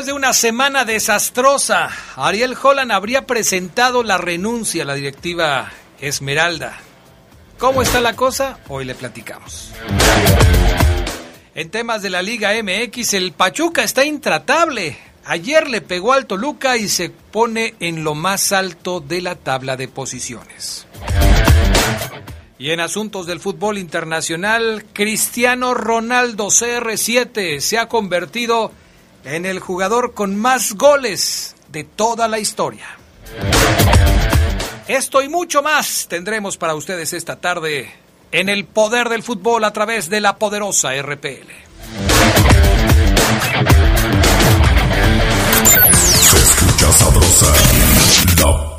Después 0.00 0.14
de 0.14 0.18
una 0.18 0.32
semana 0.32 0.86
desastrosa, 0.86 1.90
Ariel 2.16 2.56
Holland 2.62 2.90
habría 2.90 3.26
presentado 3.26 4.02
la 4.02 4.16
renuncia 4.16 4.82
a 4.82 4.86
la 4.86 4.94
directiva 4.94 5.70
Esmeralda. 6.00 6.78
¿Cómo 7.58 7.82
está 7.82 8.00
la 8.00 8.16
cosa? 8.16 8.60
Hoy 8.68 8.86
le 8.86 8.94
platicamos. 8.94 9.72
En 11.54 11.68
temas 11.70 12.00
de 12.00 12.08
la 12.08 12.22
Liga 12.22 12.52
MX, 12.62 13.12
el 13.12 13.32
Pachuca 13.32 13.82
está 13.82 14.02
intratable. 14.02 14.96
Ayer 15.26 15.68
le 15.68 15.82
pegó 15.82 16.14
al 16.14 16.24
Toluca 16.24 16.78
y 16.78 16.88
se 16.88 17.10
pone 17.10 17.74
en 17.78 18.02
lo 18.02 18.14
más 18.14 18.52
alto 18.52 19.00
de 19.00 19.20
la 19.20 19.34
tabla 19.34 19.76
de 19.76 19.88
posiciones. 19.88 20.86
Y 22.58 22.70
en 22.70 22.80
asuntos 22.80 23.26
del 23.26 23.40
fútbol 23.40 23.76
internacional, 23.76 24.86
Cristiano 24.94 25.74
Ronaldo 25.74 26.46
CR7 26.46 27.60
se 27.60 27.76
ha 27.76 27.86
convertido 27.86 28.72
en 29.24 29.46
el 29.46 29.60
jugador 29.60 30.14
con 30.14 30.36
más 30.36 30.74
goles 30.74 31.54
de 31.68 31.84
toda 31.84 32.28
la 32.28 32.38
historia. 32.38 32.86
Esto 34.88 35.22
y 35.22 35.28
mucho 35.28 35.62
más 35.62 36.06
tendremos 36.08 36.56
para 36.56 36.74
ustedes 36.74 37.12
esta 37.12 37.36
tarde 37.36 37.92
en 38.32 38.48
el 38.48 38.64
poder 38.64 39.08
del 39.08 39.22
fútbol 39.22 39.64
a 39.64 39.72
través 39.72 40.10
de 40.10 40.20
la 40.20 40.36
poderosa 40.36 40.90
RPL. 41.00 41.48
Se 46.20 46.36
escucha 46.36 46.92
sabrosa, 46.92 47.52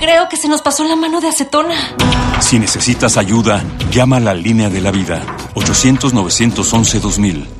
creo 0.00 0.28
que 0.30 0.38
se 0.38 0.48
nos 0.48 0.62
pasó 0.62 0.82
la 0.82 0.96
mano 0.96 1.20
de 1.20 1.28
acetona. 1.28 1.76
Si 2.40 2.58
necesitas 2.58 3.18
ayuda, 3.18 3.62
llama 3.92 4.16
a 4.16 4.20
la 4.20 4.34
línea 4.34 4.70
de 4.70 4.80
la 4.80 4.90
vida. 4.90 5.22
800-911-2000. 5.54 7.59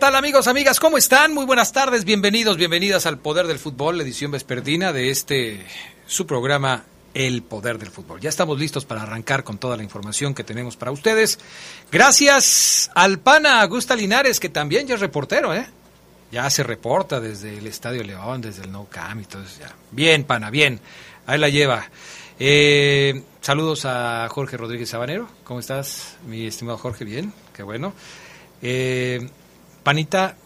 Tal 0.00 0.16
amigos, 0.16 0.46
amigas? 0.46 0.80
¿Cómo 0.80 0.96
están? 0.96 1.34
Muy 1.34 1.44
buenas 1.44 1.72
tardes, 1.72 2.06
bienvenidos, 2.06 2.56
bienvenidas 2.56 3.04
al 3.04 3.18
Poder 3.18 3.46
del 3.46 3.58
Fútbol, 3.58 4.00
edición 4.00 4.30
vespertina 4.30 4.94
de 4.94 5.10
este, 5.10 5.66
su 6.06 6.26
programa 6.26 6.84
El 7.12 7.42
Poder 7.42 7.76
del 7.76 7.90
Fútbol. 7.90 8.18
Ya 8.18 8.30
estamos 8.30 8.58
listos 8.58 8.86
para 8.86 9.02
arrancar 9.02 9.44
con 9.44 9.58
toda 9.58 9.76
la 9.76 9.82
información 9.82 10.34
que 10.34 10.42
tenemos 10.42 10.78
para 10.78 10.90
ustedes. 10.90 11.38
Gracias 11.92 12.90
al 12.94 13.18
pana 13.18 13.60
Augusta 13.60 13.94
Linares, 13.94 14.40
que 14.40 14.48
también 14.48 14.86
ya 14.86 14.94
es 14.94 15.00
reportero, 15.00 15.52
¿eh? 15.54 15.66
Ya 16.32 16.48
se 16.48 16.62
reporta 16.62 17.20
desde 17.20 17.58
el 17.58 17.66
Estadio 17.66 18.02
León, 18.02 18.40
desde 18.40 18.62
el 18.62 18.72
No 18.72 18.86
Cam 18.86 19.20
y 19.20 19.24
todo 19.24 19.42
eso. 19.42 19.60
Ya. 19.60 19.74
Bien, 19.90 20.24
pana, 20.24 20.48
bien. 20.48 20.80
Ahí 21.26 21.38
la 21.38 21.50
lleva. 21.50 21.90
Eh, 22.38 23.22
saludos 23.42 23.84
a 23.84 24.26
Jorge 24.30 24.56
Rodríguez 24.56 24.88
Sabanero. 24.88 25.28
¿Cómo 25.44 25.60
estás, 25.60 26.16
mi 26.26 26.46
estimado 26.46 26.78
Jorge? 26.78 27.04
Bien, 27.04 27.34
qué 27.54 27.62
bueno. 27.62 27.92
Eh, 28.62 29.28
Panita, 29.82 30.36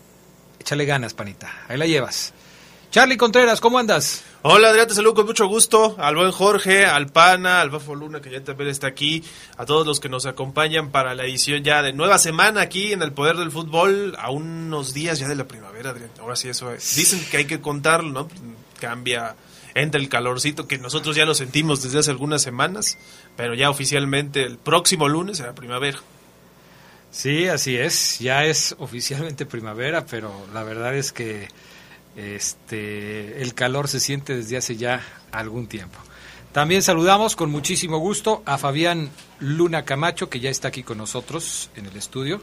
échale 0.60 0.84
ganas, 0.84 1.14
Panita. 1.14 1.64
Ahí 1.68 1.76
la 1.76 1.86
llevas. 1.86 2.32
Charlie 2.90 3.16
Contreras, 3.16 3.60
¿cómo 3.60 3.78
andas? 3.78 4.22
Hola 4.42 4.68
Adrián, 4.68 4.86
te 4.86 4.94
saludo 4.94 5.14
con 5.14 5.26
mucho 5.26 5.48
gusto 5.48 5.96
al 5.98 6.14
buen 6.14 6.30
Jorge, 6.30 6.86
al 6.86 7.08
Pana, 7.08 7.60
al 7.60 7.70
Bafo 7.70 7.96
Luna 7.96 8.20
que 8.20 8.30
ya 8.30 8.44
también 8.44 8.70
está 8.70 8.86
aquí, 8.86 9.24
a 9.56 9.66
todos 9.66 9.84
los 9.84 9.98
que 9.98 10.08
nos 10.08 10.26
acompañan 10.26 10.90
para 10.92 11.16
la 11.16 11.24
edición 11.24 11.64
ya 11.64 11.82
de 11.82 11.92
nueva 11.92 12.18
semana 12.18 12.60
aquí 12.60 12.92
en 12.92 13.02
el 13.02 13.12
Poder 13.12 13.36
del 13.36 13.50
Fútbol, 13.50 14.14
a 14.16 14.30
unos 14.30 14.94
días 14.94 15.18
ya 15.18 15.26
de 15.26 15.34
la 15.34 15.48
primavera, 15.48 15.90
Adrián. 15.90 16.10
Ahora 16.20 16.36
sí 16.36 16.48
eso 16.48 16.70
es. 16.70 16.94
Dicen 16.94 17.24
que 17.28 17.38
hay 17.38 17.46
que 17.46 17.60
contarlo, 17.60 18.10
¿no? 18.10 18.28
Cambia 18.78 19.34
entre 19.74 20.00
el 20.00 20.08
calorcito 20.08 20.68
que 20.68 20.78
nosotros 20.78 21.16
ya 21.16 21.24
lo 21.24 21.34
sentimos 21.34 21.82
desde 21.82 21.98
hace 21.98 22.12
algunas 22.12 22.42
semanas, 22.42 22.96
pero 23.36 23.54
ya 23.54 23.70
oficialmente 23.70 24.44
el 24.44 24.56
próximo 24.56 25.08
lunes 25.08 25.38
será 25.38 25.52
primavera. 25.52 25.98
Sí, 27.14 27.46
así 27.46 27.76
es. 27.76 28.18
Ya 28.18 28.44
es 28.44 28.74
oficialmente 28.80 29.46
primavera, 29.46 30.04
pero 30.04 30.32
la 30.52 30.64
verdad 30.64 30.96
es 30.96 31.12
que 31.12 31.46
este 32.16 33.40
el 33.40 33.54
calor 33.54 33.86
se 33.86 34.00
siente 34.00 34.34
desde 34.34 34.56
hace 34.56 34.76
ya 34.76 35.00
algún 35.30 35.68
tiempo. 35.68 35.96
También 36.50 36.82
saludamos 36.82 37.36
con 37.36 37.52
muchísimo 37.52 37.98
gusto 37.98 38.42
a 38.46 38.58
Fabián 38.58 39.10
Luna 39.38 39.84
Camacho, 39.84 40.28
que 40.28 40.40
ya 40.40 40.50
está 40.50 40.68
aquí 40.68 40.82
con 40.82 40.98
nosotros 40.98 41.70
en 41.76 41.86
el 41.86 41.96
estudio. 41.96 42.40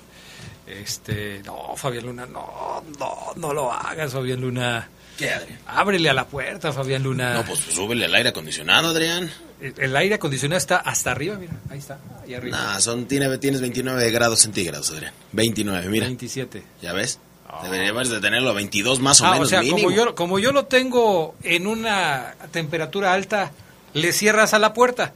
Este, 0.66 1.42
no, 1.46 1.76
Fabián 1.76 2.06
Luna, 2.06 2.26
no, 2.26 2.82
no, 2.98 3.34
no 3.36 3.54
lo 3.54 3.74
hagas, 3.74 4.14
Fabián 4.14 4.40
Luna. 4.40 4.90
¿Qué, 5.18 5.30
Adrián? 5.32 5.60
Ábrele 5.68 6.10
a 6.10 6.14
la 6.14 6.26
puerta, 6.28 6.72
Fabián 6.74 7.04
Luna. 7.04 7.34
No, 7.34 7.46
pues 7.46 7.60
súbele 7.60 8.06
al 8.06 8.16
aire 8.16 8.30
acondicionado, 8.30 8.90
Adrián. 8.90 9.32
El, 9.62 9.74
el 9.78 9.96
aire 9.96 10.16
acondicionado 10.16 10.58
está 10.58 10.78
hasta 10.78 11.12
arriba, 11.12 11.36
mira, 11.36 11.54
ahí 11.70 11.78
está, 11.78 12.00
ahí 12.24 12.34
arriba. 12.34 12.58
Nah, 12.58 12.80
son, 12.80 13.06
tiene, 13.06 13.38
tienes 13.38 13.62
29 13.62 14.10
grados 14.12 14.40
centígrados, 14.40 14.90
Adrián. 14.92 15.14
29, 15.34 15.88
mira. 15.90 16.06
27. 16.08 16.64
¿Ya 16.82 16.94
ves? 16.94 17.20
Deberías 17.64 18.10
de 18.10 18.22
tenerlo 18.22 18.50
a 18.52 18.54
22 18.54 19.00
más 19.02 19.20
o 19.22 19.26
Ah, 19.28 19.34
menos 19.34 19.48
o 19.48 19.50
sea, 19.50 19.60
mínimo. 19.60 19.78
como 19.80 19.92
yo, 19.92 20.16
como 20.16 20.40
yo 20.40 20.52
lo 20.54 20.66
tengo 20.66 21.36
en 21.44 21.68
una 21.68 22.34
temperatura 22.52 23.14
alta, 23.14 23.52
le 23.94 24.14
cierras 24.14 24.54
a 24.54 24.60
la 24.60 24.74
puerta. 24.74 25.14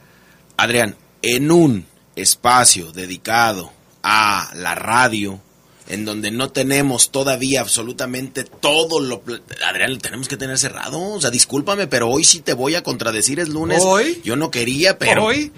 Adrián, 0.58 0.96
en 1.22 1.50
un 1.50 1.86
espacio 2.14 2.92
dedicado 2.92 3.72
a 4.02 4.50
la 4.54 4.74
radio, 4.74 5.40
en 5.88 6.04
donde 6.04 6.30
no 6.30 6.50
tenemos 6.50 7.10
todavía 7.10 7.60
absolutamente 7.60 8.44
todo 8.44 9.00
lo... 9.00 9.22
Adrián, 9.66 9.98
tenemos 9.98 10.28
que 10.28 10.36
tener 10.36 10.58
cerrado. 10.58 11.00
O 11.00 11.20
sea, 11.20 11.30
discúlpame, 11.30 11.86
pero 11.86 12.08
hoy 12.08 12.24
sí 12.24 12.40
te 12.40 12.52
voy 12.52 12.74
a 12.74 12.82
contradecir, 12.82 13.40
es 13.40 13.48
lunes. 13.48 13.82
Hoy. 13.84 14.20
Yo 14.24 14.36
no 14.36 14.50
quería, 14.50 14.98
pero... 14.98 15.24
Hoy. 15.24 15.52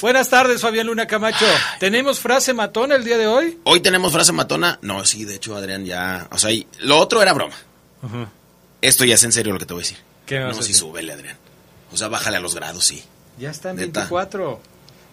Buenas 0.00 0.28
tardes, 0.28 0.60
Fabián 0.60 0.88
Luna 0.88 1.06
Camacho. 1.06 1.46
¿Tenemos 1.78 2.18
frase 2.18 2.52
matona 2.52 2.96
el 2.96 3.04
día 3.04 3.16
de 3.18 3.26
hoy? 3.26 3.58
Hoy 3.64 3.80
tenemos 3.80 4.12
frase 4.12 4.32
matona. 4.32 4.78
No, 4.82 5.04
sí, 5.04 5.24
de 5.24 5.36
hecho, 5.36 5.56
Adrián, 5.56 5.84
ya... 5.84 6.28
O 6.32 6.38
sea, 6.38 6.50
lo 6.80 6.98
otro 6.98 7.22
era 7.22 7.32
broma. 7.32 7.54
Esto 8.80 9.04
ya 9.04 9.14
es 9.14 9.22
en 9.24 9.32
serio 9.32 9.52
lo 9.52 9.58
que 9.58 9.66
te 9.66 9.74
voy 9.74 9.82
a 9.82 9.84
decir. 9.84 9.98
¿Qué 10.26 10.40
no, 10.40 10.60
sí, 10.60 10.74
súbele, 10.74 11.12
Adrián. 11.12 11.36
O 11.92 11.96
sea, 11.96 12.08
bájale 12.08 12.38
a 12.38 12.40
los 12.40 12.54
grados, 12.54 12.84
sí. 12.84 13.02
Ya 13.38 13.50
están 13.50 13.76
24. 13.76 14.60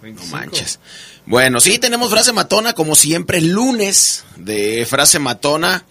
No 0.01 0.25
manches. 0.31 0.79
Bueno, 1.25 1.59
sí, 1.59 1.77
tenemos 1.77 2.09
frase 2.09 2.31
matona, 2.33 2.73
como 2.73 2.95
siempre, 2.95 3.41
lunes 3.41 4.23
de 4.37 4.85
frase 4.85 5.19
matona. 5.19 5.85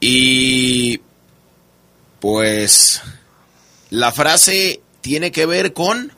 Y 0.00 1.00
pues 2.20 3.00
la 3.90 4.12
frase 4.12 4.82
tiene 5.00 5.32
que 5.32 5.46
ver 5.46 5.72
con 5.72 6.12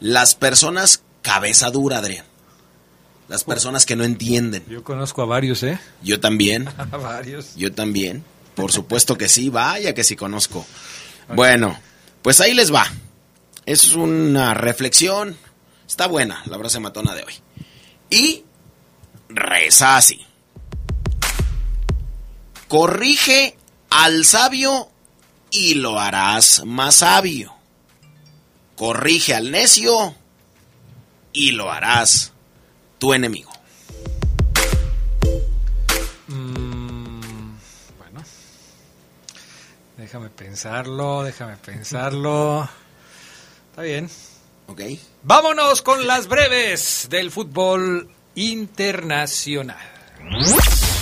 las 0.00 0.34
personas 0.34 1.02
cabeza 1.22 1.70
dura, 1.70 1.98
Adrián. 1.98 2.24
Las 3.28 3.42
oh. 3.42 3.46
personas 3.46 3.86
que 3.86 3.96
no 3.96 4.04
entienden. 4.04 4.64
Yo 4.68 4.84
conozco 4.84 5.22
a 5.22 5.24
varios, 5.24 5.62
¿eh? 5.62 5.78
Yo 6.02 6.20
también. 6.20 6.68
A 6.78 6.84
varios. 6.96 7.56
Yo 7.56 7.72
también. 7.72 8.24
Por 8.54 8.72
supuesto 8.72 9.18
que 9.18 9.28
sí, 9.28 9.50
vaya 9.50 9.94
que 9.94 10.04
sí 10.04 10.16
conozco. 10.16 10.64
Bueno, 11.34 11.78
pues 12.22 12.40
ahí 12.40 12.54
les 12.54 12.72
va. 12.72 12.86
Es 13.66 13.94
una 13.94 14.54
reflexión, 14.54 15.36
Está 15.86 16.06
buena 16.08 16.42
la 16.46 16.58
frase 16.58 16.80
matona 16.80 17.14
de 17.14 17.22
hoy. 17.24 17.34
Y 18.10 18.44
reza 19.28 19.96
así. 19.96 20.24
Corrige 22.68 23.56
al 23.90 24.24
sabio 24.24 24.90
y 25.50 25.74
lo 25.74 25.98
harás 26.00 26.64
más 26.64 26.96
sabio. 26.96 27.54
Corrige 28.76 29.34
al 29.34 29.50
necio 29.50 30.14
y 31.32 31.52
lo 31.52 31.70
harás 31.70 32.32
tu 32.98 33.14
enemigo. 33.14 33.52
Mm, 36.26 37.56
bueno. 37.98 38.24
Déjame 39.96 40.28
pensarlo, 40.30 41.22
déjame 41.22 41.56
pensarlo. 41.56 42.68
Está 43.70 43.82
bien. 43.82 44.10
¿Ok? 44.66 44.80
Vámonos 45.28 45.82
con 45.82 46.06
las 46.06 46.28
breves 46.28 47.08
del 47.10 47.32
fútbol 47.32 48.08
internacional. 48.36 49.76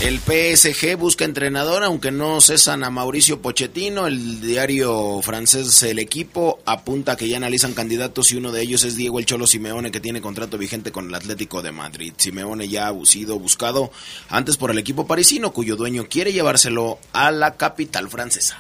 El 0.01 0.19
PSG 0.19 0.97
busca 0.97 1.27
entrenador, 1.27 1.85
aunque 1.85 2.11
no 2.11 2.41
cesan 2.41 2.85
a 2.85 2.91
Mauricio 2.91 3.43
Pochettino. 3.43 4.07
El 4.07 4.41
diario 4.41 5.21
francés 5.21 5.83
El 5.83 5.99
Equipo 5.99 6.61
apunta 6.65 7.17
que 7.17 7.29
ya 7.29 7.37
analizan 7.37 7.75
candidatos 7.75 8.33
y 8.33 8.37
uno 8.37 8.51
de 8.51 8.63
ellos 8.63 8.85
es 8.85 8.97
Diego 8.97 9.19
El 9.19 9.27
Cholo 9.27 9.47
Simeone, 9.47 9.91
que 9.91 10.01
tiene 10.01 10.23
contrato 10.23 10.57
vigente 10.57 10.91
con 10.91 11.09
el 11.09 11.15
Atlético 11.15 11.61
de 11.61 11.73
Madrid. 11.73 12.15
Simeone 12.17 12.67
ya 12.67 12.89
ha 12.89 13.05
sido 13.05 13.39
buscado 13.39 13.93
antes 14.31 14.57
por 14.57 14.71
el 14.71 14.79
equipo 14.79 15.07
parisino, 15.07 15.53
cuyo 15.53 15.77
dueño 15.77 16.07
quiere 16.09 16.33
llevárselo 16.33 16.99
a 17.13 17.31
la 17.31 17.57
capital 17.59 18.09
francesa. 18.09 18.59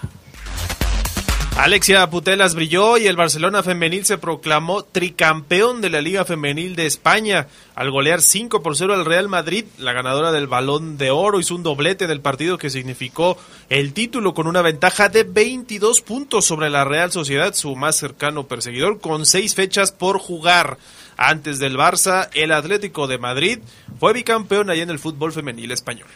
Alexia 1.56 2.10
Putelas 2.10 2.56
brilló 2.56 2.98
y 2.98 3.06
el 3.06 3.16
Barcelona 3.16 3.62
femenil 3.62 4.04
se 4.04 4.18
proclamó 4.18 4.82
tricampeón 4.82 5.80
de 5.80 5.88
la 5.88 6.00
Liga 6.00 6.24
Femenil 6.24 6.74
de 6.74 6.86
España 6.86 7.46
al 7.76 7.92
golear 7.92 8.22
5 8.22 8.60
por 8.60 8.76
0 8.76 8.92
al 8.92 9.04
Real 9.04 9.28
Madrid. 9.28 9.64
La 9.78 9.92
ganadora 9.92 10.32
del 10.32 10.48
Balón 10.48 10.98
de 10.98 11.12
Oro 11.12 11.38
hizo 11.38 11.54
un 11.54 11.62
doblete 11.62 12.06
en 12.06 12.10
el 12.10 12.20
partido 12.20 12.58
que 12.58 12.70
significó 12.70 13.38
el 13.70 13.92
título 13.92 14.34
con 14.34 14.48
una 14.48 14.62
ventaja 14.62 15.08
de 15.08 15.22
22 15.22 16.00
puntos 16.00 16.44
sobre 16.44 16.70
la 16.70 16.84
Real 16.84 17.12
Sociedad, 17.12 17.54
su 17.54 17.76
más 17.76 17.96
cercano 17.96 18.48
perseguidor, 18.48 19.00
con 19.00 19.24
seis 19.24 19.54
fechas 19.54 19.92
por 19.92 20.18
jugar. 20.18 20.76
Antes 21.16 21.60
del 21.60 21.78
Barça, 21.78 22.28
el 22.34 22.50
Atlético 22.50 23.06
de 23.06 23.18
Madrid 23.18 23.60
fue 24.00 24.12
bicampeón 24.12 24.70
allá 24.70 24.82
en 24.82 24.90
el 24.90 24.98
fútbol 24.98 25.32
femenil 25.32 25.70
español. 25.70 26.08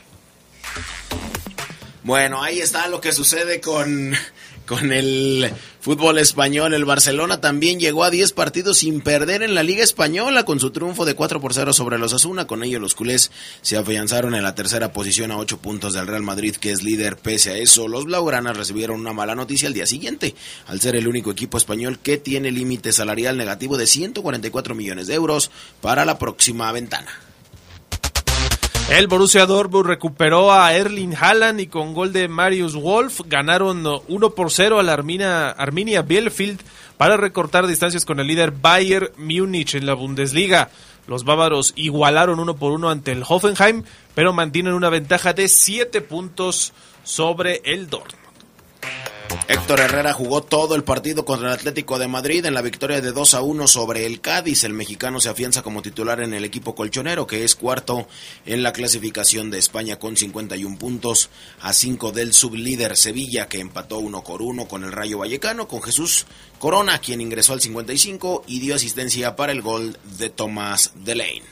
Bueno, 2.03 2.43
ahí 2.43 2.59
está 2.59 2.89
lo 2.89 3.01
que 3.01 3.13
sucede 3.13 3.61
con, 3.61 4.15
con 4.69 4.93
el 4.93 5.51
fútbol 5.81 6.19
español. 6.19 6.75
El 6.75 6.85
Barcelona 6.85 7.41
también 7.41 7.81
llegó 7.81 8.05
a 8.05 8.11
10 8.11 8.33
partidos 8.33 8.79
sin 8.79 9.01
perder 9.01 9.43
en 9.43 9.55
la 9.55 9.63
Liga 9.63 9.83
Española 9.83 10.45
con 10.45 10.61
su 10.61 10.71
triunfo 10.71 11.05
de 11.05 11.15
4 11.15 11.41
por 11.41 11.55
0 11.55 11.73
sobre 11.73 11.99
los 11.99 12.13
Asuna. 12.13 12.47
Con 12.47 12.63
ello 12.63 12.79
los 12.79 12.95
culés 12.95 13.33
se 13.63 13.77
afianzaron 13.77 14.35
en 14.35 14.43
la 14.43 14.55
tercera 14.55 14.93
posición 14.93 15.33
a 15.33 15.39
8 15.39 15.59
puntos 15.59 15.95
del 15.95 16.07
Real 16.07 16.23
Madrid 16.23 16.55
que 16.55 16.71
es 16.71 16.83
líder. 16.83 17.17
Pese 17.17 17.51
a 17.51 17.57
eso, 17.57 17.89
los 17.89 18.05
blaugranas 18.05 18.57
recibieron 18.57 19.01
una 19.01 19.13
mala 19.13 19.35
noticia 19.35 19.69
al 19.69 19.75
día 19.75 19.87
siguiente, 19.87 20.35
al 20.67 20.81
ser 20.81 20.95
el 20.95 21.09
único 21.09 21.31
equipo 21.31 21.57
español 21.57 21.99
que 21.99 22.19
tiene 22.19 22.53
límite 22.53 22.93
salarial 22.93 23.37
negativo 23.37 23.79
de 23.79 23.87
144 23.87 24.75
millones 24.75 25.07
de 25.07 25.15
euros 25.15 25.51
para 25.81 26.05
la 26.05 26.19
próxima 26.19 26.71
ventana. 26.73 27.28
El 28.91 29.07
Borussia 29.07 29.45
Dortmund 29.45 29.85
recuperó 29.85 30.51
a 30.51 30.75
Erling 30.75 31.15
Haaland 31.15 31.61
y 31.61 31.67
con 31.67 31.93
gol 31.93 32.11
de 32.11 32.27
Marius 32.27 32.75
Wolf 32.75 33.21
ganaron 33.27 33.85
1 34.09 34.31
por 34.31 34.51
0 34.51 34.81
a 34.81 34.83
la 34.83 34.95
Arminia, 34.95 36.03
Bielefeld 36.03 36.63
para 36.97 37.19
recortar 37.19 37.67
distancias 37.67 38.07
con 38.07 38.19
el 38.19 38.27
líder 38.27 38.51
Bayern 38.51 39.11
Múnich 39.19 39.75
en 39.75 39.85
la 39.85 39.93
Bundesliga. 39.93 40.71
Los 41.07 41.25
bávaros 41.25 41.75
igualaron 41.77 42.41
1 42.41 42.57
por 42.57 42.73
1 42.73 42.89
ante 42.89 43.13
el 43.13 43.25
Hoffenheim, 43.29 43.83
pero 44.15 44.33
mantienen 44.33 44.73
una 44.73 44.89
ventaja 44.89 45.35
de 45.35 45.49
7 45.49 46.01
puntos 46.01 46.73
sobre 47.05 47.61
el 47.65 47.91
Dortmund. 47.91 48.28
Héctor 49.49 49.81
Herrera 49.81 50.13
jugó 50.13 50.43
todo 50.43 50.75
el 50.75 50.85
partido 50.85 51.25
contra 51.25 51.49
el 51.49 51.55
Atlético 51.55 51.99
de 51.99 52.09
Madrid 52.09 52.45
en 52.45 52.55
la 52.55 52.63
victoria 52.63 53.01
de 53.01 53.13
2 53.13 53.35
a 53.35 53.43
1 53.43 53.67
sobre 53.67 54.07
el 54.07 54.21
Cádiz. 54.21 54.65
El 54.65 54.73
mexicano 54.73 55.21
se 55.21 55.29
afianza 55.29 55.63
como 55.63 55.83
titular 55.83 56.21
en 56.21 56.35
el 56.35 56.45
equipo 56.45 56.75
colchonero, 56.75 57.27
que 57.27 57.45
es 57.45 57.55
cuarto 57.55 58.09
en 58.47 58.63
la 58.63 58.73
clasificación 58.73 59.51
de 59.51 59.59
España 59.59 59.99
con 59.99 60.17
51 60.17 60.79
puntos 60.79 61.31
a 61.61 61.73
5 61.73 62.13
del 62.13 62.33
sublíder 62.33 62.97
Sevilla, 62.97 63.49
que 63.49 63.61
empató 63.61 63.99
uno 63.99 64.23
por 64.23 64.43
uno 64.43 64.67
con 64.67 64.85
el 64.85 64.93
Rayo 64.93 65.19
Vallecano, 65.19 65.69
con 65.69 65.83
Jesús 65.83 66.27
Corona, 66.59 66.99
quien 66.99 67.21
ingresó 67.21 67.53
al 67.53 67.61
55 67.61 68.45
y 68.47 68.61
dio 68.61 68.75
asistencia 68.75 69.37
para 69.37 69.53
el 69.53 69.63
gol 69.63 69.97
de 70.19 70.31
Tomás 70.31 70.93
Delane. 70.95 71.43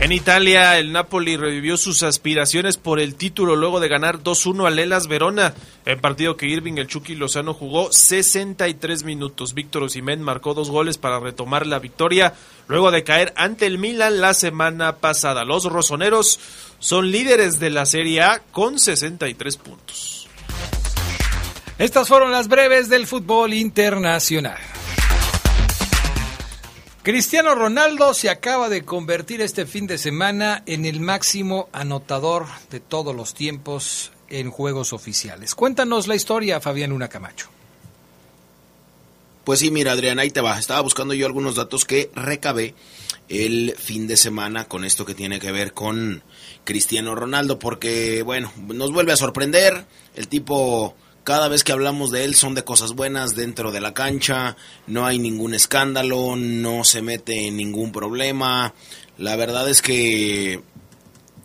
En 0.00 0.12
Italia, 0.12 0.78
el 0.78 0.92
Napoli 0.92 1.36
revivió 1.36 1.76
sus 1.76 2.02
aspiraciones 2.02 2.76
por 2.76 3.00
el 3.00 3.14
título 3.14 3.56
luego 3.56 3.80
de 3.80 3.88
ganar 3.88 4.18
2-1 4.18 4.66
al 4.66 4.78
Elas 4.78 5.06
Verona, 5.06 5.54
en 5.86 6.00
partido 6.00 6.36
que 6.36 6.46
Irving 6.46 6.74
el 6.74 6.88
Chucky 6.88 7.14
Lozano 7.14 7.54
jugó 7.54 7.90
63 7.92 9.04
minutos. 9.04 9.54
Víctor 9.54 9.84
Osimhen 9.84 10.20
marcó 10.20 10.52
dos 10.52 10.70
goles 10.70 10.98
para 10.98 11.20
retomar 11.20 11.66
la 11.66 11.78
victoria 11.78 12.34
luego 12.66 12.90
de 12.90 13.04
caer 13.04 13.32
ante 13.36 13.66
el 13.66 13.78
Milan 13.78 14.20
la 14.20 14.34
semana 14.34 14.96
pasada. 14.96 15.44
Los 15.44 15.64
rosoneros 15.64 16.40
son 16.80 17.10
líderes 17.10 17.60
de 17.60 17.70
la 17.70 17.86
Serie 17.86 18.22
A 18.22 18.42
con 18.50 18.78
63 18.78 19.56
puntos. 19.56 20.28
Estas 21.78 22.08
fueron 22.08 22.30
las 22.30 22.48
breves 22.48 22.88
del 22.88 23.06
fútbol 23.06 23.54
internacional. 23.54 24.58
Cristiano 27.04 27.54
Ronaldo 27.54 28.14
se 28.14 28.30
acaba 28.30 28.70
de 28.70 28.82
convertir 28.86 29.42
este 29.42 29.66
fin 29.66 29.86
de 29.86 29.98
semana 29.98 30.62
en 30.64 30.86
el 30.86 31.00
máximo 31.00 31.68
anotador 31.70 32.46
de 32.70 32.80
todos 32.80 33.14
los 33.14 33.34
tiempos 33.34 34.10
en 34.30 34.50
juegos 34.50 34.94
oficiales. 34.94 35.54
Cuéntanos 35.54 36.06
la 36.06 36.14
historia, 36.14 36.62
Fabián 36.62 36.88
Luna 36.88 37.08
Camacho. 37.08 37.50
Pues 39.44 39.60
sí, 39.60 39.70
mira, 39.70 39.92
Adrián, 39.92 40.18
ahí 40.18 40.30
te 40.30 40.40
va. 40.40 40.58
Estaba 40.58 40.80
buscando 40.80 41.12
yo 41.12 41.26
algunos 41.26 41.56
datos 41.56 41.84
que 41.84 42.10
recabé 42.14 42.74
el 43.28 43.74
fin 43.76 44.06
de 44.06 44.16
semana 44.16 44.64
con 44.64 44.86
esto 44.86 45.04
que 45.04 45.14
tiene 45.14 45.40
que 45.40 45.52
ver 45.52 45.74
con 45.74 46.22
Cristiano 46.64 47.14
Ronaldo, 47.14 47.58
porque, 47.58 48.22
bueno, 48.22 48.50
nos 48.68 48.92
vuelve 48.92 49.12
a 49.12 49.18
sorprender. 49.18 49.84
El 50.16 50.28
tipo 50.28 50.96
cada 51.24 51.48
vez 51.48 51.64
que 51.64 51.72
hablamos 51.72 52.10
de 52.10 52.24
él 52.24 52.34
son 52.34 52.54
de 52.54 52.64
cosas 52.64 52.92
buenas 52.92 53.34
dentro 53.34 53.72
de 53.72 53.80
la 53.80 53.94
cancha, 53.94 54.56
no 54.86 55.06
hay 55.06 55.18
ningún 55.18 55.54
escándalo, 55.54 56.36
no 56.36 56.84
se 56.84 57.00
mete 57.00 57.48
en 57.48 57.56
ningún 57.56 57.92
problema. 57.92 58.74
La 59.16 59.34
verdad 59.34 59.68
es 59.68 59.80
que 59.80 60.62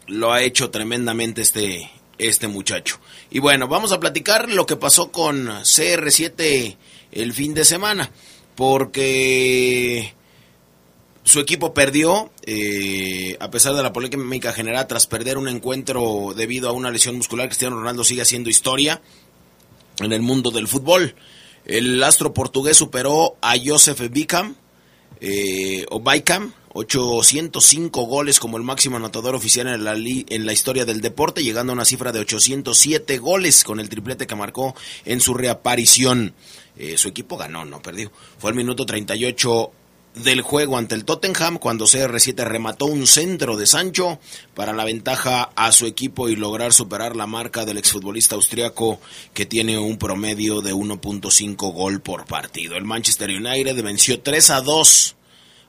lo 0.07 0.33
ha 0.33 0.41
hecho 0.41 0.69
tremendamente 0.69 1.41
este, 1.41 1.89
este 2.17 2.49
muchacho. 2.49 2.99
Y 3.31 3.39
bueno, 3.39 3.69
vamos 3.69 3.93
a 3.93 4.01
platicar 4.01 4.49
lo 4.49 4.65
que 4.65 4.75
pasó 4.75 5.11
con 5.11 5.47
CR7 5.47 6.75
el 7.13 7.33
fin 7.33 7.53
de 7.53 7.63
semana, 7.63 8.11
porque 8.55 10.13
su 11.23 11.39
equipo 11.39 11.73
perdió, 11.73 12.31
eh, 12.45 13.37
a 13.39 13.49
pesar 13.49 13.75
de 13.75 13.83
la 13.83 13.93
polémica 13.93 14.51
general 14.51 14.87
tras 14.87 15.07
perder 15.07 15.37
un 15.37 15.47
encuentro 15.47 16.33
debido 16.35 16.67
a 16.67 16.73
una 16.73 16.91
lesión 16.91 17.15
muscular, 17.15 17.47
Cristiano 17.47 17.77
Ronaldo 17.77 18.03
sigue 18.03 18.23
haciendo 18.23 18.49
historia 18.49 19.01
en 19.99 20.13
el 20.13 20.21
mundo 20.21 20.51
del 20.51 20.67
fútbol. 20.67 21.15
El 21.65 22.01
astro 22.03 22.33
portugués 22.33 22.77
superó 22.77 23.37
a 23.41 23.55
Joseph 23.63 24.09
Bicam, 24.09 24.55
eh, 25.21 25.85
o 25.89 25.99
Bicam, 25.99 26.53
805 26.73 28.03
goles 28.03 28.39
como 28.39 28.57
el 28.57 28.63
máximo 28.63 28.97
anotador 28.97 29.35
oficial 29.35 29.67
en 29.67 29.83
la, 29.83 29.93
en 29.95 30.45
la 30.45 30.53
historia 30.53 30.85
del 30.85 31.01
deporte, 31.01 31.43
llegando 31.43 31.71
a 31.71 31.75
una 31.75 31.85
cifra 31.85 32.11
de 32.11 32.19
807 32.19 33.17
goles 33.17 33.63
con 33.63 33.79
el 33.79 33.89
triplete 33.89 34.27
que 34.27 34.35
marcó 34.35 34.75
en 35.05 35.19
su 35.19 35.33
reaparición. 35.33 36.33
Eh, 36.77 36.97
su 36.97 37.09
equipo 37.09 37.37
ganó, 37.37 37.65
no 37.65 37.81
perdió. 37.81 38.11
Fue 38.37 38.51
el 38.51 38.57
minuto 38.57 38.85
38 38.85 39.71
del 40.23 40.41
juego 40.41 40.77
ante 40.77 40.95
el 40.95 41.05
Tottenham 41.05 41.57
cuando 41.57 41.85
CR7 41.85 42.43
remató 42.43 42.85
un 42.85 43.07
centro 43.07 43.57
de 43.57 43.65
Sancho 43.65 44.19
para 44.53 44.73
la 44.73 44.83
ventaja 44.83 45.49
a 45.55 45.71
su 45.71 45.85
equipo 45.85 46.29
y 46.29 46.35
lograr 46.35 46.73
superar 46.73 47.15
la 47.15 47.27
marca 47.27 47.65
del 47.65 47.77
exfutbolista 47.77 48.35
austriaco 48.35 48.99
que 49.33 49.45
tiene 49.45 49.77
un 49.77 49.97
promedio 49.97 50.61
de 50.61 50.73
1.5 50.73 51.73
gol 51.73 52.01
por 52.01 52.25
partido. 52.25 52.75
El 52.75 52.85
Manchester 52.85 53.29
United 53.29 53.81
venció 53.83 54.21
3 54.21 54.49
a 54.49 54.61
2 54.61 55.15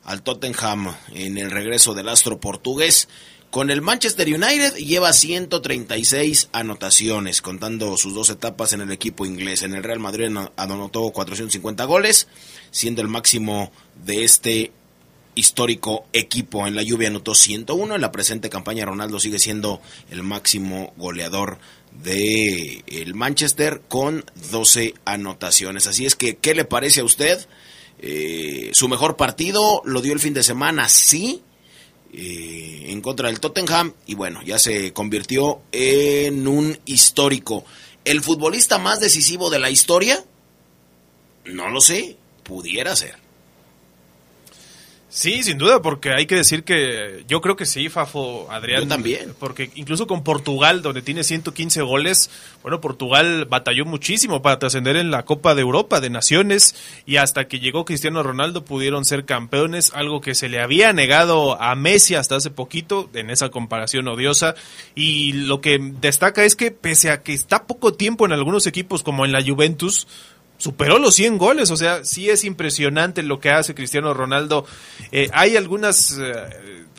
al 0.04 0.22
Tottenham 0.22 0.94
en 1.14 1.38
el 1.38 1.50
regreso 1.50 1.94
del 1.94 2.08
astro 2.08 2.40
portugués. 2.40 3.08
Con 3.50 3.70
el 3.70 3.82
Manchester 3.82 4.28
United 4.28 4.74
lleva 4.76 5.12
136 5.12 6.50
anotaciones, 6.52 7.42
contando 7.42 7.96
sus 7.96 8.14
dos 8.14 8.30
etapas 8.30 8.72
en 8.72 8.80
el 8.80 8.92
equipo 8.92 9.26
inglés. 9.26 9.62
En 9.62 9.74
el 9.74 9.82
Real 9.82 9.98
Madrid 9.98 10.30
anotó 10.56 11.10
450 11.10 11.84
goles, 11.84 12.28
siendo 12.70 13.02
el 13.02 13.08
máximo 13.08 13.72
de 14.04 14.22
este 14.22 14.70
histórico 15.34 16.06
equipo. 16.12 16.68
En 16.68 16.76
la 16.76 16.84
lluvia 16.84 17.08
anotó 17.08 17.34
101. 17.34 17.96
En 17.96 18.00
la 18.00 18.12
presente 18.12 18.50
campaña 18.50 18.84
Ronaldo 18.84 19.18
sigue 19.18 19.40
siendo 19.40 19.80
el 20.10 20.22
máximo 20.22 20.94
goleador 20.96 21.58
de 22.04 22.84
el 22.86 23.14
Manchester 23.14 23.82
con 23.88 24.24
12 24.52 24.94
anotaciones. 25.04 25.88
Así 25.88 26.06
es 26.06 26.14
que, 26.14 26.36
¿qué 26.36 26.54
le 26.54 26.64
parece 26.64 27.00
a 27.00 27.04
usted? 27.04 27.44
Eh, 27.98 28.70
su 28.74 28.88
mejor 28.88 29.16
partido 29.16 29.82
lo 29.84 30.02
dio 30.02 30.12
el 30.12 30.20
fin 30.20 30.34
de 30.34 30.44
semana, 30.44 30.88
sí, 30.88 31.42
eh, 32.12 32.86
en 32.88 33.00
contra 33.00 33.28
del 33.28 33.38
Tottenham 33.38 33.94
y 34.06 34.14
bueno, 34.14 34.42
ya 34.42 34.58
se 34.58 34.92
convirtió 34.92 35.60
en 35.70 36.48
un 36.48 36.78
histórico. 36.84 37.64
¿El 38.04 38.22
futbolista 38.22 38.78
más 38.78 38.98
decisivo 38.98 39.50
de 39.50 39.58
la 39.58 39.70
historia? 39.70 40.24
No 41.44 41.68
lo 41.68 41.80
sé, 41.80 42.16
pudiera 42.42 42.96
ser. 42.96 43.19
Sí, 45.12 45.42
sin 45.42 45.58
duda, 45.58 45.82
porque 45.82 46.12
hay 46.12 46.26
que 46.26 46.36
decir 46.36 46.62
que 46.62 47.24
yo 47.26 47.40
creo 47.40 47.56
que 47.56 47.66
sí, 47.66 47.88
Fafo, 47.88 48.46
Adrián. 48.48 48.82
Yo 48.82 48.88
también. 48.88 49.34
Porque 49.40 49.68
incluso 49.74 50.06
con 50.06 50.22
Portugal, 50.22 50.82
donde 50.82 51.02
tiene 51.02 51.24
115 51.24 51.82
goles, 51.82 52.30
bueno, 52.62 52.80
Portugal 52.80 53.44
batalló 53.46 53.84
muchísimo 53.84 54.40
para 54.40 54.60
trascender 54.60 54.94
en 54.94 55.10
la 55.10 55.24
Copa 55.24 55.56
de 55.56 55.62
Europa 55.62 56.00
de 56.00 56.10
Naciones 56.10 56.76
y 57.06 57.16
hasta 57.16 57.48
que 57.48 57.58
llegó 57.58 57.84
Cristiano 57.84 58.22
Ronaldo 58.22 58.64
pudieron 58.64 59.04
ser 59.04 59.24
campeones, 59.24 59.90
algo 59.96 60.20
que 60.20 60.36
se 60.36 60.48
le 60.48 60.60
había 60.60 60.92
negado 60.92 61.60
a 61.60 61.74
Messi 61.74 62.14
hasta 62.14 62.36
hace 62.36 62.50
poquito 62.50 63.10
en 63.12 63.30
esa 63.30 63.48
comparación 63.48 64.06
odiosa. 64.06 64.54
Y 64.94 65.32
lo 65.32 65.60
que 65.60 65.80
destaca 66.00 66.44
es 66.44 66.54
que 66.54 66.70
pese 66.70 67.10
a 67.10 67.24
que 67.24 67.34
está 67.34 67.66
poco 67.66 67.94
tiempo 67.94 68.26
en 68.26 68.32
algunos 68.32 68.68
equipos 68.68 69.02
como 69.02 69.24
en 69.24 69.32
la 69.32 69.42
Juventus, 69.42 70.06
superó 70.60 70.98
los 70.98 71.14
100 71.14 71.38
goles, 71.38 71.70
o 71.70 71.76
sea, 71.76 72.04
sí 72.04 72.28
es 72.28 72.44
impresionante 72.44 73.22
lo 73.22 73.40
que 73.40 73.50
hace 73.50 73.74
Cristiano 73.74 74.12
Ronaldo. 74.12 74.66
Eh, 75.10 75.30
hay 75.32 75.56
algunas 75.56 76.18
eh, 76.20 76.34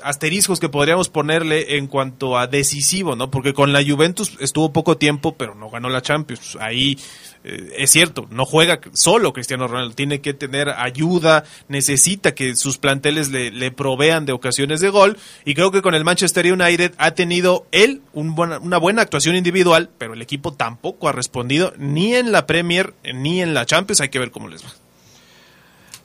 asteriscos 0.03 0.59
que 0.59 0.67
podríamos 0.67 1.09
ponerle 1.09 1.77
en 1.77 1.85
cuanto 1.85 2.39
a 2.39 2.47
decisivo, 2.47 3.15
¿no? 3.15 3.29
Porque 3.29 3.53
con 3.53 3.71
la 3.71 3.83
Juventus 3.83 4.35
estuvo 4.39 4.73
poco 4.73 4.97
tiempo, 4.97 5.35
pero 5.37 5.53
no 5.53 5.69
ganó 5.69 5.89
la 5.89 6.01
Champions. 6.01 6.57
Ahí 6.59 6.97
eh, 7.43 7.73
es 7.77 7.91
cierto, 7.91 8.27
no 8.29 8.45
juega 8.45 8.79
solo 8.93 9.33
Cristiano 9.33 9.67
Ronaldo, 9.67 9.95
tiene 9.95 10.21
que 10.21 10.33
tener 10.33 10.69
ayuda, 10.69 11.43
necesita 11.67 12.35
que 12.35 12.55
sus 12.55 12.77
planteles 12.77 13.29
le, 13.29 13.71
provean 13.71 14.25
de 14.25 14.33
ocasiones 14.33 14.79
de 14.79 14.89
gol 14.89 15.17
y 15.45 15.55
creo 15.55 15.71
que 15.71 15.81
con 15.81 15.95
el 15.95 16.03
Manchester 16.03 16.51
United 16.51 16.93
ha 16.97 17.11
tenido 17.11 17.65
él 17.71 18.01
una 18.13 18.77
buena 18.77 19.01
actuación 19.01 19.35
individual, 19.35 19.89
pero 19.97 20.13
el 20.13 20.21
equipo 20.21 20.53
tampoco 20.53 21.07
ha 21.07 21.13
respondido 21.13 21.73
ni 21.77 22.15
en 22.15 22.31
la 22.31 22.45
Premier 22.45 22.93
ni 23.13 23.41
en 23.41 23.53
la 23.53 23.65
Champions, 23.65 24.01
hay 24.01 24.09
que 24.09 24.19
ver 24.19 24.31
cómo 24.31 24.47
les 24.47 24.63
va. 24.63 24.69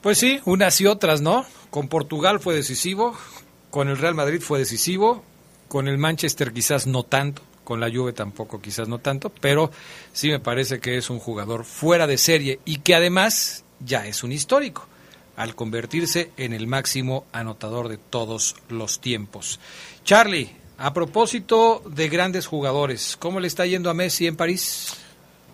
Pues 0.01 0.17
sí, 0.17 0.39
unas 0.45 0.79
y 0.81 0.85
otras, 0.85 1.21
¿no? 1.21 1.45
Con 1.69 1.87
Portugal 1.87 2.39
fue 2.39 2.55
decisivo, 2.55 3.17
con 3.69 3.89
el 3.89 3.97
Real 3.97 4.15
Madrid 4.15 4.41
fue 4.41 4.59
decisivo, 4.59 5.23
con 5.67 5.87
el 5.87 5.97
Manchester 5.97 6.53
quizás 6.53 6.87
no 6.87 7.03
tanto, 7.03 7.41
con 7.67 7.81
la 7.81 7.91
Juve 7.91 8.13
tampoco 8.13 8.61
quizás 8.61 8.87
no 8.87 8.99
tanto, 8.99 9.29
pero 9.29 9.71
sí 10.13 10.29
me 10.29 10.39
parece 10.39 10.79
que 10.79 10.95
es 10.95 11.09
un 11.09 11.19
jugador 11.19 11.65
fuera 11.65 12.07
de 12.07 12.17
serie 12.17 12.61
y 12.63 12.77
que 12.77 12.95
además 12.95 13.65
ya 13.81 14.07
es 14.07 14.23
un 14.23 14.31
histórico 14.31 14.87
al 15.35 15.53
convertirse 15.53 16.31
en 16.37 16.53
el 16.53 16.65
máximo 16.65 17.25
anotador 17.33 17.89
de 17.89 17.97
todos 17.97 18.55
los 18.69 19.01
tiempos. 19.01 19.59
Charlie, 20.05 20.49
a 20.77 20.93
propósito 20.93 21.83
de 21.85 22.07
grandes 22.07 22.47
jugadores, 22.47 23.17
¿cómo 23.19 23.41
le 23.41 23.49
está 23.49 23.65
yendo 23.65 23.89
a 23.89 23.93
Messi 23.93 24.27
en 24.27 24.37
París? 24.37 24.93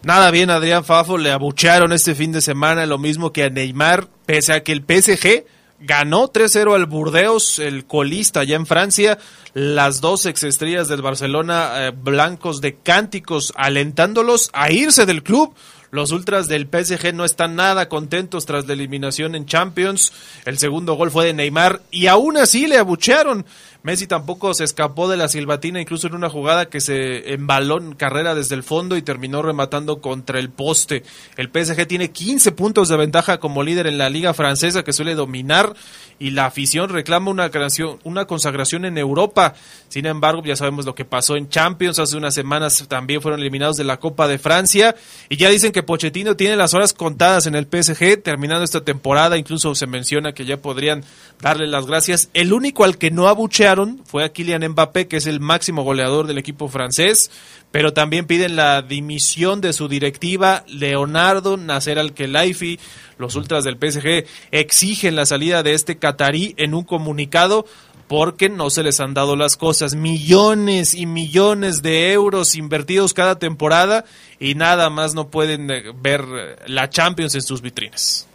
Nada 0.03 0.29
bien, 0.29 0.51
Adrián 0.51 0.85
Fafo, 0.85 1.17
le 1.17 1.31
abuchearon 1.31 1.93
este 1.93 2.13
fin 2.13 2.31
de 2.31 2.41
semana, 2.41 2.85
lo 2.85 2.99
mismo 2.99 3.33
que 3.33 3.45
a 3.45 3.49
Neymar, 3.49 4.07
pese 4.27 4.53
a 4.53 4.61
que 4.61 4.71
el 4.71 4.85
PSG 4.87 5.45
ganó 5.85 6.31
3-0 6.31 6.75
al 6.75 6.85
Burdeos, 6.85 7.59
el 7.59 7.85
colista 7.85 8.41
allá 8.41 8.55
en 8.55 8.65
Francia. 8.65 9.19
Las 9.53 10.01
dos 10.01 10.25
exestrellas 10.25 10.87
del 10.87 11.01
Barcelona 11.01 11.71
eh, 11.75 11.91
blancos 11.91 12.61
de 12.61 12.75
cánticos 12.75 13.53
alentándolos 13.55 14.49
a 14.53 14.71
irse 14.71 15.05
del 15.05 15.23
club. 15.23 15.53
Los 15.91 16.11
ultras 16.11 16.47
del 16.47 16.67
PSG 16.67 17.13
no 17.13 17.23
están 17.23 17.55
nada 17.55 17.87
contentos 17.87 18.47
tras 18.47 18.65
la 18.65 18.73
eliminación 18.73 19.35
en 19.35 19.45
Champions. 19.45 20.11
El 20.45 20.57
segundo 20.57 20.95
gol 20.95 21.11
fue 21.11 21.25
de 21.25 21.33
Neymar 21.33 21.83
y 21.91 22.07
aún 22.07 22.37
así 22.37 22.65
le 22.65 22.79
abuchearon. 22.79 23.45
Messi 23.83 24.07
tampoco 24.07 24.53
se 24.53 24.63
escapó 24.63 25.09
de 25.09 25.17
la 25.17 25.27
silbatina, 25.27 25.81
incluso 25.81 26.07
en 26.07 26.15
una 26.15 26.29
jugada 26.29 26.69
que 26.69 26.79
se 26.79 27.33
embaló 27.33 27.79
en 27.79 27.95
carrera 27.95 28.33
desde 28.33 28.55
el 28.55 28.63
fondo 28.63 28.95
y 28.95 29.01
terminó 29.01 29.41
rematando 29.41 29.99
contra 29.99 30.39
el 30.39 30.49
poste. 30.49 31.03
El 31.35 31.49
PSG 31.49 31.85
tiene 31.85 32.09
15 32.11 32.53
puntos 32.53 32.87
de 32.87 32.95
ventaja 32.95 33.41
como 33.41 33.61
líder 33.61 33.87
en 33.87 33.97
la 33.97 34.09
liga 34.09 34.33
francesa 34.33 34.83
que 34.83 34.93
suele 34.93 35.15
dominar 35.15 35.73
y 36.17 36.31
la 36.31 36.45
afición 36.45 36.91
reclama 36.91 37.29
una, 37.29 37.51
una 38.05 38.23
consagración 38.23 38.85
en 38.85 38.97
Europa. 38.97 39.53
Sin 39.89 40.05
embargo, 40.05 40.41
ya 40.45 40.55
sabemos 40.55 40.85
lo 40.85 40.95
que 40.95 41.03
pasó 41.03 41.35
en 41.35 41.49
Champions. 41.49 41.99
Hace 41.99 42.15
unas 42.15 42.33
semanas 42.33 42.85
también 42.87 43.21
fueron 43.21 43.41
eliminados 43.41 43.75
de 43.75 43.83
la 43.83 43.99
Copa 43.99 44.29
de 44.29 44.39
Francia 44.39 44.95
y 45.27 45.35
ya 45.35 45.49
dicen 45.49 45.73
que 45.73 45.83
Pochettino 45.83 46.37
tiene 46.37 46.55
las 46.55 46.73
horas 46.73 46.93
contadas 46.93 47.47
en 47.47 47.55
el 47.55 47.65
PSG 47.65 48.23
terminando 48.23 48.63
esta 48.63 48.85
temporada. 48.85 49.37
Incluso 49.37 49.75
se 49.75 49.87
menciona 49.87 50.31
que 50.31 50.45
ya 50.45 50.55
podrían 50.55 51.03
darle 51.41 51.67
las 51.67 51.85
gracias. 51.85 52.29
El 52.33 52.53
único 52.53 52.85
al 52.85 52.97
que 52.97 53.11
no 53.11 53.27
fue 54.05 54.23
a 54.23 54.31
Kylian 54.31 54.69
Mbappé, 54.69 55.07
que 55.07 55.17
es 55.17 55.27
el 55.27 55.39
máximo 55.39 55.83
goleador 55.83 56.27
del 56.27 56.37
equipo 56.37 56.67
francés, 56.67 57.31
pero 57.71 57.93
también 57.93 58.27
piden 58.27 58.55
la 58.55 58.81
dimisión 58.81 59.61
de 59.61 59.73
su 59.73 59.87
directiva, 59.87 60.63
Leonardo 60.67 61.57
Nasser 61.57 61.99
Al-Khelaifi. 61.99 62.79
Los 63.17 63.35
ultras 63.35 63.63
del 63.63 63.77
PSG 63.77 64.25
exigen 64.51 65.15
la 65.15 65.25
salida 65.25 65.63
de 65.63 65.73
este 65.73 65.97
catarí 65.97 66.53
en 66.57 66.73
un 66.73 66.83
comunicado 66.83 67.65
porque 68.07 68.49
no 68.49 68.69
se 68.69 68.83
les 68.83 68.99
han 68.99 69.13
dado 69.13 69.35
las 69.35 69.57
cosas. 69.57 69.95
Millones 69.95 70.93
y 70.93 71.05
millones 71.05 71.81
de 71.81 72.11
euros 72.11 72.55
invertidos 72.55 73.13
cada 73.13 73.39
temporada 73.39 74.05
y 74.39 74.55
nada 74.55 74.89
más 74.89 75.15
no 75.15 75.29
pueden 75.29 75.71
eh, 75.71 75.91
ver 75.95 76.25
la 76.67 76.89
Champions 76.89 77.35
en 77.35 77.41
sus 77.41 77.61
vitrinas. 77.61 78.27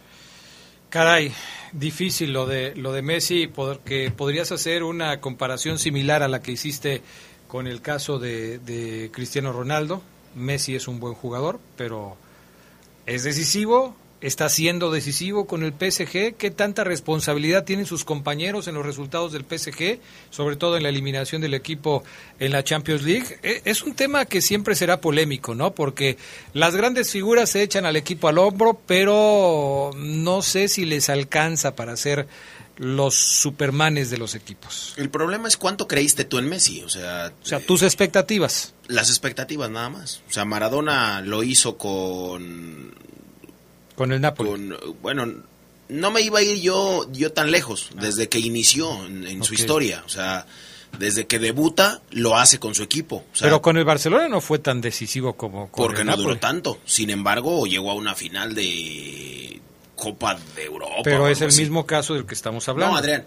Caray, 0.89 1.31
difícil 1.73 2.33
lo 2.33 2.45
de 2.45 2.75
lo 2.75 2.91
de 2.93 3.01
Messi 3.01 3.47
porque 3.47 4.11
podrías 4.11 4.51
hacer 4.51 4.83
una 4.83 5.19
comparación 5.21 5.79
similar 5.79 6.23
a 6.23 6.27
la 6.27 6.41
que 6.41 6.51
hiciste 6.51 7.01
con 7.47 7.67
el 7.67 7.81
caso 7.81 8.19
de, 8.19 8.59
de 8.59 9.09
Cristiano 9.11 9.51
Ronaldo. 9.51 10.01
Messi 10.35 10.75
es 10.75 10.87
un 10.87 10.99
buen 10.99 11.15
jugador, 11.15 11.59
pero 11.75 12.15
es 13.05 13.23
decisivo, 13.23 13.95
está 14.21 14.49
siendo 14.49 14.91
decisivo 14.91 15.47
con 15.47 15.63
el 15.63 15.71
PSG, 15.71 16.35
qué 16.35 16.51
tanta 16.51 16.83
responsabilidad 16.83 17.63
tienen 17.63 17.85
sus 17.85 18.03
compañeros 18.03 18.67
en 18.67 18.75
los 18.75 18.85
resultados 18.85 19.31
del 19.31 19.45
PSG, 19.45 19.99
sobre 20.29 20.55
todo 20.55 20.77
en 20.77 20.83
la 20.83 20.89
eliminación 20.89 21.41
del 21.41 21.53
equipo 21.53 22.03
en 22.39 22.51
la 22.51 22.63
Champions 22.63 23.03
League. 23.03 23.39
E, 23.43 23.61
es 23.65 23.81
un 23.83 23.93
tema 23.93 24.25
que 24.25 24.41
siempre 24.41 24.75
será 24.75 24.99
polémico, 24.99 25.55
¿no? 25.55 25.73
Porque 25.73 26.17
las 26.53 26.75
grandes 26.75 27.11
figuras 27.11 27.49
se 27.49 27.63
echan 27.63 27.85
al 27.85 27.95
equipo 27.95 28.27
al 28.27 28.37
hombro, 28.37 28.79
pero 28.85 29.91
no 29.95 30.41
sé 30.41 30.67
si 30.67 30.85
les 30.85 31.09
alcanza 31.09 31.75
para 31.75 31.95
ser 31.95 32.27
los 32.77 33.13
supermanes 33.13 34.09
de 34.09 34.17
los 34.17 34.35
equipos. 34.35 34.93
El 34.95 35.09
problema 35.09 35.49
es 35.49 35.57
cuánto 35.57 35.85
creíste 35.85 36.23
tú 36.23 36.37
en 36.37 36.47
Messi, 36.47 36.81
o 36.81 36.89
sea... 36.89 37.33
O 37.43 37.45
sea, 37.45 37.59
tus 37.59 37.83
expectativas. 37.83 38.73
Las 38.87 39.09
expectativas 39.09 39.69
nada 39.69 39.89
más. 39.89 40.21
O 40.29 40.31
sea, 40.31 40.45
Maradona 40.45 41.19
lo 41.21 41.43
hizo 41.43 41.77
con 41.77 42.93
con 43.99 44.13
el 44.13 44.21
Napoli. 44.21 44.73
bueno, 45.01 45.25
no 45.89 46.11
me 46.11 46.21
iba 46.21 46.39
a 46.39 46.41
ir 46.41 46.61
yo, 46.61 47.05
yo 47.11 47.33
tan 47.33 47.51
lejos, 47.51 47.89
ah. 47.91 47.99
desde 47.99 48.29
que 48.29 48.39
inició 48.39 49.05
en, 49.05 49.43
su 49.43 49.53
historia. 49.53 50.03
O 50.05 50.09
sea, 50.09 50.45
desde 50.97 51.27
que 51.27 51.37
debuta, 51.37 52.01
lo 52.11 52.37
hace 52.37 52.59
con 52.59 52.73
su 52.75 52.83
equipo. 52.83 53.25
Pero 53.41 53.61
con 53.61 53.75
el 53.75 53.83
Barcelona 53.83 54.29
no 54.29 54.39
fue 54.39 54.59
tan 54.59 54.79
decisivo 54.79 55.33
como 55.33 55.69
con 55.69 55.85
Porque 55.85 56.05
no 56.05 56.15
duró 56.15 56.37
tanto. 56.37 56.79
Sin 56.85 57.09
embargo, 57.09 57.65
llegó 57.67 57.91
a 57.91 57.95
una 57.95 58.15
final 58.15 58.55
de 58.55 59.59
Copa 59.97 60.39
de 60.55 60.63
Europa. 60.63 61.01
Pero 61.03 61.27
es 61.27 61.41
el 61.41 61.51
mismo 61.51 61.85
caso 61.85 62.13
del 62.13 62.25
que 62.25 62.35
estamos 62.35 62.69
hablando. 62.69 62.93
No, 62.93 62.99
Adrián. 62.99 63.25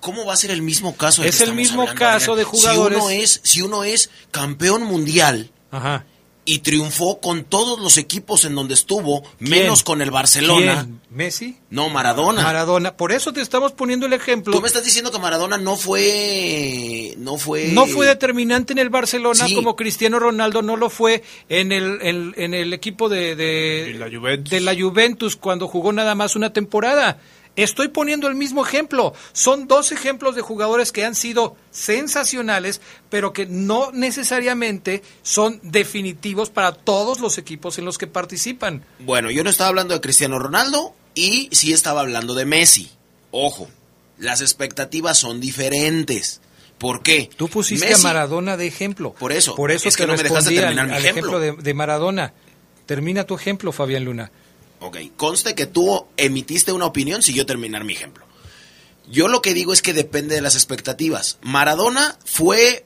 ¿Cómo 0.00 0.26
va 0.26 0.34
a 0.34 0.36
ser 0.36 0.50
el 0.50 0.60
mismo 0.60 0.94
caso? 0.96 1.24
es 1.24 1.40
el 1.40 1.54
mismo 1.54 1.86
caso 1.94 2.36
de 2.36 2.44
jugadores. 2.44 2.98
Si 2.98 3.00
uno 3.00 3.10
es, 3.10 3.40
si 3.42 3.62
uno 3.62 3.84
es 3.84 4.10
campeón 4.30 4.82
mundial, 4.82 5.50
Ajá 5.70 6.04
y 6.44 6.58
triunfó 6.58 7.20
con 7.20 7.44
todos 7.44 7.80
los 7.80 7.96
equipos 7.96 8.44
en 8.44 8.54
donde 8.54 8.74
estuvo, 8.74 9.22
menos 9.38 9.82
con 9.82 10.02
el 10.02 10.10
Barcelona. 10.10 10.86
¿Messi? 11.10 11.56
No, 11.70 11.90
Maradona. 11.90 12.42
Maradona. 12.42 12.96
Por 12.96 13.12
eso 13.12 13.32
te 13.32 13.40
estamos 13.40 13.72
poniendo 13.72 14.06
el 14.06 14.12
ejemplo. 14.12 14.52
Tú 14.52 14.60
me 14.60 14.66
estás 14.66 14.84
diciendo 14.84 15.10
que 15.10 15.18
Maradona 15.18 15.58
no 15.58 15.76
fue. 15.76 17.14
No 17.18 17.38
fue. 17.38 17.68
No 17.68 17.86
fue 17.86 18.06
determinante 18.06 18.72
en 18.72 18.78
el 18.78 18.90
Barcelona 18.90 19.46
como 19.54 19.76
Cristiano 19.76 20.18
Ronaldo 20.18 20.62
no 20.62 20.76
lo 20.76 20.90
fue 20.90 21.22
en 21.48 21.72
el, 21.72 21.98
en, 22.02 22.54
el 22.54 22.72
equipo 22.72 23.08
de, 23.08 23.36
de, 23.36 23.94
la 23.98 24.10
Juventus. 24.10 24.50
de 24.50 24.60
la 24.60 24.74
Juventus 24.74 25.36
cuando 25.36 25.68
jugó 25.68 25.92
nada 25.92 26.14
más 26.14 26.36
una 26.36 26.52
temporada. 26.52 27.18
Estoy 27.56 27.88
poniendo 27.88 28.26
el 28.26 28.34
mismo 28.34 28.64
ejemplo. 28.66 29.14
Son 29.32 29.68
dos 29.68 29.92
ejemplos 29.92 30.34
de 30.34 30.42
jugadores 30.42 30.90
que 30.90 31.04
han 31.04 31.14
sido 31.14 31.56
sensacionales, 31.70 32.80
pero 33.10 33.32
que 33.32 33.46
no 33.46 33.92
necesariamente 33.92 35.02
son 35.22 35.60
definitivos 35.62 36.50
para 36.50 36.72
todos 36.72 37.20
los 37.20 37.38
equipos 37.38 37.78
en 37.78 37.84
los 37.84 37.98
que 37.98 38.06
participan. 38.06 38.84
Bueno, 38.98 39.30
yo 39.30 39.44
no 39.44 39.50
estaba 39.50 39.68
hablando 39.68 39.94
de 39.94 40.00
Cristiano 40.00 40.38
Ronaldo 40.38 40.94
y 41.14 41.48
sí 41.52 41.72
estaba 41.72 42.00
hablando 42.00 42.34
de 42.34 42.44
Messi. 42.44 42.90
Ojo, 43.30 43.68
las 44.18 44.40
expectativas 44.40 45.18
son 45.18 45.40
diferentes. 45.40 46.40
¿Por 46.78 47.02
qué? 47.02 47.30
Tú 47.36 47.48
pusiste 47.48 47.94
a 47.94 47.98
Maradona 47.98 48.56
de 48.56 48.66
ejemplo. 48.66 49.14
Por 49.14 49.30
eso. 49.30 49.54
Por 49.54 49.70
eso 49.70 49.88
es 49.88 49.96
que, 49.96 50.06
no 50.06 50.16
me 50.16 50.22
dejaste 50.22 50.54
terminar 50.54 50.88
mi 50.88 50.96
ejemplo, 50.96 51.38
de 51.38 51.74
Maradona. 51.74 52.34
Termina 52.86 53.24
tu 53.24 53.34
ejemplo, 53.36 53.72
Fabián 53.72 54.04
Luna. 54.04 54.30
Ok, 54.84 54.98
conste 55.16 55.54
que 55.54 55.64
tú 55.64 56.06
emitiste 56.18 56.70
una 56.70 56.84
opinión 56.84 57.22
si 57.22 57.32
yo 57.32 57.46
terminar 57.46 57.84
mi 57.84 57.94
ejemplo. 57.94 58.26
Yo 59.10 59.28
lo 59.28 59.40
que 59.40 59.54
digo 59.54 59.72
es 59.72 59.80
que 59.80 59.94
depende 59.94 60.34
de 60.34 60.42
las 60.42 60.56
expectativas. 60.56 61.38
Maradona 61.40 62.18
fue 62.26 62.84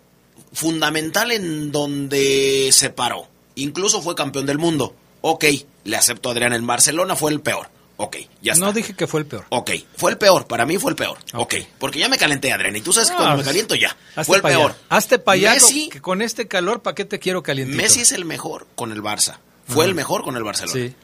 fundamental 0.52 1.32
en 1.32 1.72
donde 1.72 2.70
se 2.72 2.90
paró. 2.90 3.26
Incluso 3.56 4.00
fue 4.00 4.14
campeón 4.14 4.46
del 4.46 4.58
mundo. 4.58 4.94
Ok, 5.22 5.44
le 5.82 5.96
acepto 5.96 6.28
a 6.28 6.32
Adrián. 6.32 6.52
En 6.52 6.68
Barcelona 6.68 7.16
fue 7.16 7.32
el 7.32 7.40
peor. 7.40 7.68
Ok, 7.96 8.16
ya 8.42 8.52
está. 8.52 8.64
No 8.64 8.72
dije 8.72 8.94
que 8.94 9.08
fue 9.08 9.18
el 9.18 9.26
peor. 9.26 9.46
Ok, 9.48 9.72
fue 9.96 10.12
el 10.12 10.18
peor. 10.18 10.46
Para 10.46 10.66
mí 10.66 10.78
fue 10.78 10.92
el 10.92 10.96
peor. 10.96 11.18
Ok, 11.34 11.56
porque 11.80 11.98
ya 11.98 12.08
me 12.08 12.16
calenté, 12.16 12.52
Adrián. 12.52 12.76
Y 12.76 12.80
tú 12.80 12.92
sabes 12.92 13.10
que 13.10 13.16
cuando 13.16 13.38
me 13.38 13.42
caliento 13.42 13.74
ya. 13.74 13.96
Fue 14.22 14.36
el 14.36 14.42
peor. 14.42 14.76
Hazte 14.88 15.18
para 15.18 15.40
Messi, 15.40 15.88
que 15.88 16.00
con 16.00 16.22
este 16.22 16.46
calor, 16.46 16.80
¿para 16.80 16.94
qué 16.94 17.04
te 17.04 17.18
quiero 17.18 17.42
calientar? 17.42 17.76
Messi 17.76 18.02
es 18.02 18.12
el 18.12 18.24
mejor 18.24 18.68
con 18.76 18.92
el 18.92 19.02
Barça. 19.02 19.38
Fue 19.66 19.84
el 19.84 19.96
mejor 19.96 20.22
con 20.22 20.36
el 20.36 20.44
Barcelona. 20.44 20.72
Sí. 20.72 20.94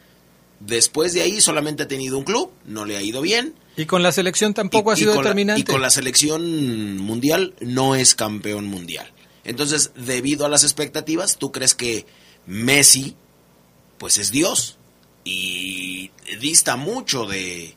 Después 0.66 1.12
de 1.12 1.22
ahí 1.22 1.40
solamente 1.40 1.82
ha 1.82 1.88
tenido 1.88 2.16
un 2.16 2.24
club, 2.24 2.50
no 2.64 2.84
le 2.84 2.96
ha 2.96 3.02
ido 3.02 3.20
bien. 3.20 3.54
Y 3.76 3.86
con 3.86 4.02
la 4.02 4.12
selección 4.12 4.54
tampoco 4.54 4.90
ha 4.90 4.96
sido 4.96 5.14
determinante. 5.14 5.60
y 5.60 5.64
con 5.64 5.82
la 5.82 5.90
selección 5.90 6.98
mundial 6.98 7.54
no 7.60 7.94
es 7.94 8.14
campeón 8.14 8.66
mundial. 8.66 9.12
Entonces, 9.44 9.90
debido 9.94 10.46
a 10.46 10.48
las 10.48 10.62
expectativas, 10.62 11.36
¿tú 11.36 11.52
crees 11.52 11.74
que 11.74 12.06
Messi, 12.46 13.14
pues 13.98 14.16
es 14.16 14.30
Dios? 14.30 14.78
Y 15.24 16.10
dista 16.40 16.76
mucho 16.76 17.26
de, 17.26 17.74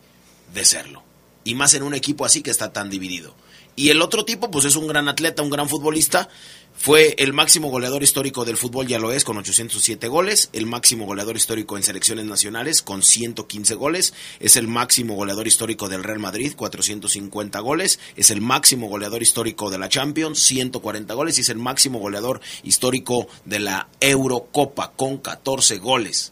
de 0.53 0.65
serlo. 0.65 1.03
Y 1.43 1.55
más 1.55 1.73
en 1.73 1.83
un 1.83 1.93
equipo 1.93 2.25
así 2.25 2.41
que 2.41 2.51
está 2.51 2.71
tan 2.71 2.89
dividido. 2.89 3.35
Y 3.75 3.89
el 3.89 4.01
otro 4.01 4.25
tipo, 4.25 4.49
pues 4.49 4.65
es 4.65 4.75
un 4.75 4.87
gran 4.87 5.07
atleta, 5.07 5.43
un 5.43 5.49
gran 5.49 5.69
futbolista, 5.69 6.29
fue 6.77 7.15
el 7.17 7.33
máximo 7.33 7.69
goleador 7.69 8.03
histórico 8.03 8.45
del 8.45 8.55
fútbol, 8.55 8.87
ya 8.87 8.99
lo 8.99 9.11
es, 9.11 9.25
con 9.25 9.37
807 9.37 10.07
goles. 10.07 10.49
El 10.53 10.67
máximo 10.67 11.05
goleador 11.05 11.35
histórico 11.35 11.75
en 11.75 11.83
selecciones 11.83 12.25
nacionales, 12.25 12.81
con 12.81 13.01
115 13.01 13.75
goles. 13.75 14.13
Es 14.39 14.55
el 14.55 14.67
máximo 14.67 15.15
goleador 15.15 15.47
histórico 15.47 15.89
del 15.89 16.03
Real 16.03 16.19
Madrid, 16.19 16.53
450 16.55 17.59
goles. 17.59 17.99
Es 18.15 18.29
el 18.29 18.41
máximo 18.41 18.87
goleador 18.87 19.21
histórico 19.21 19.69
de 19.69 19.79
la 19.79 19.89
Champions, 19.89 20.39
140 20.39 21.13
goles. 21.13 21.37
Y 21.37 21.41
es 21.41 21.49
el 21.49 21.57
máximo 21.57 21.99
goleador 21.99 22.39
histórico 22.63 23.27
de 23.43 23.59
la 23.59 23.89
Eurocopa, 23.99 24.93
con 24.95 25.17
14 25.17 25.79
goles. 25.79 26.31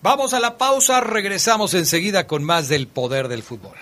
Vamos 0.00 0.32
a 0.32 0.40
la 0.40 0.56
pausa, 0.56 1.00
regresamos 1.00 1.74
enseguida 1.74 2.28
con 2.28 2.44
más 2.44 2.68
del 2.68 2.86
poder 2.86 3.26
del 3.26 3.42
fútbol. 3.42 3.76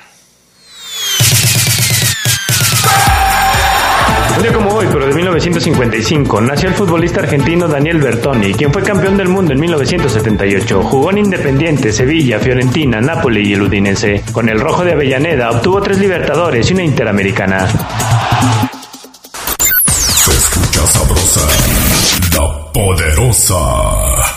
Un 4.38 4.53
como 4.53 4.75
hoy, 4.75 4.87
pero 4.92 5.07
de 5.07 5.14
1955, 5.14 6.40
nació 6.42 6.68
el 6.68 6.75
futbolista 6.75 7.20
argentino 7.20 7.66
Daniel 7.66 7.99
Bertoni, 7.99 8.53
quien 8.53 8.70
fue 8.70 8.83
campeón 8.83 9.16
del 9.16 9.29
mundo 9.29 9.53
en 9.53 9.61
1978. 9.61 10.83
Jugó 10.83 11.11
en 11.11 11.18
Independiente, 11.18 11.90
Sevilla, 11.90 12.38
Fiorentina, 12.38 13.01
Nápoles 13.01 13.46
y 13.46 13.55
el 13.55 13.62
Udinese. 13.62 14.22
Con 14.33 14.49
el 14.49 14.61
Rojo 14.61 14.85
de 14.85 14.92
Avellaneda 14.92 15.51
obtuvo 15.51 15.81
tres 15.81 15.99
Libertadores 15.99 16.70
y 16.70 16.75
una 16.75 16.85
Interamericana. 16.85 17.66
Se 19.88 20.31
escucha 20.31 20.87
sabrosa, 20.87 21.40
la 22.35 22.72
poderosa. 22.72 24.26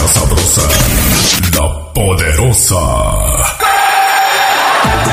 escucha 0.00 0.08
sabrosa, 0.08 0.62
la 1.54 1.92
poderosa. 1.92 2.76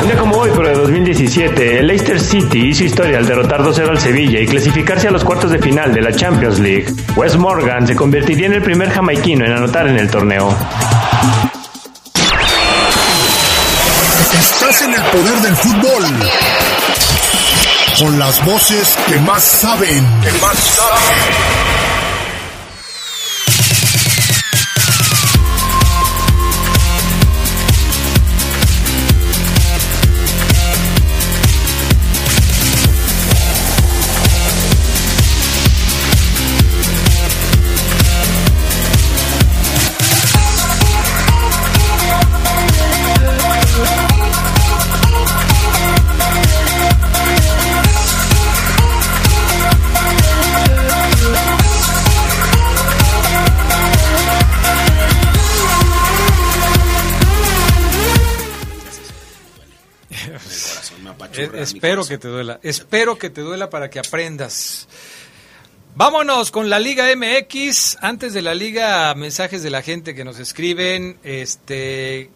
Un 0.02 0.08
día 0.08 0.18
como 0.18 0.38
hoy, 0.38 0.52
pero 0.56 0.70
de 0.70 0.76
2017, 0.76 1.80
el 1.80 1.88
Leicester 1.88 2.20
City 2.20 2.70
hizo 2.70 2.84
historia 2.84 3.18
al 3.18 3.26
derrotar 3.26 3.62
2-0 3.62 3.90
al 3.90 4.00
Sevilla 4.00 4.40
y 4.40 4.48
clasificarse 4.48 5.08
a 5.08 5.12
los 5.12 5.24
cuartos 5.24 5.52
de 5.52 5.60
final 5.60 5.94
de 5.94 6.02
la 6.02 6.14
Champions 6.14 6.60
League. 6.60 6.86
Wes 7.16 7.36
Morgan 7.38 7.88
se 7.88 7.96
convertiría 7.96 8.48
en 8.48 8.54
el 8.54 8.62
primer 8.62 8.92
jamaiquino 8.92 9.46
en 9.46 9.54
anotar 9.54 9.88
en 9.88 9.98
el 9.98 10.10
torneo. 10.10 10.56
Estás 14.40 14.82
en 14.84 14.94
el 14.94 15.02
poder 15.02 15.42
del 15.42 15.56
fútbol. 15.56 16.06
Con 18.00 18.20
las 18.20 18.46
voces 18.46 18.96
que 19.08 19.20
más 19.20 19.44
saben. 19.44 20.06
Que 20.22 20.32
más 20.40 20.58
saben. 20.58 21.87
Espero 61.76 62.06
que 62.06 62.18
te 62.18 62.28
duela. 62.28 62.60
Espero 62.64 63.18
que 63.18 63.30
te 63.30 63.42
duela 63.42 63.70
para 63.70 63.90
que 63.90 64.00
aprendas. 64.00 64.88
Vámonos 65.96 66.52
con 66.52 66.70
la 66.70 66.80
Liga 66.80 67.06
MX. 67.16 67.98
Antes 68.02 68.34
de 68.34 68.42
la 68.42 68.54
Liga, 68.54 69.14
mensajes 69.16 69.64
de 69.64 69.70
la 69.70 69.82
gente 69.82 70.14
que 70.14 70.24
nos 70.24 70.40
escriben. 70.40 71.18
Este. 71.24 72.30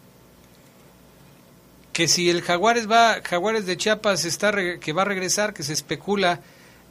Que 1.92 2.08
si 2.08 2.30
el 2.30 2.42
Jaguares 2.42 2.90
va, 2.90 3.20
Jaguares 3.22 3.66
de 3.66 3.76
Chiapas 3.76 4.24
está 4.24 4.52
que 4.80 4.92
va 4.92 5.02
a 5.02 5.04
regresar, 5.04 5.52
que 5.52 5.62
se 5.62 5.74
especula 5.74 6.40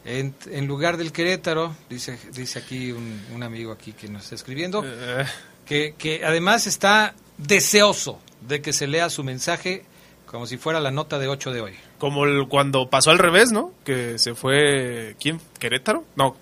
en, 0.06 0.36
en 0.52 0.68
lugar 0.68 0.98
del 0.98 1.12
Querétaro, 1.12 1.76
dice, 1.90 2.18
dice 2.34 2.60
aquí 2.60 2.92
un, 2.92 3.20
un, 3.34 3.44
amigo 3.44 3.72
aquí 3.72 3.94
que 3.94 4.08
nos 4.08 4.24
está 4.24 4.36
escribiendo, 4.36 4.84
Eh. 4.86 5.26
que, 5.66 5.96
que 5.98 6.24
además 6.24 6.68
está 6.68 7.16
deseoso 7.38 8.20
de 8.48 8.62
que 8.62 8.74
se 8.74 8.88
lea 8.88 9.10
su 9.10 9.24
mensaje 9.24 9.86
como 10.26 10.46
si 10.46 10.58
fuera 10.58 10.80
la 10.80 10.92
nota 10.92 11.20
de 11.20 11.28
8 11.28 11.52
de 11.52 11.62
hoy. 11.62 11.74
Como 12.02 12.26
el- 12.26 12.48
cuando 12.48 12.90
pasó 12.90 13.12
al 13.12 13.20
revés, 13.20 13.52
¿no? 13.52 13.72
Que 13.86 14.18
se 14.18 14.34
fue. 14.34 15.16
¿Quién? 15.22 15.40
¿Querétaro? 15.60 16.04
No. 16.16 16.36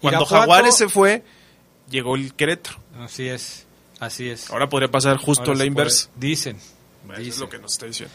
Cuando 0.00 0.22
Irapuato- 0.24 0.40
Jaguares 0.40 0.76
se 0.76 0.88
fue, 0.88 1.22
llegó 1.88 2.16
el 2.16 2.34
Querétaro. 2.34 2.76
Así 3.00 3.28
es, 3.28 3.66
así 4.00 4.28
es. 4.28 4.50
Ahora 4.50 4.68
podría 4.68 4.90
pasar 4.90 5.16
justo 5.16 5.44
Ahora 5.44 5.58
la 5.58 5.64
inversa. 5.64 6.08
puede- 6.12 6.26
Dicen. 6.28 6.56
Eso 7.12 7.20
es 7.20 7.38
lo 7.38 7.48
que 7.48 7.58
nos 7.60 7.72
está 7.74 7.86
diciendo. 7.86 8.12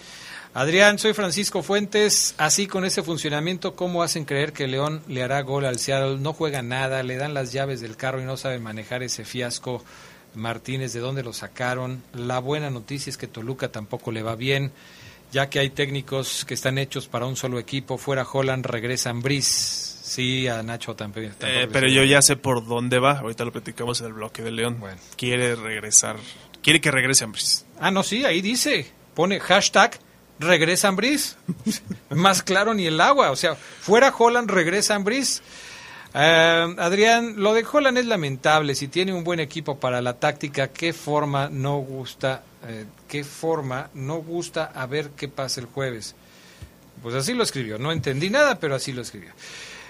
Adrián, 0.54 1.00
soy 1.00 1.14
Francisco 1.14 1.64
Fuentes. 1.64 2.36
Así 2.38 2.68
con 2.68 2.84
ese 2.84 3.04
funcionamiento, 3.04 3.74
¿cómo 3.74 4.04
hacen 4.04 4.26
creer 4.26 4.52
que 4.52 4.68
León 4.68 5.02
le 5.08 5.24
hará 5.24 5.40
gol 5.44 5.64
al 5.66 5.80
Seattle? 5.80 6.18
No 6.18 6.34
juega 6.34 6.62
nada, 6.62 7.04
le 7.04 7.16
dan 7.16 7.34
las 7.34 7.54
llaves 7.54 7.80
del 7.80 7.96
carro 7.96 8.22
y 8.22 8.26
no 8.26 8.36
saben 8.36 8.62
manejar 8.62 9.02
ese 9.02 9.24
fiasco. 9.24 9.82
Martínez, 10.36 10.92
¿de 10.92 11.00
dónde 11.00 11.24
lo 11.24 11.32
sacaron? 11.32 12.04
La 12.14 12.40
buena 12.40 12.70
noticia 12.70 13.10
es 13.10 13.16
que 13.18 13.28
Toluca 13.28 13.70
tampoco 13.70 14.12
le 14.12 14.24
va 14.24 14.36
bien, 14.36 14.74
ya 15.32 15.50
que 15.50 15.60
hay 15.60 15.70
técnicos 15.70 16.46
que 16.46 16.54
están 16.54 16.78
hechos 16.78 17.08
para 17.08 17.26
un 17.26 17.36
solo 17.36 17.60
equipo. 17.60 17.98
Fuera 17.98 18.26
Holland, 18.30 18.66
regresan 18.66 19.22
Brice. 19.22 19.92
Sí, 20.12 20.48
a 20.48 20.62
Nacho 20.62 20.96
también. 20.96 21.34
Eh, 21.42 21.70
pero 21.72 21.88
yo 21.88 22.04
ya 22.04 22.22
sé 22.22 22.36
por 22.36 22.68
dónde 22.68 23.00
va. 23.00 23.20
Ahorita 23.20 23.46
lo 23.46 23.52
platicamos 23.52 24.02
en 24.02 24.08
el 24.08 24.14
bloque 24.14 24.42
de 24.42 24.52
León. 24.52 24.84
Quiere 25.16 25.56
regresar. 25.56 26.18
Quiere 26.62 26.82
que 26.82 26.92
regrese 26.92 27.24
Ambris. 27.24 27.66
Ah, 27.80 27.92
no, 27.92 28.04
sí, 28.04 28.26
ahí 28.26 28.42
dice. 28.42 28.92
Pone 29.16 29.40
hashtag 29.40 30.00
regresa 30.42 30.90
Ambris. 30.90 31.38
Más 32.10 32.44
claro 32.44 32.74
ni 32.74 32.88
el 32.88 33.00
agua. 33.00 33.32
O 33.32 33.36
sea, 33.36 33.56
fuera 33.56 34.14
Holland, 34.18 34.50
regresa 34.50 34.96
Ambris. 34.96 35.42
Eh, 36.14 36.76
Adrián, 36.78 37.36
lo 37.38 37.54
de 37.54 37.66
Holland 37.72 37.98
es 37.98 38.06
lamentable. 38.06 38.76
Si 38.76 38.90
tiene 38.90 39.14
un 39.14 39.24
buen 39.24 39.40
equipo 39.40 39.80
para 39.80 40.02
la 40.02 40.20
táctica, 40.20 40.68
¿qué 40.70 40.92
forma 40.92 41.48
no 41.50 41.78
gusta? 41.78 42.44
Eh, 42.68 42.86
¿Qué 43.08 43.24
forma 43.24 43.90
no 43.94 44.18
gusta 44.18 44.66
a 44.66 44.86
ver 44.86 45.12
qué 45.12 45.28
pasa 45.28 45.60
el 45.60 45.68
jueves? 45.68 46.16
Pues 47.02 47.16
así 47.16 47.34
lo 47.34 47.44
escribió. 47.44 47.78
No 47.78 47.92
entendí 47.92 48.30
nada, 48.30 48.60
pero 48.60 48.76
así 48.76 48.92
lo 48.94 49.02
escribió. 49.02 49.32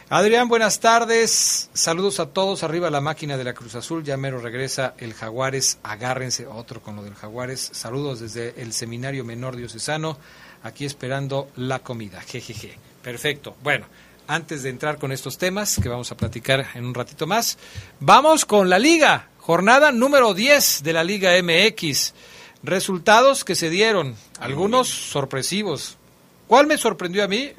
Adrián, 0.09 0.49
buenas 0.49 0.79
tardes. 0.79 1.69
Saludos 1.73 2.19
a 2.19 2.27
todos. 2.27 2.63
Arriba 2.63 2.89
la 2.89 3.01
máquina 3.01 3.37
de 3.37 3.43
la 3.43 3.53
Cruz 3.53 3.75
Azul. 3.75 4.03
Ya 4.03 4.17
mero 4.17 4.39
regresa 4.39 4.93
el 4.97 5.13
Jaguares. 5.13 5.79
Agárrense 5.83 6.47
otro 6.47 6.81
con 6.81 6.95
lo 6.95 7.03
del 7.03 7.15
Jaguares. 7.15 7.69
Saludos 7.73 8.19
desde 8.19 8.61
el 8.61 8.73
Seminario 8.73 9.23
Menor 9.23 9.55
Diocesano. 9.55 10.17
Aquí 10.63 10.85
esperando 10.85 11.49
la 11.55 11.79
comida. 11.79 12.21
Jejeje. 12.21 12.77
Perfecto. 13.01 13.55
Bueno, 13.63 13.85
antes 14.27 14.63
de 14.63 14.69
entrar 14.69 14.97
con 14.97 15.11
estos 15.11 15.37
temas 15.37 15.79
que 15.81 15.89
vamos 15.89 16.11
a 16.11 16.17
platicar 16.17 16.67
en 16.75 16.85
un 16.85 16.93
ratito 16.93 17.25
más, 17.25 17.57
vamos 17.99 18.45
con 18.45 18.69
la 18.69 18.79
Liga. 18.79 19.29
Jornada 19.39 19.91
número 19.91 20.33
10 20.33 20.83
de 20.83 20.93
la 20.93 21.03
Liga 21.03 21.31
MX. 21.41 22.13
Resultados 22.63 23.43
que 23.43 23.55
se 23.55 23.69
dieron. 23.69 24.15
Algunos 24.39 24.87
sorpresivos. 24.87 25.97
¿Cuál 26.47 26.67
me 26.67 26.77
sorprendió 26.77 27.23
a 27.23 27.27
mí? 27.27 27.51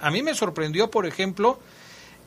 A 0.00 0.10
mí 0.10 0.22
me 0.22 0.34
sorprendió, 0.34 0.90
por 0.90 1.06
ejemplo, 1.06 1.58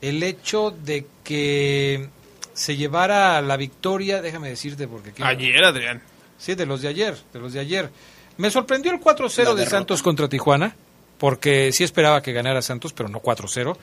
el 0.01 0.23
hecho 0.23 0.71
de 0.71 1.05
que 1.23 2.09
se 2.53 2.75
llevara 2.75 3.39
la 3.41 3.55
victoria, 3.57 4.21
déjame 4.21 4.49
decirte 4.49 4.87
porque 4.87 5.09
aquí- 5.11 5.23
Ayer, 5.23 5.63
Adrián. 5.63 6.01
Sí, 6.39 6.55
de 6.55 6.65
los 6.65 6.81
de 6.81 6.87
ayer, 6.87 7.15
de 7.33 7.39
los 7.39 7.53
de 7.53 7.59
ayer. 7.59 7.91
Me 8.37 8.49
sorprendió 8.49 8.91
el 8.91 8.99
4-0 8.99 9.53
La 9.53 9.55
de. 9.55 9.65
Santos 9.69 10.01
contra 10.01 10.27
Tijuana, 10.29 10.75
porque 11.17 11.71
sí 11.71 11.83
esperaba 11.83 12.21
que 12.21 12.31
ganara 12.33 12.61
Santos, 12.61 12.93
pero 12.93 13.09
no 13.09 13.19
4-0. 13.19 13.77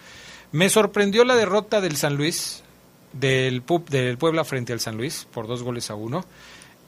Me 0.53 0.69
sorprendió 0.71 1.25
la 1.25 1.35
derrota 1.37 1.81
del 1.81 1.97
San 1.97 2.17
Luis, 2.17 2.63
del 3.13 3.63
Puebla 3.63 4.45
frente 4.45 4.73
al 4.73 4.81
San 4.81 4.97
Luis, 4.97 5.27
por 5.33 5.47
dos 5.47 5.63
goles 5.63 5.91
a 5.91 5.95
uno. 5.95 6.25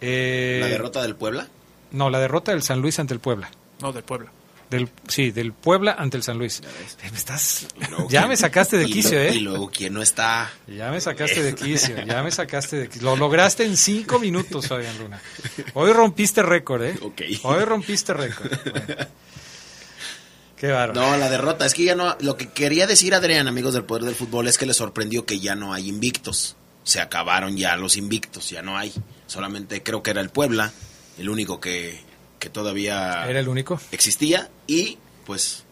Eh, 0.00 0.58
¿La 0.62 0.68
derrota 0.68 1.02
del 1.02 1.16
Puebla? 1.16 1.48
No, 1.92 2.10
la 2.10 2.18
derrota 2.20 2.52
del 2.52 2.62
San 2.62 2.80
Luis 2.80 2.98
ante 2.98 3.14
el 3.14 3.20
Puebla. 3.20 3.50
No, 3.80 3.92
del 3.92 4.02
Puebla. 4.04 4.30
Del, 4.68 4.88
sí, 5.06 5.30
del 5.30 5.52
Puebla 5.52 5.94
ante 5.96 6.16
el 6.16 6.24
San 6.24 6.38
Luis. 6.38 6.60
Eh, 6.60 7.08
me 7.12 7.16
estás, 7.16 7.68
luego 7.88 8.08
ya 8.10 8.26
me 8.26 8.36
sacaste 8.36 8.76
de 8.76 8.86
quicio, 8.86 9.12
lo- 9.12 9.24
¿eh? 9.24 9.34
Y 9.36 9.40
luego, 9.40 9.70
¿quién 9.70 9.94
no 9.94 10.02
está? 10.02 10.50
Ya 10.66 10.90
me 10.90 11.00
sacaste 11.00 11.40
de 11.40 11.54
quicio, 11.54 11.94
ya 12.06 12.20
me 12.24 12.32
sacaste 12.32 12.76
de 12.76 12.88
quicio. 12.88 13.02
Lo 13.08 13.14
lograste 13.16 13.64
en 13.64 13.76
cinco 13.76 14.18
minutos, 14.18 14.66
Fabián 14.66 14.98
Luna. 14.98 15.20
Hoy 15.74 15.92
rompiste 15.92 16.42
récord, 16.42 16.82
¿eh? 16.82 16.98
Ok. 17.00 17.22
Hoy 17.44 17.64
rompiste 17.64 18.12
récord. 18.12 18.50
Bueno. 18.72 19.06
Qué 20.56 20.68
bárbaro. 20.72 21.00
No, 21.00 21.16
la 21.16 21.28
derrota. 21.28 21.64
Es 21.66 21.74
que 21.74 21.84
ya 21.84 21.94
no. 21.94 22.16
Lo 22.20 22.36
que 22.36 22.48
quería 22.48 22.86
decir 22.86 23.14
Adrián, 23.14 23.46
amigos 23.46 23.74
del 23.74 23.84
Poder 23.84 24.04
del 24.04 24.14
Fútbol, 24.14 24.48
es 24.48 24.56
que 24.58 24.66
le 24.66 24.74
sorprendió 24.74 25.26
que 25.26 25.38
ya 25.38 25.54
no 25.54 25.74
hay 25.74 25.88
invictos. 25.88 26.56
Se 26.86 27.00
acabaron 27.00 27.56
ya 27.56 27.74
los 27.76 27.96
invictos, 27.96 28.48
ya 28.48 28.62
no 28.62 28.78
hay. 28.78 28.92
Solamente 29.26 29.82
creo 29.82 30.04
que 30.04 30.12
era 30.12 30.20
el 30.20 30.30
Puebla, 30.30 30.72
el 31.18 31.28
único 31.28 31.58
que, 31.58 32.00
que 32.38 32.48
todavía 32.48 33.26
¿Era 33.28 33.40
el 33.40 33.48
único? 33.48 33.80
existía 33.90 34.48
y 34.68 34.96
pues 35.26 35.64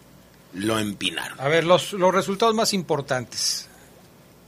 lo 0.54 0.80
empinaron. 0.80 1.40
A 1.40 1.46
ver, 1.46 1.62
los, 1.62 1.92
los 1.92 2.12
resultados 2.12 2.52
más 2.56 2.72
importantes. 2.74 3.68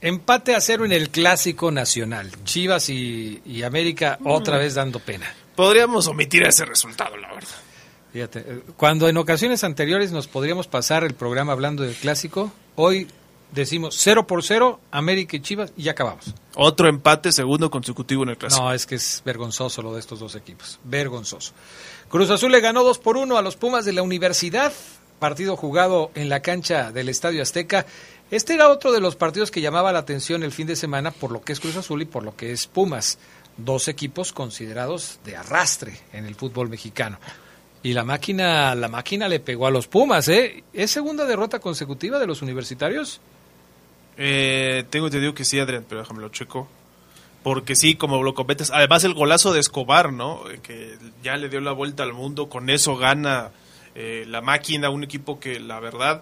Empate 0.01 0.55
a 0.55 0.61
cero 0.61 0.83
en 0.83 0.91
el 0.91 1.09
Clásico 1.09 1.71
Nacional. 1.71 2.31
Chivas 2.43 2.89
y, 2.89 3.41
y 3.45 3.63
América 3.63 4.19
otra 4.25 4.57
vez 4.57 4.73
dando 4.73 4.99
pena. 4.99 5.33
Podríamos 5.55 6.07
omitir 6.07 6.43
ese 6.43 6.65
resultado, 6.65 7.15
la 7.15 7.33
verdad. 7.33 7.55
Fíjate, 8.11 8.39
eh, 8.39 8.61
cuando 8.75 9.07
en 9.07 9.15
ocasiones 9.17 9.63
anteriores 9.63 10.11
nos 10.11 10.27
podríamos 10.27 10.67
pasar 10.67 11.05
el 11.05 11.13
programa 11.13 11.53
hablando 11.53 11.83
del 11.83 11.95
Clásico, 11.95 12.51
hoy 12.75 13.07
decimos 13.51 13.95
cero 13.97 14.27
por 14.27 14.43
cero, 14.43 14.79
América 14.91 15.37
y 15.37 15.41
Chivas, 15.41 15.73
y 15.75 15.83
ya 15.83 15.91
acabamos. 15.91 16.33
Otro 16.55 16.87
empate, 16.87 17.31
segundo 17.31 17.69
consecutivo 17.69 18.23
en 18.23 18.29
el 18.29 18.37
clásico. 18.37 18.63
No, 18.63 18.73
es 18.73 18.85
que 18.85 18.95
es 18.95 19.21
vergonzoso 19.25 19.81
lo 19.81 19.93
de 19.93 19.99
estos 19.99 20.19
dos 20.19 20.35
equipos. 20.35 20.79
Vergonzoso. 20.83 21.53
Cruz 22.09 22.29
Azul 22.29 22.51
le 22.51 22.61
ganó 22.61 22.83
2 22.83 22.99
por 22.99 23.17
1 23.17 23.37
a 23.37 23.41
los 23.41 23.57
Pumas 23.57 23.85
de 23.85 23.93
la 23.93 24.01
Universidad. 24.01 24.71
Partido 25.19 25.57
jugado 25.57 26.11
en 26.15 26.29
la 26.29 26.41
cancha 26.41 26.91
del 26.91 27.09
Estadio 27.09 27.41
Azteca. 27.41 27.85
Este 28.29 28.53
era 28.53 28.69
otro 28.69 28.91
de 28.91 28.99
los 28.99 29.15
partidos 29.15 29.51
que 29.51 29.61
llamaba 29.61 29.91
la 29.91 29.99
atención 29.99 30.43
el 30.43 30.51
fin 30.51 30.67
de 30.67 30.75
semana 30.75 31.11
por 31.11 31.31
lo 31.31 31.41
que 31.41 31.53
es 31.53 31.59
Cruz 31.59 31.75
Azul 31.75 32.01
y 32.01 32.05
por 32.05 32.23
lo 32.23 32.35
que 32.35 32.51
es 32.51 32.67
Pumas. 32.67 33.17
Dos 33.57 33.87
equipos 33.87 34.33
considerados 34.33 35.19
de 35.25 35.35
arrastre 35.35 35.99
en 36.13 36.25
el 36.25 36.35
fútbol 36.35 36.69
mexicano. 36.69 37.19
Y 37.83 37.93
la 37.93 38.03
máquina, 38.03 38.75
la 38.75 38.87
máquina 38.87 39.27
le 39.27 39.39
pegó 39.39 39.65
a 39.67 39.71
los 39.71 39.87
Pumas, 39.87 40.27
¿eh? 40.27 40.63
¿Es 40.73 40.91
segunda 40.91 41.25
derrota 41.25 41.59
consecutiva 41.59 42.19
de 42.19 42.27
los 42.27 42.41
universitarios? 42.41 43.21
Eh, 44.17 44.83
tengo 44.89 45.07
entendido 45.07 45.33
que 45.33 45.45
sí, 45.45 45.59
Adrián, 45.59 45.85
pero 45.87 46.01
déjame 46.01 46.21
lo 46.21 46.29
checo. 46.29 46.67
Porque 47.43 47.75
sí, 47.75 47.95
como 47.95 48.21
lo 48.23 48.33
comentas, 48.33 48.71
además 48.73 49.03
el 49.03 49.13
golazo 49.13 49.53
de 49.53 49.59
Escobar, 49.59 50.11
¿no? 50.11 50.49
Eh, 50.49 50.59
Que 50.61 50.97
ya 51.23 51.37
le 51.37 51.49
dio 51.49 51.61
la 51.61 51.71
vuelta 51.71 52.03
al 52.03 52.13
mundo, 52.13 52.49
con 52.49 52.69
eso 52.69 52.97
gana 52.97 53.51
eh, 53.95 54.25
la 54.27 54.41
máquina, 54.41 54.89
un 54.89 55.03
equipo 55.03 55.39
que 55.39 55.59
la 55.59 55.79
verdad 55.79 56.21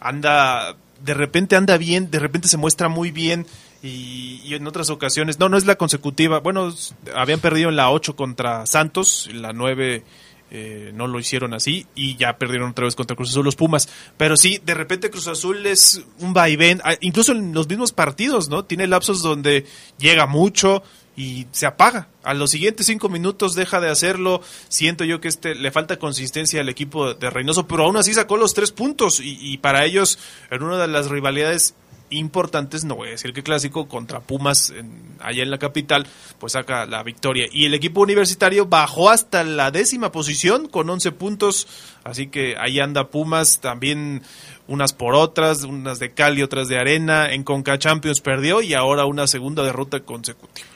anda, 0.00 0.76
de 1.02 1.14
repente 1.14 1.56
anda 1.56 1.76
bien, 1.76 2.10
de 2.10 2.18
repente 2.18 2.48
se 2.48 2.56
muestra 2.56 2.88
muy 2.88 3.10
bien 3.10 3.46
y, 3.82 4.54
en 4.54 4.66
otras 4.66 4.90
ocasiones, 4.90 5.38
no, 5.38 5.48
no 5.48 5.56
es 5.56 5.66
la 5.66 5.76
consecutiva, 5.76 6.40
bueno, 6.40 6.72
habían 7.14 7.40
perdido 7.40 7.68
en 7.68 7.76
la 7.76 7.90
8 7.90 8.16
contra 8.16 8.66
Santos, 8.66 9.28
la 9.32 9.52
9 9.52 10.04
eh, 10.50 10.92
no 10.94 11.06
lo 11.06 11.18
hicieron 11.18 11.54
así 11.54 11.86
y 11.94 12.16
ya 12.16 12.38
perdieron 12.38 12.70
otra 12.70 12.84
vez 12.84 12.94
contra 12.94 13.16
Cruz 13.16 13.30
Azul 13.30 13.44
los 13.44 13.56
Pumas. 13.56 13.88
Pero 14.16 14.36
sí, 14.36 14.60
de 14.64 14.74
repente 14.74 15.10
Cruz 15.10 15.26
Azul 15.26 15.66
es 15.66 16.02
un 16.20 16.32
vaivén, 16.32 16.80
ah, 16.84 16.94
incluso 17.00 17.32
en 17.32 17.52
los 17.52 17.68
mismos 17.68 17.92
partidos, 17.92 18.48
¿no? 18.48 18.64
Tiene 18.64 18.86
lapsos 18.86 19.22
donde 19.22 19.66
llega 19.98 20.26
mucho 20.26 20.82
y 21.16 21.46
se 21.50 21.66
apaga. 21.66 22.08
A 22.22 22.34
los 22.34 22.50
siguientes 22.50 22.86
cinco 22.86 23.08
minutos 23.08 23.54
deja 23.54 23.80
de 23.80 23.88
hacerlo. 23.88 24.42
Siento 24.68 25.04
yo 25.04 25.20
que 25.20 25.28
este 25.28 25.54
le 25.54 25.72
falta 25.72 25.98
consistencia 25.98 26.60
al 26.60 26.68
equipo 26.68 27.14
de 27.14 27.30
Reynoso, 27.30 27.66
pero 27.66 27.84
aún 27.84 27.96
así 27.96 28.12
sacó 28.14 28.36
los 28.36 28.54
tres 28.54 28.70
puntos 28.70 29.20
y, 29.20 29.38
y 29.40 29.58
para 29.58 29.84
ellos 29.84 30.18
en 30.50 30.62
una 30.62 30.78
de 30.78 30.88
las 30.88 31.08
rivalidades 31.08 31.74
importantes, 32.10 32.84
no 32.84 32.96
voy 32.96 33.08
a 33.08 33.12
decir 33.12 33.32
que 33.32 33.42
clásico, 33.42 33.88
contra 33.88 34.20
Pumas 34.20 34.70
en- 34.70 35.16
allá 35.20 35.42
en 35.42 35.50
la 35.50 35.58
capital, 35.58 36.06
pues 36.38 36.52
saca 36.52 36.86
la 36.86 37.02
victoria. 37.02 37.46
Y 37.50 37.64
el 37.66 37.74
equipo 37.74 38.00
universitario 38.00 38.66
bajó 38.66 39.10
hasta 39.10 39.42
la 39.44 39.70
décima 39.70 40.12
posición 40.12 40.68
con 40.68 40.88
11 40.88 41.12
puntos, 41.12 41.66
así 42.04 42.28
que 42.28 42.56
ahí 42.58 42.80
anda 42.80 43.08
Pumas, 43.10 43.60
también 43.60 44.22
unas 44.68 44.92
por 44.92 45.14
otras, 45.14 45.62
unas 45.64 45.98
de 45.98 46.12
Cali, 46.12 46.42
otras 46.42 46.68
de 46.68 46.78
Arena, 46.78 47.32
en 47.32 47.44
Conca 47.44 47.78
Champions 47.78 48.20
perdió 48.20 48.62
y 48.62 48.74
ahora 48.74 49.04
una 49.04 49.26
segunda 49.26 49.62
derrota 49.62 50.00
consecutiva. 50.00 50.66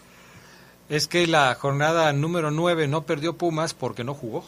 Es 0.88 1.07
que 1.07 1.27
la 1.29 1.55
jornada 1.55 2.12
número 2.12 2.51
9 2.51 2.88
no 2.88 3.03
perdió 3.03 3.37
Pumas 3.37 3.75
porque 3.75 4.03
no 4.05 4.14
jugó. 4.14 4.45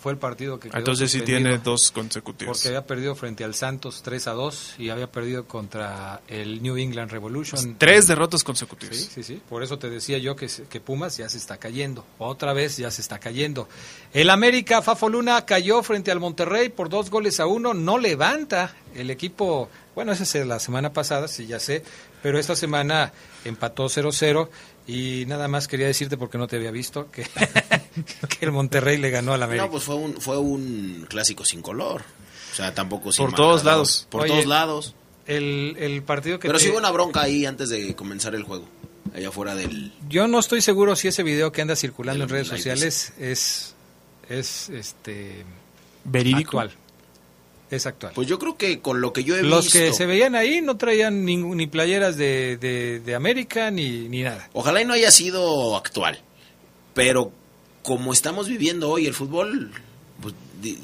Fue 0.00 0.12
el 0.12 0.18
partido 0.18 0.60
que 0.60 0.68
quedó 0.68 0.78
Entonces 0.78 1.10
sí 1.10 1.22
tiene 1.22 1.58
dos 1.58 1.90
consecutivos. 1.90 2.56
Porque 2.56 2.68
había 2.68 2.86
perdido 2.86 3.14
frente 3.14 3.44
al 3.44 3.54
Santos 3.54 4.02
3 4.02 4.28
a 4.28 4.32
2 4.32 4.74
y 4.78 4.90
había 4.90 5.10
perdido 5.10 5.46
contra 5.46 6.20
el 6.28 6.62
New 6.62 6.76
England 6.76 7.10
Revolution. 7.10 7.76
Tres 7.78 8.06
derrotas 8.06 8.44
consecutivas. 8.44 8.96
Sí, 8.96 9.08
sí, 9.12 9.22
sí. 9.22 9.42
Por 9.48 9.62
eso 9.62 9.78
te 9.78 9.90
decía 9.90 10.18
yo 10.18 10.36
que, 10.36 10.48
que 10.68 10.80
Pumas 10.80 11.16
ya 11.16 11.28
se 11.28 11.38
está 11.38 11.56
cayendo. 11.56 12.04
Otra 12.18 12.52
vez 12.52 12.76
ya 12.76 12.90
se 12.90 13.00
está 13.00 13.18
cayendo. 13.18 13.68
El 14.12 14.30
América, 14.30 14.82
Fafo 14.82 15.08
Luna, 15.08 15.44
cayó 15.44 15.82
frente 15.82 16.10
al 16.10 16.20
Monterrey 16.20 16.68
por 16.68 16.88
dos 16.88 17.10
goles 17.10 17.40
a 17.40 17.46
uno. 17.46 17.74
No 17.74 17.98
levanta 17.98 18.74
el 18.94 19.10
equipo. 19.10 19.68
Bueno, 19.98 20.12
esa 20.12 20.22
es 20.22 20.46
la 20.46 20.60
semana 20.60 20.92
pasada, 20.92 21.26
sí, 21.26 21.48
ya 21.48 21.58
sé. 21.58 21.82
Pero 22.22 22.38
esta 22.38 22.54
semana 22.54 23.12
empató 23.44 23.86
0-0. 23.86 24.48
Y 24.86 25.24
nada 25.26 25.48
más 25.48 25.66
quería 25.66 25.88
decirte, 25.88 26.16
porque 26.16 26.38
no 26.38 26.46
te 26.46 26.54
había 26.54 26.70
visto, 26.70 27.10
que, 27.10 27.24
que 28.38 28.44
el 28.44 28.52
Monterrey 28.52 28.96
le 28.96 29.10
ganó 29.10 29.32
al 29.34 29.42
América. 29.42 29.64
No, 29.64 29.72
pues 29.72 29.82
fue 29.82 29.96
un, 29.96 30.20
fue 30.20 30.38
un 30.38 31.04
clásico 31.08 31.44
sin 31.44 31.62
color. 31.62 32.02
O 32.52 32.54
sea, 32.54 32.72
tampoco 32.72 33.10
sin 33.10 33.24
Por 33.26 33.34
todos 33.34 33.64
lados. 33.64 34.06
Por 34.08 34.20
Oye, 34.22 34.30
todos 34.30 34.46
lados. 34.46 34.94
El, 35.26 35.74
el 35.80 36.00
partido 36.04 36.38
que 36.38 36.46
Pero 36.46 36.58
te- 36.60 36.66
sí 36.66 36.70
hubo 36.70 36.78
una 36.78 36.92
bronca 36.92 37.22
ahí 37.22 37.44
antes 37.44 37.68
de 37.68 37.96
comenzar 37.96 38.36
el 38.36 38.44
juego. 38.44 38.68
Allá 39.12 39.30
afuera 39.30 39.56
del... 39.56 39.92
Yo 40.08 40.28
no 40.28 40.38
estoy 40.38 40.62
seguro 40.62 40.94
si 40.94 41.08
ese 41.08 41.24
video 41.24 41.50
que 41.50 41.60
anda 41.60 41.74
circulando 41.74 42.22
en 42.22 42.28
De 42.28 42.34
redes 42.34 42.46
sociales 42.46 43.14
es, 43.18 43.74
es 44.28 44.68
este 44.68 45.44
¿Verídico? 46.04 46.60
actual. 46.60 46.76
Es 47.70 47.86
actual. 47.86 48.12
Pues 48.14 48.26
yo 48.26 48.38
creo 48.38 48.56
que 48.56 48.80
con 48.80 49.00
lo 49.00 49.12
que 49.12 49.24
yo 49.24 49.36
he 49.36 49.42
Los 49.42 49.64
visto... 49.66 49.78
que 49.78 49.92
se 49.92 50.06
veían 50.06 50.34
ahí 50.34 50.60
no 50.62 50.76
traían 50.78 51.24
ningún- 51.26 51.56
ni 51.58 51.66
playeras 51.66 52.16
de, 52.16 52.56
de, 52.56 53.00
de 53.00 53.14
América 53.14 53.70
ni, 53.70 54.08
ni 54.08 54.22
nada. 54.22 54.48
Ojalá 54.54 54.80
y 54.80 54.84
no 54.86 54.94
haya 54.94 55.10
sido 55.10 55.76
actual. 55.76 56.18
Pero 56.94 57.30
como 57.82 58.12
estamos 58.12 58.48
viviendo 58.48 58.88
hoy 58.90 59.06
el 59.06 59.14
fútbol, 59.14 59.70
pues, 60.22 60.34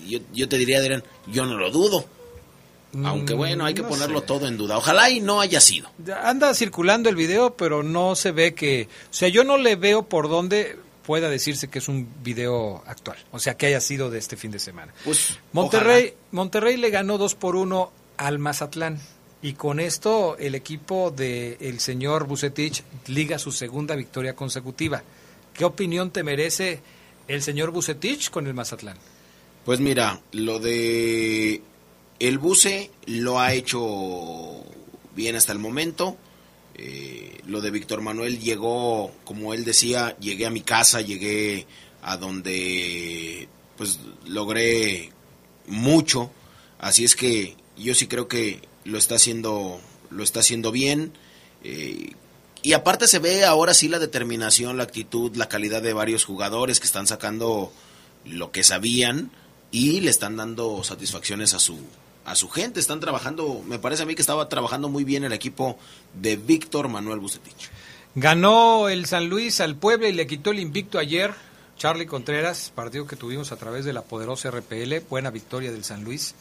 yo, 0.07 0.18
yo 0.33 0.49
te 0.49 0.59
diría, 0.59 0.79
Adrián, 0.79 1.03
yo 1.27 1.47
no 1.47 1.57
lo 1.59 1.70
dudo. 1.70 2.05
Aunque 3.03 3.35
bueno, 3.35 3.64
hay 3.64 3.75
que 3.75 3.81
Mm, 3.83 3.87
no 3.87 3.90
ponerlo 3.90 4.20
sé. 4.20 4.27
todo 4.27 4.47
en 4.47 4.57
duda. 4.57 4.77
Ojalá 4.79 5.11
y 5.11 5.20
no 5.20 5.40
haya 5.40 5.61
sido. 5.61 5.90
Anda 6.23 6.55
circulando 6.55 7.09
el 7.09 7.16
video, 7.16 7.57
pero 7.57 7.83
no 7.83 8.14
se 8.14 8.31
ve 8.31 8.55
que... 8.55 8.88
O 9.11 9.12
sea, 9.14 9.29
yo 9.29 9.42
no 9.42 9.57
le 9.59 9.75
veo 9.75 10.05
por 10.05 10.29
dónde 10.29 10.77
pueda 11.07 11.29
decirse 11.29 11.69
que 11.69 11.79
es 11.79 11.88
un 11.88 12.09
video 12.23 12.83
actual. 12.87 13.19
O 13.31 13.38
sea, 13.38 13.57
que 13.57 13.67
haya 13.67 13.81
sido 13.81 14.11
de 14.11 14.19
este 14.19 14.37
fin 14.37 14.51
de 14.51 14.59
semana. 14.59 14.93
Pues 15.05 15.38
Monterrey, 15.53 16.14
Monterrey 16.33 16.77
le 16.77 16.90
ganó 16.90 17.19
2 17.19 17.35
por 17.35 17.57
1 17.57 17.93
al 18.17 18.38
Mazatlán. 18.38 19.01
Y 19.43 19.53
con 19.53 19.79
esto 19.79 20.37
el 20.38 20.55
equipo 20.55 21.11
del 21.11 21.59
el 21.61 21.79
señor 21.79 22.27
Bucetich 22.27 22.83
liga 23.09 23.38
su 23.38 23.53
segunda 23.53 23.95
victoria 23.95 24.35
consecutiva. 24.35 25.03
¿Qué 25.53 25.67
opinión 25.67 26.11
te 26.11 26.23
merece 26.23 26.81
el 27.29 27.43
señor 27.43 27.71
Bucetich 27.71 28.31
con 28.31 28.47
el 28.47 28.55
Mazatlán? 28.55 28.97
Pues 29.67 29.81
mira, 29.81 30.21
lo 30.33 30.59
de 30.59 31.62
el 32.19 32.38
buce 32.38 32.90
lo 33.07 33.40
ha 33.40 33.53
hecho 33.53 34.64
bien 35.14 35.37
hasta 35.37 35.53
el 35.53 35.59
momento. 35.59 36.17
Eh, 36.76 37.40
lo 37.46 37.60
de 37.60 37.70
Víctor 37.70 38.00
Manuel 38.00 38.40
llegó, 38.40 39.12
como 39.24 39.54
él 39.54 39.64
decía, 39.64 40.16
llegué 40.18 40.46
a 40.46 40.50
mi 40.50 40.62
casa, 40.62 41.00
llegué 41.00 41.66
a 42.02 42.16
donde 42.16 43.48
pues 43.76 43.98
logré 44.26 45.10
mucho. 45.66 46.30
Así 46.78 47.04
es 47.04 47.16
que 47.16 47.56
yo 47.76 47.94
sí 47.94 48.06
creo 48.06 48.28
que 48.28 48.60
lo 48.84 48.98
está 48.98 49.16
haciendo, 49.16 49.80
lo 50.10 50.22
está 50.22 50.40
haciendo 50.40 50.72
bien. 50.72 51.12
Eh, 51.62 52.12
y 52.62 52.72
aparte 52.72 53.06
se 53.06 53.18
ve 53.18 53.44
ahora 53.44 53.74
sí 53.74 53.88
la 53.88 53.98
determinación, 53.98 54.76
la 54.76 54.84
actitud, 54.84 55.37
la 55.37 55.48
calidad 55.48 55.82
de 55.82 55.92
varios 55.92 56.24
jugadores 56.24 56.80
que 56.80 56.87
están 56.87 57.06
sacando 57.06 57.72
lo 58.24 58.50
que 58.52 58.64
sabían 58.64 59.30
y 59.70 60.00
le 60.00 60.10
están 60.10 60.37
dando 60.37 60.82
satisfacciones 60.82 61.52
a 61.52 61.58
su 61.58 61.78
a 62.24 62.34
su 62.34 62.48
gente, 62.48 62.80
están 62.80 63.00
trabajando, 63.00 63.62
me 63.66 63.78
parece 63.78 64.02
a 64.02 64.06
mí 64.06 64.14
que 64.14 64.22
estaba 64.22 64.48
trabajando 64.48 64.88
muy 64.88 65.04
bien 65.04 65.24
el 65.24 65.32
equipo 65.32 65.78
de 66.14 66.37
Víctor 66.37 66.88
Manuel 66.88 67.20
Bucetich. 67.20 67.70
Ganó 68.14 68.88
el 68.88 69.06
San 69.06 69.28
Luis 69.28 69.60
al 69.60 69.76
Puebla 69.76 70.08
y 70.08 70.12
le 70.12 70.26
quitó 70.26 70.52
el 70.52 70.60
invicto 70.60 70.98
ayer. 70.98 71.34
Charlie 71.76 72.06
Contreras, 72.06 72.72
partido 72.74 73.06
que 73.06 73.16
tuvimos 73.16 73.50
a 73.50 73.56
través 73.56 73.84
de 73.84 73.92
la 73.92 74.02
poderosa 74.02 74.50
RPL, 74.50 75.00
buena 75.10 75.30
victoria 75.30 75.72
del 75.72 75.84
San 75.84 76.04
Luis, 76.04 76.34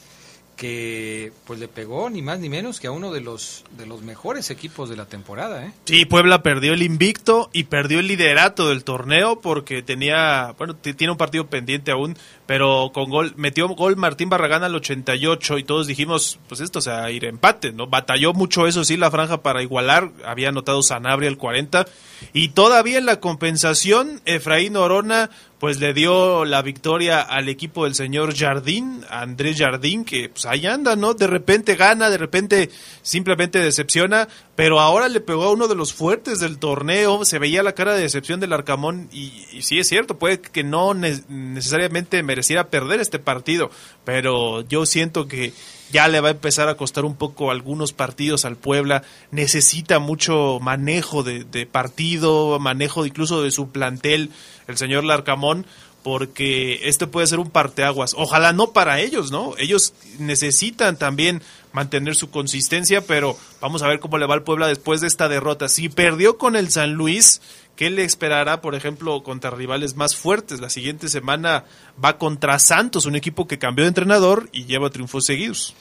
que 0.55 1.31
pues 1.45 1.59
le 1.59 1.67
pegó 1.67 2.09
ni 2.09 2.21
más 2.21 2.39
ni 2.39 2.47
menos 2.47 2.79
que 2.79 2.87
a 2.87 2.91
uno 2.91 3.11
de 3.11 3.21
los 3.21 3.63
de 3.77 3.85
los 3.85 4.01
mejores 4.01 4.51
equipos 4.51 4.89
de 4.89 4.95
la 4.95 5.05
temporada, 5.05 5.65
¿eh? 5.65 5.73
Sí, 5.85 6.05
Puebla 6.05 6.43
perdió 6.43 6.73
el 6.73 6.83
invicto 6.83 7.49
y 7.53 7.63
perdió 7.63 7.99
el 7.99 8.07
liderato 8.07 8.69
del 8.69 8.83
torneo 8.83 9.41
porque 9.41 9.81
tenía, 9.81 10.53
bueno, 10.57 10.75
tiene 10.75 11.11
un 11.11 11.17
partido 11.17 11.47
pendiente 11.47 11.91
aún, 11.91 12.17
pero 12.45 12.91
con 12.93 13.09
gol, 13.09 13.33
metió 13.35 13.67
gol 13.69 13.95
Martín 13.97 14.29
Barragán 14.29 14.63
al 14.63 14.75
88 14.75 15.57
y 15.57 15.63
todos 15.63 15.87
dijimos, 15.87 16.39
pues 16.47 16.61
esto 16.61 16.81
se 16.81 16.91
va 16.91 17.03
a 17.03 17.11
ir 17.11 17.25
empate, 17.25 17.71
¿no? 17.71 17.87
Batalló 17.87 18.33
mucho 18.33 18.67
eso 18.67 18.83
sí 18.83 18.95
la 18.95 19.11
franja 19.11 19.41
para 19.41 19.63
igualar, 19.63 20.11
había 20.25 20.49
anotado 20.49 20.83
Sanabria 20.83 21.29
el 21.29 21.37
40 21.37 21.87
y 22.31 22.49
todavía 22.49 22.99
en 22.99 23.05
la 23.05 23.19
compensación 23.19 24.21
Efraín 24.25 24.77
Orona 24.77 25.29
pues 25.63 25.79
le 25.79 25.93
dio 25.93 26.43
la 26.43 26.61
victoria 26.61 27.21
al 27.21 27.47
equipo 27.47 27.85
del 27.85 27.95
señor 27.95 28.35
Jardín, 28.35 28.99
Andrés 29.09 29.57
Jardín, 29.57 30.03
que 30.03 30.27
pues 30.27 30.45
ahí 30.45 30.65
anda, 30.65 30.97
¿no? 30.97 31.13
De 31.13 31.25
repente 31.25 31.75
gana, 31.77 32.09
de 32.09 32.17
repente 32.17 32.69
simplemente 33.01 33.59
decepciona, 33.59 34.27
pero 34.57 34.81
ahora 34.81 35.07
le 35.07 35.21
pegó 35.21 35.45
a 35.45 35.51
uno 35.53 35.69
de 35.69 35.75
los 35.75 35.93
fuertes 35.93 36.41
del 36.41 36.57
torneo, 36.57 37.23
se 37.23 37.39
veía 37.39 37.63
la 37.63 37.71
cara 37.75 37.93
de 37.93 38.01
decepción 38.01 38.41
del 38.41 38.51
Arcamón 38.51 39.07
y, 39.13 39.31
y 39.53 39.61
sí 39.61 39.79
es 39.79 39.87
cierto, 39.87 40.19
puede 40.19 40.41
que 40.41 40.65
no 40.65 40.93
ne- 40.93 41.23
necesariamente 41.29 42.21
mereciera 42.23 42.67
perder 42.67 42.99
este 42.99 43.19
partido, 43.19 43.71
pero 44.03 44.67
yo 44.67 44.85
siento 44.85 45.29
que 45.29 45.53
ya 45.93 46.07
le 46.07 46.19
va 46.19 46.29
a 46.29 46.31
empezar 46.31 46.67
a 46.67 46.75
costar 46.75 47.05
un 47.05 47.15
poco 47.15 47.51
algunos 47.51 47.93
partidos 47.93 48.43
al 48.45 48.57
Puebla, 48.57 49.03
necesita 49.29 49.99
mucho 49.99 50.59
manejo 50.59 51.21
de, 51.21 51.43
de 51.43 51.67
partido, 51.67 52.57
manejo 52.59 53.05
incluso 53.05 53.43
de 53.43 53.51
su 53.51 53.69
plantel, 53.69 54.31
el 54.67 54.75
señor 54.75 55.03
Larcamón, 55.03 55.67
porque 56.01 56.81
este 56.89 57.07
puede 57.07 57.27
ser 57.27 57.39
un 57.39 57.49
parteaguas. 57.49 58.15
Ojalá 58.17 58.53
no 58.53 58.71
para 58.71 58.99
ellos, 58.99 59.31
¿no? 59.31 59.53
Ellos 59.57 59.93
necesitan 60.19 60.97
también 60.97 61.41
mantener 61.71 62.15
su 62.15 62.29
consistencia, 62.29 63.01
pero 63.01 63.37
vamos 63.61 63.83
a 63.83 63.87
ver 63.87 63.99
cómo 63.99 64.17
le 64.17 64.25
va 64.25 64.33
al 64.33 64.43
Puebla 64.43 64.67
después 64.67 64.99
de 64.99 65.07
esta 65.07 65.29
derrota. 65.29 65.69
Si 65.69 65.89
perdió 65.89 66.37
con 66.37 66.55
el 66.55 66.69
San 66.71 66.93
Luis, 66.93 67.41
¿qué 67.83 67.89
le 67.89 68.05
esperará, 68.05 68.61
por 68.61 68.75
ejemplo, 68.75 69.23
contra 69.23 69.49
rivales 69.49 69.97
más 69.97 70.15
fuertes? 70.15 70.61
La 70.61 70.69
siguiente 70.69 71.09
semana 71.09 71.65
va 72.01 72.17
contra 72.17 72.57
Santos, 72.57 73.05
un 73.05 73.17
equipo 73.17 73.45
que 73.45 73.59
cambió 73.59 73.83
de 73.83 73.89
entrenador 73.89 74.47
y 74.53 74.63
lleva 74.63 74.89
triunfos 74.89 75.25
seguidos. 75.25 75.75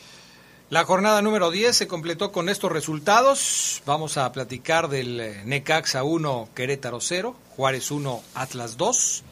La 0.68 0.82
jornada 0.82 1.22
número 1.22 1.52
10 1.52 1.76
se 1.76 1.86
completó 1.86 2.32
con 2.32 2.48
estos 2.48 2.72
resultados. 2.72 3.82
Vamos 3.86 4.16
a 4.16 4.32
platicar 4.32 4.88
del 4.88 5.20
eh, 5.20 5.42
Necaxa 5.44 6.02
1, 6.02 6.48
Querétaro 6.56 7.00
0, 7.00 7.36
Juárez 7.54 7.92
1, 7.92 8.20
Atlas 8.34 8.76
2. 8.76 9.22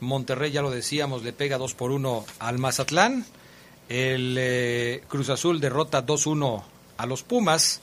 Monterrey, 0.00 0.50
ya 0.50 0.62
lo 0.62 0.72
decíamos, 0.72 1.22
le 1.22 1.32
pega 1.32 1.56
2 1.56 1.74
por 1.74 1.92
1 1.92 2.24
al 2.40 2.58
Mazatlán. 2.58 3.24
El 3.88 4.34
eh, 4.40 5.04
Cruz 5.06 5.28
Azul 5.28 5.60
derrota 5.60 6.04
2-1 6.04 6.64
a 6.96 7.06
los 7.06 7.22
Pumas. 7.22 7.80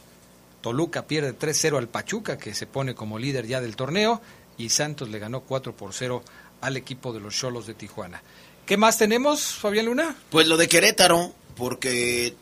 Toluca 0.61 1.07
pierde 1.07 1.37
3-0 1.37 1.77
al 1.77 1.87
Pachuca, 1.87 2.37
que 2.37 2.53
se 2.53 2.67
pone 2.67 2.95
como 2.95 3.17
líder 3.17 3.47
ya 3.47 3.61
del 3.61 3.75
torneo. 3.75 4.21
Y 4.57 4.69
Santos 4.69 5.09
le 5.09 5.19
ganó 5.19 5.41
4 5.41 5.75
por 5.75 5.93
0 5.93 6.23
al 6.61 6.77
equipo 6.77 7.13
de 7.13 7.21
los 7.21 7.35
Cholos 7.35 7.65
de 7.65 7.73
Tijuana. 7.73 8.21
¿Qué 8.65 8.77
más 8.77 8.97
tenemos, 8.97 9.41
Fabián 9.41 9.85
Luna? 9.85 10.15
Pues 10.29 10.47
lo 10.47 10.57
de 10.57 10.67
Querétaro, 10.67 11.33
porque 11.55 12.35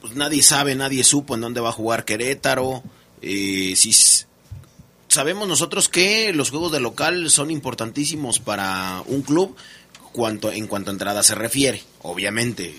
pues, 0.00 0.14
nadie 0.14 0.42
sabe, 0.42 0.74
nadie 0.74 1.04
supo 1.04 1.34
en 1.34 1.40
dónde 1.40 1.60
va 1.60 1.70
a 1.70 1.72
jugar 1.72 2.04
Querétaro. 2.04 2.82
Eh, 3.22 3.74
si 3.76 3.94
sabemos 5.08 5.48
nosotros 5.48 5.88
que 5.88 6.32
los 6.32 6.50
juegos 6.50 6.72
de 6.72 6.80
local 6.80 7.30
son 7.30 7.50
importantísimos 7.50 8.40
para 8.40 9.02
un 9.06 9.22
club 9.22 9.56
cuanto, 10.12 10.52
en 10.52 10.66
cuanto 10.66 10.90
a 10.90 10.92
entrada 10.92 11.22
se 11.22 11.34
refiere, 11.34 11.82
obviamente. 12.02 12.74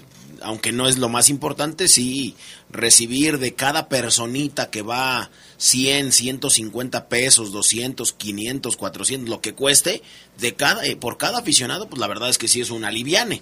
Aunque 0.45 0.71
no 0.71 0.87
es 0.87 0.97
lo 0.97 1.09
más 1.09 1.29
importante, 1.29 1.87
sí 1.87 2.35
recibir 2.69 3.39
de 3.39 3.55
cada 3.55 3.89
personita 3.89 4.69
que 4.69 4.81
va 4.81 5.31
100, 5.57 6.11
150 6.11 7.09
pesos, 7.09 7.51
200, 7.51 8.13
500, 8.13 8.77
400, 8.77 9.29
lo 9.29 9.41
que 9.41 9.53
cueste, 9.53 10.01
de 10.37 10.55
cada, 10.55 10.85
eh, 10.85 10.95
por 10.95 11.17
cada 11.17 11.39
aficionado, 11.39 11.89
pues 11.89 11.99
la 11.99 12.07
verdad 12.07 12.29
es 12.29 12.37
que 12.37 12.47
sí 12.47 12.61
es 12.61 12.69
un 12.69 12.85
aliviane. 12.85 13.41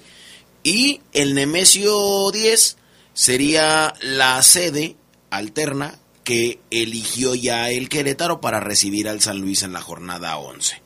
Y 0.63 1.02
el 1.12 1.36
Nemesio 1.36 2.32
10 2.32 2.78
sería 3.13 3.94
la 4.02 4.42
sede 4.42 4.96
alterna 5.30 6.00
que 6.24 6.60
eligió 6.72 7.36
ya 7.36 7.70
el 7.70 7.89
Querétaro 7.89 8.39
para 8.39 8.60
recibir 8.60 9.10
al 9.10 9.22
San 9.22 9.39
Luis 9.39 9.63
en 9.63 9.74
la 9.74 9.82
jornada 9.82 10.38
11. 10.38 10.83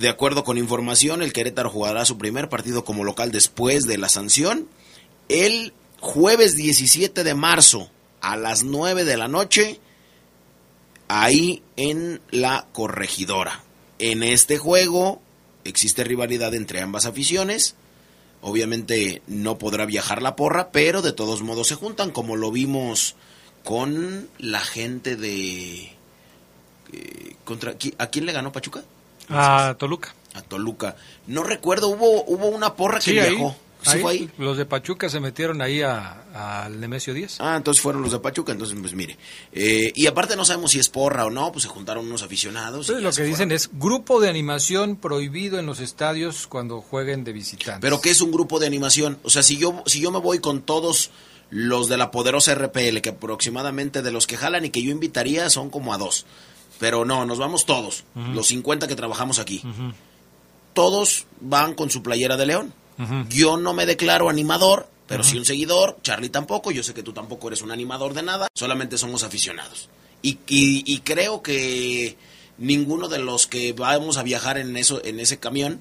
De 0.00 0.08
acuerdo 0.08 0.44
con 0.44 0.56
información, 0.56 1.20
el 1.22 1.32
Querétaro 1.32 1.68
jugará 1.70 2.04
su 2.06 2.16
primer 2.16 2.48
partido 2.48 2.84
como 2.84 3.04
local 3.04 3.32
después 3.32 3.84
de 3.86 3.98
la 3.98 4.08
sanción 4.08 4.66
el 5.28 5.74
jueves 6.00 6.56
17 6.56 7.22
de 7.22 7.34
marzo 7.34 7.90
a 8.22 8.36
las 8.36 8.64
9 8.64 9.04
de 9.04 9.16
la 9.18 9.28
noche 9.28 9.78
ahí 11.08 11.62
en 11.76 12.20
la 12.30 12.66
corregidora. 12.72 13.62
En 13.98 14.22
este 14.22 14.56
juego 14.58 15.20
existe 15.64 16.02
rivalidad 16.04 16.54
entre 16.54 16.80
ambas 16.80 17.04
aficiones. 17.04 17.74
Obviamente 18.40 19.20
no 19.26 19.58
podrá 19.58 19.84
viajar 19.84 20.22
la 20.22 20.34
porra, 20.34 20.70
pero 20.72 21.02
de 21.02 21.12
todos 21.12 21.42
modos 21.42 21.68
se 21.68 21.74
juntan, 21.74 22.10
como 22.10 22.36
lo 22.36 22.50
vimos 22.50 23.16
con 23.64 24.28
la 24.38 24.60
gente 24.60 25.16
de... 25.16 25.92
eh, 26.92 27.36
contra, 27.44 27.76
¿qui- 27.78 27.94
¿A 27.98 28.06
quién 28.06 28.24
le 28.24 28.32
ganó 28.32 28.50
Pachuca? 28.52 28.82
A 29.30 29.74
Toluca. 29.78 30.14
A 30.34 30.42
Toluca. 30.42 30.96
No 31.26 31.42
recuerdo, 31.42 31.88
hubo, 31.88 32.24
hubo 32.24 32.46
una 32.48 32.74
porra 32.74 33.00
que 33.00 33.20
ahí, 33.20 33.30
viajó. 33.36 33.56
¿Sí 33.82 33.90
ahí, 33.92 34.00
fue 34.02 34.12
ahí? 34.12 34.30
Los 34.36 34.58
de 34.58 34.66
Pachuca 34.66 35.08
se 35.08 35.20
metieron 35.20 35.62
ahí 35.62 35.80
a- 35.80 36.64
al 36.64 36.78
Nemesio 36.80 37.14
10. 37.14 37.38
Ah, 37.40 37.56
entonces 37.56 37.82
fueron 37.82 38.02
los 38.02 38.12
de 38.12 38.18
Pachuca, 38.18 38.52
entonces 38.52 38.76
pues 38.78 38.92
mire. 38.92 39.16
Eh, 39.52 39.90
y 39.94 40.06
aparte 40.06 40.36
no 40.36 40.44
sabemos 40.44 40.72
si 40.72 40.78
es 40.78 40.90
porra 40.90 41.24
o 41.24 41.30
no, 41.30 41.50
pues 41.50 41.62
se 41.62 41.68
juntaron 41.70 42.06
unos 42.06 42.22
aficionados. 42.22 42.90
Entonces, 42.90 43.02
ya 43.02 43.08
lo 43.08 43.14
que 43.14 43.22
dicen 43.30 43.50
es 43.52 43.70
grupo 43.72 44.20
de 44.20 44.28
animación 44.28 44.96
prohibido 44.96 45.58
en 45.58 45.64
los 45.64 45.80
estadios 45.80 46.46
cuando 46.46 46.82
jueguen 46.82 47.24
de 47.24 47.32
visitantes. 47.32 47.80
Pero 47.80 48.00
¿qué 48.02 48.10
es 48.10 48.20
un 48.20 48.30
grupo 48.32 48.58
de 48.60 48.66
animación? 48.66 49.18
O 49.22 49.30
sea, 49.30 49.42
si 49.42 49.56
yo, 49.56 49.82
si 49.86 50.00
yo 50.00 50.10
me 50.10 50.18
voy 50.18 50.40
con 50.40 50.60
todos 50.60 51.10
los 51.48 51.88
de 51.88 51.96
la 51.96 52.10
poderosa 52.10 52.52
RPL, 52.54 53.00
que 53.00 53.08
aproximadamente 53.08 54.02
de 54.02 54.12
los 54.12 54.26
que 54.26 54.36
jalan 54.36 54.66
y 54.66 54.70
que 54.70 54.82
yo 54.82 54.90
invitaría 54.90 55.48
son 55.48 55.70
como 55.70 55.94
a 55.94 55.98
dos. 55.98 56.26
Pero 56.80 57.04
no, 57.04 57.24
nos 57.26 57.38
vamos 57.38 57.64
todos, 57.66 58.02
los 58.16 58.48
50 58.48 58.88
que 58.88 58.96
trabajamos 58.96 59.38
aquí. 59.38 59.62
Todos 60.74 61.26
van 61.40 61.74
con 61.74 61.90
su 61.90 62.02
playera 62.02 62.36
de 62.36 62.46
león. 62.46 62.74
Yo 63.28 63.56
no 63.56 63.72
me 63.74 63.86
declaro 63.86 64.28
animador, 64.28 64.88
pero 65.06 65.22
sí 65.24 65.38
un 65.38 65.44
seguidor. 65.44 65.98
Charlie 66.02 66.28
tampoco. 66.30 66.70
Yo 66.70 66.82
sé 66.82 66.92
que 66.94 67.02
tú 67.02 67.12
tampoco 67.12 67.48
eres 67.48 67.62
un 67.62 67.70
animador 67.70 68.14
de 68.14 68.22
nada. 68.22 68.48
Solamente 68.54 68.98
somos 68.98 69.22
aficionados. 69.22 69.88
Y, 70.22 70.38
y- 70.48 70.82
y 70.86 70.98
creo 71.00 71.42
que 71.42 72.16
ninguno 72.58 73.08
de 73.08 73.18
los 73.18 73.46
que 73.46 73.72
vamos 73.72 74.16
a 74.18 74.22
viajar 74.22 74.58
en, 74.58 74.76
eso, 74.76 75.02
en 75.04 75.18
ese 75.20 75.38
camión, 75.38 75.80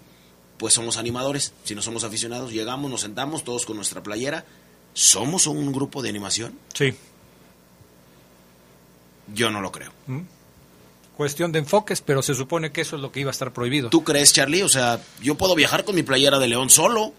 pues 0.58 0.74
somos 0.74 0.98
animadores. 0.98 1.54
Si 1.66 1.76
no 1.76 1.82
somos 1.82 2.04
aficionados, 2.06 2.52
llegamos, 2.54 2.90
nos 2.90 3.02
sentamos 3.02 3.44
todos 3.44 3.66
con 3.66 3.76
nuestra 3.76 4.02
playera. 4.04 4.46
¿Somos 4.94 5.46
un 5.48 5.72
grupo 5.72 6.02
de 6.02 6.10
animación? 6.10 6.58
Sí. 6.74 6.94
Yo 9.34 9.50
no 9.52 9.62
lo 9.62 9.72
creo. 9.72 9.92
¿Mm? 10.08 10.20
Cuestión 11.20 11.52
de 11.52 11.60
enfoques, 11.60 12.00
pero 12.00 12.22
se 12.22 12.34
supone 12.34 12.72
que 12.72 12.80
eso 12.80 12.96
es 12.96 13.02
lo 13.02 13.12
que 13.12 13.20
iba 13.20 13.30
a 13.30 13.32
estar 13.32 13.52
prohibido. 13.52 13.90
¿Tú 13.90 14.06
crees, 14.06 14.32
Charlie? 14.32 14.64
O 14.64 14.70
sea, 14.70 15.02
yo 15.22 15.36
puedo 15.36 15.54
viajar 15.54 15.84
con 15.84 15.94
mi 15.96 16.02
playera 16.02 16.40
de 16.40 16.48
león 16.48 16.70
solo. 16.70 17.12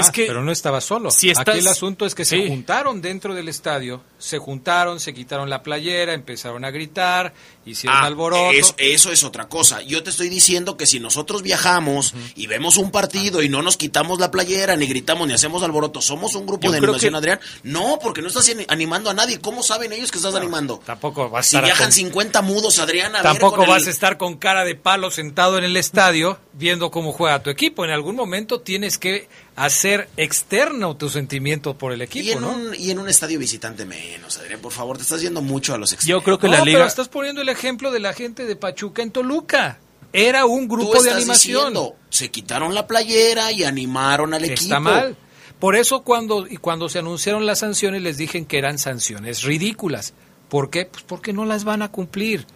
Ah, 0.00 0.12
pero 0.14 0.44
no 0.44 0.52
estaba 0.52 0.80
solo. 0.80 1.10
si 1.10 1.30
estás- 1.30 1.48
Aquí 1.48 1.58
el 1.58 1.66
asunto 1.66 2.06
es 2.06 2.14
que 2.14 2.24
se 2.24 2.36
Sí. 2.36 2.46
juntaron 2.46 3.00
dentro 3.02 3.34
del 3.34 3.48
estadio, 3.48 4.00
se 4.18 4.38
juntaron, 4.38 5.00
se 5.00 5.12
quitaron 5.12 5.50
la 5.50 5.64
playera, 5.64 6.14
empezaron 6.14 6.64
a 6.64 6.70
gritar, 6.70 7.34
hicieron 7.70 7.98
Ah, 7.98 8.04
alboroto. 8.06 8.50
Eso, 8.52 8.74
eso 8.78 9.12
es 9.12 9.24
otra 9.24 9.48
cosa. 9.48 9.82
Yo 9.82 10.02
te 10.02 10.10
estoy 10.10 10.28
diciendo 10.28 10.76
que 10.76 10.86
si 10.86 11.00
nosotros 11.00 11.42
viajamos 11.42 12.14
y 12.34 12.46
vemos 12.46 12.76
un 12.76 12.90
partido 12.90 13.42
y 13.42 13.48
no 13.48 13.62
nos 13.62 13.76
quitamos 13.76 14.18
la 14.20 14.30
playera, 14.30 14.76
ni 14.76 14.86
gritamos, 14.86 15.26
ni 15.28 15.34
hacemos 15.34 15.62
alboroto, 15.62 16.00
¿somos 16.00 16.34
un 16.34 16.46
grupo 16.46 16.66
Yo 16.66 16.72
de 16.72 16.78
animación, 16.78 17.12
que- 17.12 17.18
Adrián? 17.18 17.40
No, 17.62 17.98
porque 18.02 18.22
no 18.22 18.28
estás 18.28 18.48
ani- 18.48 18.64
animando 18.68 19.10
a 19.10 19.14
nadie. 19.14 19.40
¿Cómo 19.40 19.62
saben 19.62 19.92
ellos 19.92 20.10
que 20.10 20.18
estás 20.18 20.34
animando? 20.34 20.80
Tampoco 20.84 21.28
vas 21.30 21.46
a 21.46 21.48
Si 21.50 21.56
estar 21.56 21.64
viajan 21.64 21.86
con- 21.86 21.92
50 21.92 22.42
mudos, 22.42 22.78
Adrián, 22.78 23.14
a 23.16 23.22
ver 23.22 23.32
Tampoco 23.32 23.62
el- 23.64 23.68
vas 23.70 23.86
a 23.86 23.90
estar 23.90 24.16
con 24.18 24.36
cara 24.36 24.64
de 24.64 24.74
palo 24.74 25.10
sentado 25.10 25.58
en 25.58 25.64
el 25.64 25.76
estadio 25.76 26.38
viendo 26.52 26.90
cómo 26.90 27.12
juega 27.12 27.42
tu 27.42 27.50
equipo. 27.50 27.84
En 27.84 27.90
algún 27.90 28.16
momento 28.16 28.60
tienes 28.60 28.98
que 28.98 29.28
hacer 29.54 30.08
externo 30.16 30.96
tu 30.96 31.08
sentimiento 31.10 31.76
por 31.76 31.92
el 31.92 32.00
Y 32.00 32.04
equipo, 32.04 32.32
en, 32.32 32.40
¿no? 32.40 32.50
un, 32.52 32.74
y 32.76 32.90
en 32.90 32.98
un 33.00 33.08
estadio 33.08 33.38
visitante 33.38 33.84
menos, 33.84 34.38
Adrián, 34.38 34.60
por 34.60 34.72
favor, 34.72 34.96
te 34.96 35.02
estás 35.02 35.20
yendo 35.20 35.42
mucho 35.42 35.74
a 35.74 35.78
los 35.78 35.90
Yo 35.90 35.94
extremos. 35.96 36.22
creo 36.24 36.38
que 36.38 36.48
la 36.48 36.64
liga... 36.64 36.78
Pero 36.78 36.88
estás 36.88 37.08
poniendo 37.08 37.42
el 37.42 37.48
ejemplo 37.58 37.90
de 37.90 38.00
la 38.00 38.12
gente 38.12 38.44
de 38.46 38.56
Pachuca 38.56 39.02
en 39.02 39.10
Toluca. 39.10 39.78
Era 40.12 40.46
un 40.46 40.68
Tú 40.68 40.76
grupo 40.76 40.92
de 40.94 40.98
estás 41.10 41.16
animación. 41.16 41.58
diciendo, 41.74 41.96
se 42.08 42.30
quitaron 42.30 42.74
la 42.74 42.86
playera 42.86 43.52
y 43.52 43.64
animaron 43.64 44.32
al 44.32 44.44
equipo. 44.44 44.62
Está 44.62 44.80
mal. 44.80 45.16
Por 45.58 45.76
eso 45.76 46.02
cuando, 46.02 46.46
y 46.46 46.56
cuando 46.56 46.88
se 46.88 47.00
anunciaron 47.00 47.44
las 47.44 47.58
sanciones 47.58 48.00
les 48.00 48.16
dije 48.16 48.44
que 48.46 48.58
eran 48.58 48.78
sanciones 48.78 49.42
ridículas. 49.42 50.14
¿Por 50.48 50.70
qué? 50.70 50.86
Pues 50.86 51.02
porque 51.02 51.32
no 51.34 51.44
las 51.44 51.64
van 51.64 51.82
a 51.82 51.90
cumplir. 51.90 52.46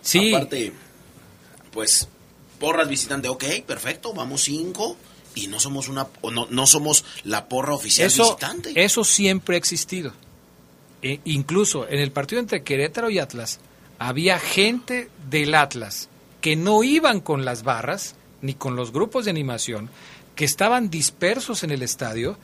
Sí. 0.00 0.32
Aparte, 0.34 0.72
pues, 1.72 2.08
porras 2.58 2.88
visitante, 2.88 3.28
ok, 3.28 3.44
perfecto, 3.66 4.14
vamos 4.14 4.42
cinco 4.42 4.96
y 5.34 5.48
no 5.48 5.60
somos 5.60 5.88
una, 5.88 6.06
o 6.22 6.30
no, 6.30 6.46
no 6.50 6.66
somos 6.66 7.04
la 7.24 7.48
porra 7.48 7.74
oficial 7.74 8.06
Eso, 8.06 8.22
visitante. 8.24 8.72
eso 8.82 9.04
siempre 9.04 9.56
ha 9.56 9.58
existido. 9.58 10.12
E- 11.02 11.20
incluso 11.24 11.86
en 11.88 11.98
el 12.00 12.12
partido 12.12 12.40
entre 12.40 12.62
Querétaro 12.62 13.10
y 13.10 13.18
Atlas, 13.18 13.60
había 13.98 14.38
gente 14.38 15.10
del 15.28 15.54
Atlas 15.54 16.08
que 16.40 16.56
no 16.56 16.82
iban 16.84 17.20
con 17.20 17.44
las 17.44 17.62
barras 17.62 18.14
ni 18.40 18.54
con 18.54 18.76
los 18.76 18.92
grupos 18.92 19.24
de 19.24 19.32
animación, 19.32 19.90
que 20.34 20.44
estaban 20.44 20.90
dispersos 20.90 21.64
en 21.64 21.70
el 21.70 21.82
estadio 21.82 22.38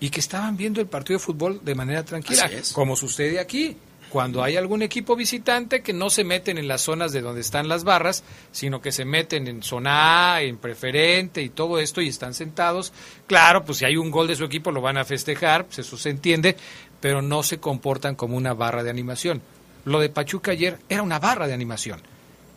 y 0.00 0.10
que 0.10 0.20
estaban 0.20 0.56
viendo 0.56 0.80
el 0.80 0.86
partido 0.88 1.18
de 1.18 1.24
fútbol 1.24 1.60
de 1.62 1.74
manera 1.74 2.04
tranquila, 2.04 2.50
como 2.72 2.96
sucede 2.96 3.38
aquí. 3.38 3.76
Cuando 4.10 4.42
hay 4.42 4.56
algún 4.56 4.80
equipo 4.80 5.16
visitante 5.16 5.82
que 5.82 5.92
no 5.92 6.08
se 6.08 6.24
meten 6.24 6.56
en 6.56 6.66
las 6.66 6.80
zonas 6.80 7.12
de 7.12 7.20
donde 7.20 7.42
están 7.42 7.68
las 7.68 7.84
barras, 7.84 8.24
sino 8.52 8.80
que 8.80 8.90
se 8.90 9.04
meten 9.04 9.46
en 9.48 9.62
zona 9.62 10.36
A, 10.36 10.42
en 10.42 10.56
preferente 10.56 11.42
y 11.42 11.50
todo 11.50 11.78
esto 11.78 12.00
y 12.00 12.08
están 12.08 12.32
sentados. 12.32 12.94
Claro, 13.26 13.66
pues 13.66 13.78
si 13.78 13.84
hay 13.84 13.98
un 13.98 14.10
gol 14.10 14.26
de 14.26 14.34
su 14.34 14.44
equipo 14.44 14.72
lo 14.72 14.80
van 14.80 14.96
a 14.96 15.04
festejar, 15.04 15.66
pues 15.66 15.80
eso 15.80 15.98
se 15.98 16.08
entiende, 16.08 16.56
pero 17.02 17.20
no 17.20 17.42
se 17.42 17.58
comportan 17.58 18.14
como 18.14 18.34
una 18.34 18.54
barra 18.54 18.82
de 18.82 18.88
animación. 18.88 19.42
Lo 19.88 20.00
de 20.00 20.10
Pachuca 20.10 20.50
ayer 20.50 20.78
era 20.90 21.02
una 21.02 21.18
barra 21.18 21.46
de 21.46 21.54
animación 21.54 22.02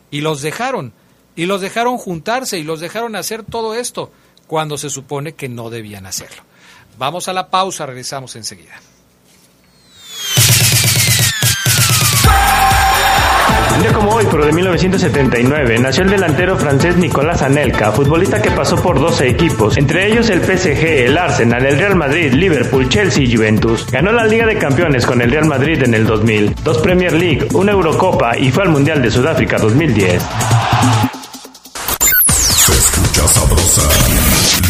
y 0.09 0.19
los 0.19 0.41
dejaron 0.41 0.91
y 1.33 1.45
los 1.45 1.61
dejaron 1.61 1.97
juntarse 1.97 2.59
y 2.59 2.63
los 2.63 2.81
dejaron 2.81 3.15
hacer 3.15 3.43
todo 3.43 3.73
esto 3.73 4.11
cuando 4.47 4.77
se 4.77 4.89
supone 4.89 5.33
que 5.33 5.47
no 5.47 5.69
debían 5.69 6.05
hacerlo. 6.05 6.43
Vamos 6.97 7.29
a 7.29 7.33
la 7.33 7.49
pausa, 7.49 7.85
regresamos 7.85 8.35
enseguida. 8.35 8.81
Un 13.73 13.81
día 13.81 13.93
como 13.93 14.11
hoy, 14.11 14.25
pero 14.29 14.45
de 14.45 14.51
1979, 14.51 15.79
nació 15.79 16.03
el 16.03 16.09
delantero 16.09 16.57
francés 16.57 16.97
Nicolás 16.97 17.41
Anelka, 17.41 17.91
futbolista 17.91 18.41
que 18.41 18.51
pasó 18.51 18.75
por 18.75 18.99
12 18.99 19.29
equipos, 19.29 19.77
entre 19.77 20.07
ellos 20.07 20.29
el 20.29 20.41
PSG, 20.41 21.05
el 21.05 21.17
Arsenal, 21.17 21.65
el 21.65 21.77
Real 21.77 21.95
Madrid, 21.95 22.33
Liverpool, 22.33 22.89
Chelsea 22.89 23.23
y 23.23 23.35
Juventus. 23.35 23.85
Ganó 23.89 24.11
la 24.11 24.25
Liga 24.25 24.45
de 24.45 24.57
Campeones 24.57 25.05
con 25.05 25.21
el 25.21 25.31
Real 25.31 25.45
Madrid 25.45 25.81
en 25.83 25.93
el 25.93 26.05
2000, 26.05 26.55
dos 26.63 26.79
Premier 26.79 27.13
League, 27.13 27.47
una 27.53 27.71
Eurocopa 27.71 28.37
y 28.37 28.51
fue 28.51 28.63
al 28.63 28.69
Mundial 28.69 29.01
de 29.01 29.09
Sudáfrica 29.09 29.57
2010. 29.57 30.21
Se 32.27 32.71
escucha 32.73 33.27
sabrosa, 33.27 33.81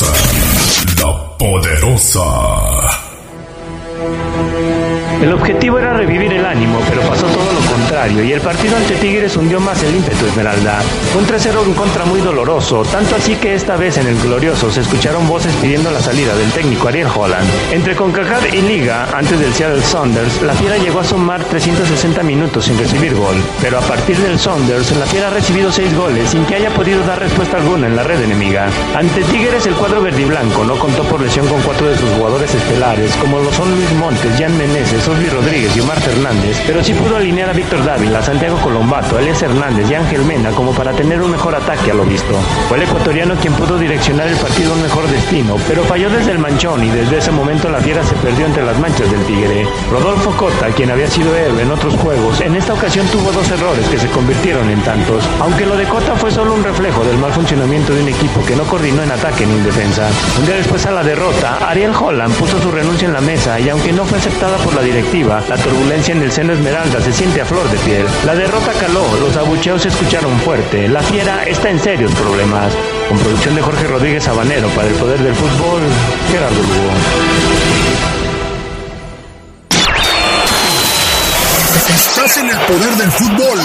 La 0.00 1.36
poderosa. 1.38 2.22
El 5.22 5.32
objetivo 5.32 5.78
era 5.78 5.92
revivir 5.92 6.32
el 6.32 6.44
ánimo, 6.44 6.80
pero 6.88 7.00
pasó 7.02 7.26
todo 7.26 7.52
lo 7.52 7.60
contrario 7.70 8.24
y 8.24 8.32
el 8.32 8.40
partido 8.40 8.76
ante 8.76 8.96
Tigres 8.96 9.36
hundió 9.36 9.60
más 9.60 9.80
el 9.84 9.94
ímpetu 9.94 10.26
Esmeralda. 10.26 10.80
Un 11.16 11.24
3-0 11.24 11.64
en 11.64 11.74
contra 11.74 12.04
muy 12.04 12.20
doloroso, 12.20 12.82
tanto 12.82 13.14
así 13.14 13.36
que 13.36 13.54
esta 13.54 13.76
vez 13.76 13.98
en 13.98 14.08
el 14.08 14.20
Glorioso 14.20 14.68
se 14.72 14.80
escucharon 14.80 15.28
voces 15.28 15.54
pidiendo 15.62 15.92
la 15.92 16.00
salida 16.00 16.34
del 16.34 16.50
técnico 16.50 16.88
Ariel 16.88 17.06
Holland. 17.06 17.48
Entre 17.70 17.94
CONCACAF 17.94 18.52
y 18.52 18.62
Liga, 18.62 19.06
antes 19.14 19.38
del 19.38 19.54
Seattle 19.54 19.82
Saunders, 19.82 20.42
la 20.42 20.54
Fiera 20.54 20.76
llegó 20.76 20.98
a 20.98 21.04
sumar 21.04 21.44
360 21.44 22.20
minutos 22.24 22.64
sin 22.64 22.76
recibir 22.76 23.14
gol, 23.14 23.36
pero 23.60 23.78
a 23.78 23.82
partir 23.82 24.16
del 24.18 24.40
Saunders, 24.40 24.90
la 24.96 25.06
Fiera 25.06 25.28
ha 25.28 25.30
recibido 25.30 25.70
6 25.70 25.96
goles 25.96 26.30
sin 26.30 26.44
que 26.46 26.56
haya 26.56 26.70
podido 26.70 27.00
dar 27.04 27.20
respuesta 27.20 27.58
alguna 27.58 27.86
en 27.86 27.94
la 27.94 28.02
red 28.02 28.20
enemiga. 28.20 28.66
Ante 28.96 29.22
Tigres, 29.22 29.66
el 29.66 29.74
cuadro 29.74 30.02
verde 30.02 30.22
y 30.22 30.24
blanco 30.24 30.64
no 30.64 30.76
contó 30.80 31.04
por 31.04 31.20
lesión 31.20 31.46
con 31.46 31.62
cuatro 31.62 31.88
de 31.88 31.96
sus 31.96 32.10
jugadores 32.10 32.52
estelares, 32.52 33.14
como 33.20 33.38
lo 33.38 33.52
son 33.52 33.70
Luis 33.70 33.92
Montes, 33.92 34.32
Jan 34.36 34.58
Meneses, 34.58 35.11
Rodríguez 35.12 35.76
y 35.76 35.80
Omar 35.80 36.00
Fernández, 36.00 36.62
pero 36.66 36.82
sí 36.82 36.94
pudo 36.94 37.16
alinear 37.16 37.50
a 37.50 37.52
Víctor 37.52 37.84
Dávila, 37.84 38.22
Santiago 38.22 38.56
Colombato, 38.62 39.18
Elias 39.18 39.42
Hernández 39.42 39.90
y 39.90 39.94
Ángel 39.94 40.24
Mena 40.24 40.50
como 40.50 40.72
para 40.72 40.92
tener 40.92 41.20
un 41.20 41.30
mejor 41.30 41.54
ataque 41.54 41.90
a 41.90 41.94
lo 41.94 42.04
visto. 42.04 42.32
Fue 42.68 42.78
el 42.78 42.84
ecuatoriano 42.84 43.34
quien 43.36 43.52
pudo 43.52 43.78
direccionar 43.78 44.28
el 44.28 44.36
partido 44.36 44.72
a 44.72 44.76
un 44.76 44.82
mejor 44.82 45.06
destino, 45.08 45.56
pero 45.68 45.84
falló 45.84 46.08
desde 46.08 46.32
el 46.32 46.38
manchón 46.38 46.82
y 46.82 46.88
desde 46.88 47.18
ese 47.18 47.30
momento 47.30 47.68
la 47.68 47.80
fiera 47.80 48.02
se 48.04 48.14
perdió 48.16 48.46
entre 48.46 48.64
las 48.64 48.78
manchas 48.78 49.10
del 49.10 49.22
Tigre. 49.24 49.66
Rodolfo 49.90 50.30
Cota, 50.30 50.68
quien 50.68 50.90
había 50.90 51.08
sido 51.08 51.36
héroe 51.36 51.62
en 51.62 51.70
otros 51.70 51.94
juegos, 51.96 52.40
en 52.40 52.54
esta 52.56 52.72
ocasión 52.72 53.06
tuvo 53.08 53.32
dos 53.32 53.50
errores 53.50 53.86
que 53.88 53.98
se 53.98 54.08
convirtieron 54.08 54.68
en 54.70 54.80
tantos, 54.80 55.24
aunque 55.40 55.66
lo 55.66 55.76
de 55.76 55.84
Cota 55.84 56.16
fue 56.16 56.30
solo 56.30 56.54
un 56.54 56.64
reflejo 56.64 57.04
del 57.04 57.18
mal 57.18 57.32
funcionamiento 57.32 57.92
de 57.92 58.02
un 58.02 58.08
equipo 58.08 58.44
que 58.46 58.56
no 58.56 58.64
coordinó 58.64 59.02
en 59.02 59.10
ataque 59.10 59.44
ni 59.44 59.54
en 59.54 59.64
defensa. 59.64 60.08
Un 60.38 60.46
día 60.46 60.56
después 60.56 60.86
a 60.86 60.90
la 60.90 61.02
derrota, 61.02 61.58
Ariel 61.68 61.92
Holland 61.94 62.34
puso 62.34 62.60
su 62.60 62.70
renuncia 62.70 63.06
en 63.06 63.14
la 63.14 63.20
mesa 63.20 63.60
y 63.60 63.68
aunque 63.68 63.92
no 63.92 64.04
fue 64.04 64.18
aceptada 64.18 64.56
por 64.58 64.74
la 64.74 64.82
la 65.48 65.56
turbulencia 65.56 66.14
en 66.14 66.22
el 66.22 66.32
seno 66.32 66.52
Esmeralda 66.52 67.00
se 67.00 67.12
siente 67.12 67.40
a 67.40 67.44
flor 67.44 67.68
de 67.70 67.78
piel. 67.78 68.06
La 68.24 68.34
derrota 68.34 68.72
caló, 68.80 69.04
los 69.20 69.36
abucheos 69.36 69.82
se 69.82 69.88
escucharon 69.88 70.38
fuerte, 70.40 70.88
la 70.88 71.02
fiera 71.02 71.44
está 71.44 71.70
en 71.70 71.78
serios 71.78 72.12
problemas. 72.12 72.72
Con 73.08 73.18
producción 73.18 73.54
de 73.54 73.62
Jorge 73.62 73.86
Rodríguez 73.86 74.24
Sabanero 74.24 74.68
para 74.68 74.88
el 74.88 74.94
Poder 74.94 75.18
del 75.18 75.34
Fútbol, 75.34 75.82
Gerardo 76.30 76.56
Lugo. 76.56 76.92
Estás 81.94 82.36
en 82.38 82.50
el 82.50 82.58
poder 82.58 82.96
del 82.96 83.12
fútbol. 83.12 83.60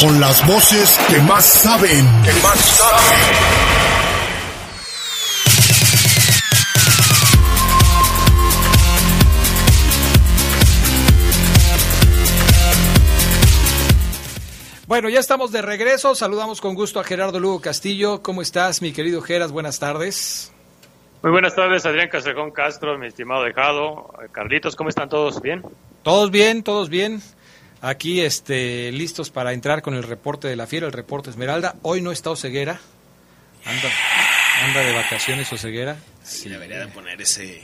Con 0.00 0.20
las 0.20 0.46
voces 0.46 0.98
que 1.08 1.18
más 1.22 1.44
saben. 1.44 2.06
Que 2.22 2.32
más 2.34 2.58
saben. 2.60 3.97
Bueno, 14.88 15.10
ya 15.10 15.20
estamos 15.20 15.52
de 15.52 15.60
regreso. 15.60 16.14
Saludamos 16.14 16.62
con 16.62 16.74
gusto 16.74 16.98
a 16.98 17.04
Gerardo 17.04 17.38
Lugo 17.38 17.60
Castillo. 17.60 18.22
¿Cómo 18.22 18.40
estás, 18.40 18.80
mi 18.80 18.90
querido 18.90 19.20
Geras? 19.20 19.52
Buenas 19.52 19.78
tardes. 19.78 20.50
Muy 21.22 21.30
buenas 21.30 21.54
tardes, 21.54 21.84
Adrián 21.84 22.08
Casejón 22.08 22.52
Castro, 22.52 22.96
mi 22.96 23.06
estimado 23.06 23.44
dejado. 23.44 24.10
Carlitos, 24.32 24.76
¿cómo 24.76 24.88
están 24.88 25.10
todos? 25.10 25.42
¿Bien? 25.42 25.62
Todos 26.02 26.30
bien, 26.30 26.62
todos 26.62 26.88
bien. 26.88 27.20
Aquí 27.82 28.22
este, 28.22 28.90
listos 28.90 29.28
para 29.28 29.52
entrar 29.52 29.82
con 29.82 29.92
el 29.92 30.04
reporte 30.04 30.48
de 30.48 30.56
la 30.56 30.66
fiera, 30.66 30.86
el 30.86 30.94
reporte 30.94 31.28
Esmeralda. 31.28 31.74
Hoy 31.82 32.00
no 32.00 32.10
está 32.10 32.30
Oseguera. 32.30 32.80
Anda, 33.66 33.90
anda 34.64 34.80
de 34.80 34.94
vacaciones 34.94 35.52
Oseguera. 35.52 35.98
Sí, 36.22 36.48
debería 36.48 36.78
de 36.78 36.88
poner 36.88 37.20
ese, 37.20 37.62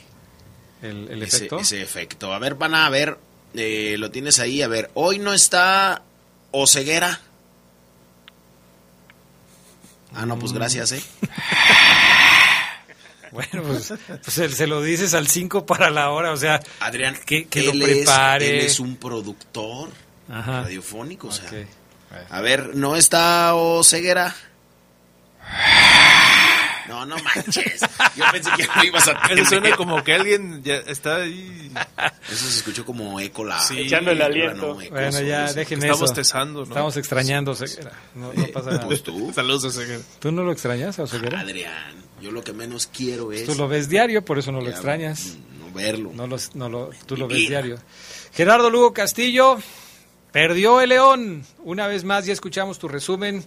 el, 0.83 1.09
el 1.11 1.23
ese, 1.23 1.37
efecto. 1.39 1.59
ese 1.61 1.81
efecto. 1.81 2.35
A 2.35 2.39
ver, 2.39 2.57
van 2.57 2.75
a 2.75 2.91
ver, 2.91 3.17
eh, 3.55 3.97
lo 3.97 4.11
tienes 4.11 4.41
ahí. 4.41 4.61
A 4.61 4.69
ver, 4.69 4.91
hoy 4.93 5.19
no 5.21 5.33
está 5.33 6.03
Oseguera. 6.57 7.21
Ah, 10.15 10.25
no, 10.25 10.39
pues 10.39 10.53
gracias, 10.53 10.93
¿eh? 10.93 11.03
Bueno, 13.33 13.65
pues, 13.65 13.93
pues 14.23 14.57
se 14.57 14.67
lo 14.69 14.81
dices 14.81 15.13
al 15.13 15.27
5 15.27 15.67
para 15.67 15.91
la 15.91 16.11
hora, 16.11 16.31
o 16.31 16.37
sea, 16.37 16.61
Adrián, 16.79 17.19
que, 17.27 17.49
que 17.49 17.69
él 17.69 17.81
lo 17.81 17.85
prepare. 17.85 18.47
Es, 18.47 18.53
él 18.53 18.67
es 18.67 18.79
un 18.79 18.95
productor 18.97 19.91
Ajá. 20.31 20.63
radiofónico, 20.63 21.27
o 21.27 21.33
sea. 21.33 21.51
A 22.31 22.41
ver, 22.41 22.77
¿no 22.77 22.95
está 22.95 23.57
Oseguera? 23.57 24.37
No, 26.89 27.07
no 27.07 27.17
manches. 27.19 27.81
Yo 28.17 28.25
pensé 28.33 28.51
que 28.57 28.67
no 28.67 28.85
ibas 28.85 29.09
a 29.09 29.13
Eso 29.13 29.21
tener. 29.29 29.47
suena 29.47 29.77
como 29.77 30.03
que 30.05 30.13
alguien 30.15 30.63
ya 30.63 30.75
está 30.77 31.17
ahí. 31.17 31.71
Eso 32.31 32.45
se 32.47 32.59
escuchó 32.59 32.85
como 32.85 33.19
eco 33.21 33.45
la. 33.45 33.59
Sí, 33.61 33.79
Echando 33.81 34.11
el 34.11 34.19
no, 34.19 34.25
aliento. 34.25 34.81
eco 34.81 34.91
Bueno, 34.91 35.21
ya 35.23 35.49
sobre- 35.49 35.61
dejen 35.61 35.79
Estamos 35.79 36.03
eso. 36.03 36.13
tezando, 36.15 36.61
¿no? 36.61 36.69
Estamos 36.69 36.97
extrañando 36.97 37.51
a 37.51 37.55
Oseguera. 37.55 37.93
No, 38.15 38.33
no 38.33 38.47
pasa 38.49 38.71
nada. 38.73 38.87
Pues 38.87 39.03
tú, 39.03 39.33
Saludos 39.35 39.65
a 39.65 39.69
Oseguera. 39.69 40.01
¿Tú 40.19 40.33
no 40.33 40.43
lo 40.43 40.53
extrañas 40.53 40.99
a 40.99 41.05
Oseguera? 41.05 41.41
Adrián, 41.41 41.95
yo 42.21 42.31
lo 42.33 42.43
que 42.43 42.53
menos 42.53 42.87
quiero 42.87 43.33
es 43.33 43.47
Tú 43.47 43.55
lo 43.55 43.67
ves 43.69 43.89
diario, 43.89 44.25
por 44.25 44.39
eso 44.39 44.53
no 44.53 44.61
lo 44.61 44.69
extrañas. 44.71 45.37
no 45.59 45.73
verlo. 45.73 46.11
No 46.15 46.27
lo, 46.27 46.37
no 46.55 46.69
lo, 46.69 46.91
tú 47.07 47.17
lo 47.17 47.27
ves 47.29 47.49
diario. 47.49 47.79
Gerardo 48.35 48.69
Lugo 48.71 48.93
Castillo, 48.93 49.59
perdió 50.33 50.81
el 50.81 50.91
León. 50.91 51.45
Una 51.65 51.87
vez 51.87 52.05
más, 52.05 52.27
ya 52.27 52.33
escuchamos 52.33 52.79
tu 52.79 52.89
resumen. 52.89 53.45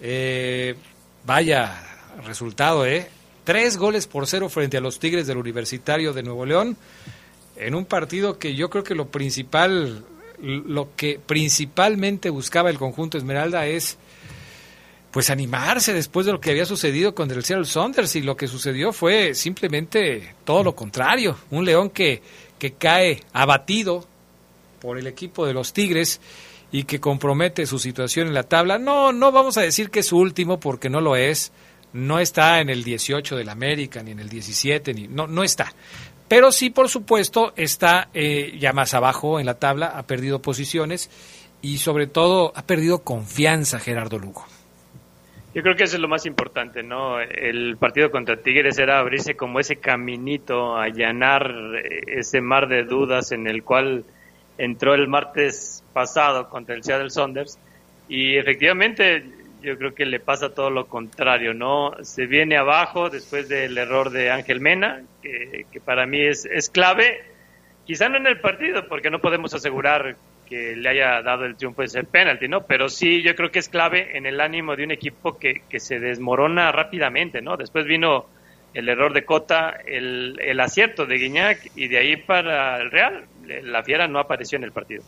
Eh, 0.00 0.76
vaya 1.24 1.82
resultado, 2.24 2.86
¿eh? 2.86 3.08
Tres 3.44 3.76
goles 3.76 4.06
por 4.06 4.26
cero 4.26 4.48
frente 4.48 4.76
a 4.76 4.80
los 4.80 4.98
Tigres 4.98 5.26
del 5.26 5.38
Universitario 5.38 6.12
de 6.12 6.22
Nuevo 6.22 6.44
León. 6.44 6.76
En 7.56 7.74
un 7.74 7.86
partido 7.86 8.38
que 8.38 8.54
yo 8.54 8.70
creo 8.70 8.84
que 8.84 8.94
lo 8.94 9.08
principal, 9.08 10.04
lo 10.40 10.94
que 10.96 11.18
principalmente 11.24 12.30
buscaba 12.30 12.70
el 12.70 12.78
conjunto 12.78 13.18
Esmeralda 13.18 13.66
es 13.66 13.98
pues 15.10 15.30
animarse 15.30 15.94
después 15.94 16.26
de 16.26 16.32
lo 16.32 16.40
que 16.40 16.50
había 16.50 16.66
sucedido 16.66 17.14
con 17.14 17.30
el 17.30 17.42
Seattle 17.42 17.64
Saunders 17.64 18.14
y 18.16 18.20
lo 18.20 18.36
que 18.36 18.46
sucedió 18.46 18.92
fue 18.92 19.34
simplemente 19.34 20.34
todo 20.44 20.62
lo 20.62 20.74
contrario, 20.74 21.36
un 21.50 21.64
León 21.64 21.90
que, 21.90 22.22
que 22.58 22.72
cae 22.72 23.22
abatido 23.32 24.06
por 24.80 24.98
el 24.98 25.06
equipo 25.06 25.46
de 25.46 25.54
los 25.54 25.72
Tigres 25.72 26.20
y 26.70 26.84
que 26.84 27.00
compromete 27.00 27.66
su 27.66 27.78
situación 27.78 28.28
en 28.28 28.34
la 28.34 28.42
tabla. 28.42 28.78
No, 28.78 29.12
no 29.12 29.32
vamos 29.32 29.56
a 29.56 29.62
decir 29.62 29.90
que 29.90 30.00
es 30.00 30.06
su 30.06 30.18
último 30.18 30.60
porque 30.60 30.90
no 30.90 31.00
lo 31.00 31.16
es, 31.16 31.52
no 31.92 32.18
está 32.18 32.60
en 32.60 32.70
el 32.70 32.84
18 32.84 33.36
del 33.36 33.48
América 33.48 34.02
ni 34.02 34.12
en 34.12 34.20
el 34.20 34.28
17 34.28 34.94
ni 34.94 35.08
no 35.08 35.26
no 35.26 35.42
está. 35.42 35.72
Pero 36.28 36.52
sí, 36.52 36.68
por 36.68 36.90
supuesto, 36.90 37.54
está 37.56 38.08
eh, 38.12 38.54
ya 38.58 38.74
más 38.74 38.92
abajo 38.92 39.40
en 39.40 39.46
la 39.46 39.58
tabla, 39.58 39.86
ha 39.86 40.06
perdido 40.06 40.42
posiciones 40.42 41.10
y 41.62 41.78
sobre 41.78 42.06
todo 42.06 42.52
ha 42.54 42.66
perdido 42.66 43.02
confianza 43.02 43.78
Gerardo 43.78 44.18
Lugo. 44.18 44.44
Yo 45.54 45.62
creo 45.62 45.74
que 45.74 45.84
eso 45.84 45.96
es 45.96 46.02
lo 46.02 46.08
más 46.08 46.26
importante, 46.26 46.82
¿no? 46.82 47.18
El 47.18 47.78
partido 47.78 48.10
contra 48.10 48.36
Tigres 48.36 48.78
era 48.78 48.98
abrirse 48.98 49.34
como 49.34 49.58
ese 49.58 49.76
caminito, 49.76 50.76
allanar 50.76 51.50
eh, 51.82 52.18
ese 52.18 52.42
mar 52.42 52.68
de 52.68 52.84
dudas 52.84 53.32
en 53.32 53.46
el 53.46 53.64
cual 53.64 54.04
entró 54.58 54.94
el 54.94 55.08
martes 55.08 55.82
pasado 55.94 56.50
contra 56.50 56.74
el 56.74 56.84
Seattle 56.84 57.10
Saunders 57.10 57.58
y 58.08 58.36
efectivamente 58.36 59.24
yo 59.62 59.76
creo 59.78 59.94
que 59.94 60.06
le 60.06 60.20
pasa 60.20 60.54
todo 60.54 60.70
lo 60.70 60.86
contrario, 60.86 61.54
¿no? 61.54 61.92
Se 62.02 62.26
viene 62.26 62.56
abajo 62.56 63.10
después 63.10 63.48
del 63.48 63.76
error 63.76 64.10
de 64.10 64.30
Ángel 64.30 64.60
Mena, 64.60 65.02
que, 65.22 65.80
para 65.84 66.06
mí 66.06 66.20
es, 66.20 66.44
es 66.46 66.70
clave, 66.70 67.24
quizá 67.84 68.08
no 68.08 68.16
en 68.16 68.26
el 68.26 68.40
partido, 68.40 68.86
porque 68.88 69.10
no 69.10 69.20
podemos 69.20 69.54
asegurar 69.54 70.16
que 70.48 70.76
le 70.76 70.88
haya 70.88 71.22
dado 71.22 71.44
el 71.44 71.56
triunfo 71.56 71.82
ese 71.82 72.04
penalti, 72.04 72.48
¿no? 72.48 72.66
Pero 72.66 72.88
sí, 72.88 73.22
yo 73.22 73.34
creo 73.34 73.50
que 73.50 73.58
es 73.58 73.68
clave 73.68 74.16
en 74.16 74.26
el 74.26 74.40
ánimo 74.40 74.76
de 74.76 74.84
un 74.84 74.90
equipo 74.92 75.38
que, 75.38 75.62
que 75.68 75.80
se 75.80 76.00
desmorona 76.00 76.72
rápidamente, 76.72 77.42
¿no? 77.42 77.56
Después 77.56 77.84
vino 77.84 78.26
el 78.74 78.88
error 78.88 79.12
de 79.12 79.24
Cota, 79.24 79.78
el, 79.86 80.38
el 80.40 80.60
acierto 80.60 81.06
de 81.06 81.16
Guiñac 81.16 81.70
y 81.74 81.88
de 81.88 81.98
ahí 81.98 82.16
para 82.16 82.80
el 82.80 82.90
Real, 82.90 83.26
la 83.44 83.82
Fiera 83.82 84.08
no 84.08 84.18
apareció 84.18 84.56
en 84.56 84.64
el 84.64 84.72
partido. 84.72 85.02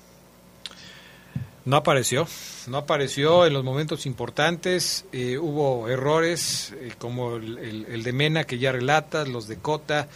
No 1.71 1.77
apareció, 1.77 2.27
no 2.67 2.79
apareció 2.79 3.47
en 3.47 3.53
los 3.53 3.63
momentos 3.63 4.05
importantes, 4.05 5.05
eh, 5.13 5.39
hubo 5.39 5.89
errores 5.89 6.75
eh, 6.81 6.91
como 6.99 7.37
el, 7.37 7.59
el- 7.87 8.03
de 8.03 8.13
Mena 8.13 8.43
que 8.43 8.59
ya 8.59 8.73
relatas, 8.73 9.29
los 9.29 9.47
de 9.47 9.59
Cota, 9.59 10.09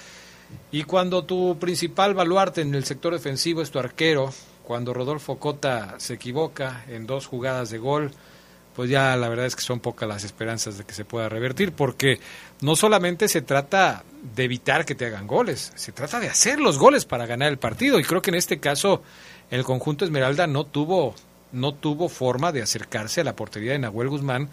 y 0.73 0.83
cuando 0.83 1.23
tu 1.23 1.57
principal 1.61 2.13
baluarte 2.13 2.63
en 2.63 2.75
el 2.75 2.85
sector 2.85 3.13
defensivo 3.13 3.63
es 3.63 3.71
tu 3.71 3.79
arquero, 3.79 4.35
cuando 4.65 4.93
Rodolfo 4.93 5.39
Cota 5.39 5.95
se 5.99 6.15
equivoca 6.15 6.85
en 6.89 7.07
dos 7.07 7.27
jugadas 7.29 7.71
de 7.71 7.79
gol, 7.79 8.11
pues 8.75 8.91
ya 8.91 9.15
la 9.15 9.29
verdad 9.29 9.47
es 9.47 9.55
que 9.55 9.63
son 9.63 9.79
pocas 9.79 10.09
las 10.09 10.25
esperanzas 10.25 10.77
de 10.77 10.83
que 10.85 10.93
se 10.93 11.05
pueda 11.05 11.29
revertir, 11.29 11.71
porque 11.71 12.19
no 12.63 12.75
solamente 12.75 13.29
se 13.29 13.43
trata 13.43 14.03
de 14.35 14.43
evitar 14.43 14.85
que 14.85 14.97
te 14.97 15.07
hagan 15.07 15.29
goles, 15.29 15.71
se 15.77 15.93
trata 15.93 16.19
de 16.19 16.29
hacer 16.31 16.59
los 16.59 16.79
goles 16.79 17.05
para 17.05 17.27
ganar 17.27 17.51
el 17.53 17.59
partido, 17.59 18.01
y 18.01 18.03
creo 18.03 18.23
que 18.23 18.31
en 18.31 18.37
este 18.39 18.59
caso 18.59 19.05
el 19.53 19.63
conjunto 19.63 20.05
Esmeralda 20.05 20.49
no 20.49 20.65
tuvo, 20.65 21.15
no 21.55 21.73
tuvo 21.75 22.09
forma 22.09 22.53
de 22.53 22.63
acercarse 22.63 23.23
a 23.23 23.25
la 23.25 23.35
portería 23.37 23.73
de 23.73 23.79
Nahuel 23.79 24.09
Guzmán, 24.09 24.49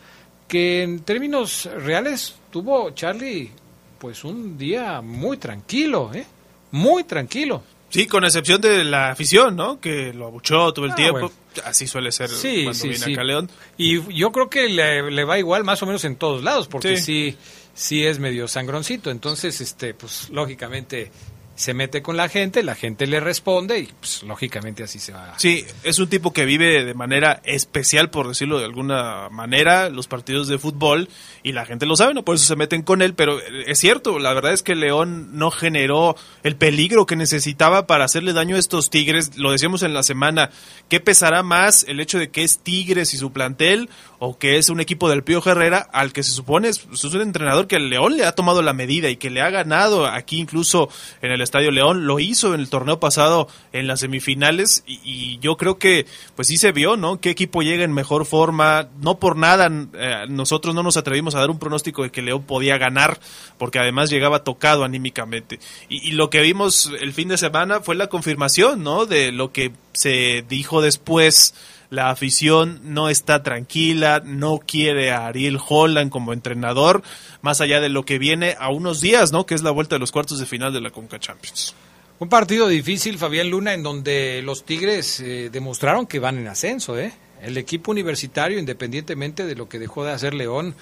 que 0.47 0.83
en 0.83 1.01
términos 1.01 1.69
reales 1.77 2.35
tuvo 2.51 2.91
Charlie 2.91 3.51
pues 3.99 4.23
un 4.23 4.57
día 4.57 5.01
muy 5.01 5.37
tranquilo, 5.37 6.11
¿eh? 6.13 6.25
muy 6.71 7.03
tranquilo. 7.03 7.63
Sí, 7.89 8.07
con 8.07 8.23
excepción 8.23 8.61
de 8.61 8.85
la 8.85 9.09
afición, 9.11 9.55
¿no? 9.57 9.79
Que 9.81 10.13
lo 10.13 10.27
abuchó 10.27 10.71
todo 10.73 10.85
el 10.85 10.91
Ah, 10.91 10.95
tiempo. 10.95 11.19
bueno. 11.19 11.31
Así 11.65 11.85
suele 11.87 12.11
ser 12.13 12.29
Sí, 12.29 12.63
cuando 12.63 12.73
sí, 12.73 12.87
viene 12.89 13.05
sí. 13.05 13.13
acá 13.13 13.23
León. 13.25 13.49
Y 13.77 14.01
yo 14.17 14.31
creo 14.31 14.49
que 14.49 14.69
le, 14.69 15.11
le 15.11 15.23
va 15.25 15.37
igual 15.37 15.65
más 15.65 15.83
o 15.83 15.85
menos 15.85 16.05
en 16.05 16.15
todos 16.15 16.41
lados, 16.41 16.67
porque 16.69 16.95
Sí. 16.97 17.31
sí. 17.33 17.37
sí, 17.73 18.05
es 18.05 18.17
medio 18.19 18.47
sangroncito. 18.47 19.11
Entonces, 19.11 19.59
este, 19.59 19.93
pues 19.93 20.29
lógicamente 20.29 21.11
se 21.55 21.73
mete 21.73 22.01
con 22.01 22.17
la 22.17 22.29
gente, 22.29 22.63
la 22.63 22.75
gente 22.75 23.05
le 23.07 23.19
responde 23.19 23.79
y 23.79 23.89
pues 23.99 24.23
lógicamente 24.23 24.83
así 24.83 24.99
se 24.99 25.11
va. 25.11 25.35
Sí, 25.37 25.65
es 25.83 25.99
un 25.99 26.07
tipo 26.07 26.33
que 26.33 26.45
vive 26.45 26.83
de 26.83 26.93
manera 26.93 27.41
especial, 27.43 28.09
por 28.09 28.27
decirlo 28.27 28.59
de 28.59 28.65
alguna 28.65 29.29
manera, 29.29 29.89
los 29.89 30.07
partidos 30.07 30.47
de 30.47 30.57
fútbol 30.57 31.09
y 31.43 31.51
la 31.51 31.65
gente 31.65 31.85
lo 31.85 31.95
sabe, 31.95 32.13
¿no? 32.13 32.23
Por 32.23 32.35
eso 32.35 32.45
se 32.45 32.55
meten 32.55 32.81
con 32.81 33.01
él, 33.01 33.13
pero 33.13 33.39
es 33.39 33.79
cierto, 33.79 34.17
la 34.17 34.33
verdad 34.33 34.53
es 34.53 34.63
que 34.63 34.75
León 34.75 35.37
no 35.37 35.51
generó 35.51 36.15
el 36.43 36.55
peligro 36.55 37.05
que 37.05 37.15
necesitaba 37.15 37.85
para 37.85 38.05
hacerle 38.05 38.33
daño 38.33 38.55
a 38.55 38.59
estos 38.59 38.89
Tigres, 38.89 39.37
lo 39.37 39.51
decíamos 39.51 39.83
en 39.83 39.93
la 39.93 40.03
semana, 40.03 40.49
¿qué 40.89 40.99
pesará 40.99 41.43
más 41.43 41.85
el 41.87 41.99
hecho 41.99 42.17
de 42.17 42.29
que 42.29 42.43
es 42.43 42.59
Tigres 42.59 43.13
y 43.13 43.17
su 43.17 43.31
plantel 43.31 43.89
o 44.19 44.37
que 44.37 44.57
es 44.57 44.69
un 44.69 44.79
equipo 44.79 45.09
del 45.09 45.23
Pío 45.23 45.41
Herrera 45.45 45.87
al 45.91 46.13
que 46.13 46.23
se 46.23 46.31
supone 46.31 46.69
es, 46.69 46.87
es 46.91 47.03
un 47.03 47.21
entrenador 47.21 47.67
que 47.67 47.75
el 47.75 47.89
León 47.89 48.17
le 48.17 48.25
ha 48.25 48.33
tomado 48.33 48.61
la 48.61 48.73
medida 48.73 49.09
y 49.09 49.17
que 49.17 49.29
le 49.29 49.41
ha 49.41 49.49
ganado 49.49 50.05
aquí 50.05 50.39
incluso 50.39 50.89
en 51.21 51.31
el 51.41 51.43
Estadio 51.43 51.71
León, 51.71 52.05
lo 52.05 52.19
hizo 52.19 52.53
en 52.53 52.59
el 52.59 52.69
torneo 52.69 52.99
pasado 52.99 53.47
en 53.73 53.87
las 53.87 54.01
semifinales 54.01 54.83
y, 54.85 55.39
yo 55.41 55.57
creo 55.57 55.79
que 55.79 56.05
pues 56.35 56.47
sí 56.47 56.57
se 56.57 56.71
vio, 56.71 56.97
¿no? 56.97 57.19
¿Qué 57.19 57.31
equipo 57.31 57.63
llega 57.63 57.83
en 57.83 57.93
mejor 57.93 58.25
forma? 58.25 58.89
No 59.01 59.17
por 59.17 59.35
nada 59.35 59.71
eh, 59.93 60.25
nosotros 60.29 60.75
no 60.75 60.83
nos 60.83 60.97
atrevimos 60.97 61.33
a 61.33 61.39
dar 61.39 61.49
un 61.49 61.57
pronóstico 61.57 62.03
de 62.03 62.11
que 62.11 62.21
León 62.21 62.43
podía 62.43 62.77
ganar 62.77 63.19
porque 63.57 63.79
además 63.79 64.09
llegaba 64.09 64.43
tocado 64.43 64.83
anímicamente 64.83 65.59
y, 65.89 66.09
y 66.09 66.11
lo 66.11 66.29
que 66.29 66.41
vimos 66.41 66.91
el 66.99 67.13
fin 67.13 67.29
de 67.29 67.37
semana 67.37 67.79
fue 67.79 67.95
la 67.95 68.07
confirmación, 68.07 68.83
¿no? 68.83 69.05
De 69.05 69.31
lo 69.31 69.51
que 69.51 69.71
se 69.93 70.45
dijo 70.47 70.81
después 70.81 71.55
la 71.91 72.09
afición 72.09 72.79
no 72.85 73.09
está 73.09 73.43
tranquila, 73.43 74.23
no 74.25 74.59
quiere 74.65 75.11
a 75.11 75.27
Ariel 75.27 75.59
Holland 75.59 76.09
como 76.09 76.31
entrenador, 76.31 77.03
más 77.41 77.59
allá 77.59 77.81
de 77.81 77.89
lo 77.89 78.05
que 78.05 78.17
viene 78.17 78.55
a 78.57 78.69
unos 78.69 79.01
días, 79.01 79.33
¿no? 79.33 79.45
Que 79.45 79.55
es 79.55 79.61
la 79.61 79.71
vuelta 79.71 79.95
de 79.95 79.99
los 79.99 80.13
cuartos 80.13 80.39
de 80.39 80.45
final 80.45 80.71
de 80.71 80.79
la 80.79 80.89
Conca 80.89 81.19
Champions. 81.19 81.75
Un 82.17 82.29
partido 82.29 82.69
difícil, 82.69 83.17
Fabián 83.17 83.49
Luna, 83.49 83.73
en 83.73 83.83
donde 83.83 84.41
los 84.41 84.63
Tigres 84.63 85.19
eh, 85.19 85.49
demostraron 85.51 86.07
que 86.07 86.19
van 86.19 86.37
en 86.37 86.47
ascenso, 86.47 86.97
¿eh? 86.97 87.11
El 87.41 87.57
equipo 87.57 87.91
universitario, 87.91 88.57
independientemente 88.57 89.45
de 89.45 89.55
lo 89.55 89.67
que 89.67 89.77
dejó 89.77 90.05
de 90.05 90.13
hacer 90.13 90.33
León, 90.33 90.75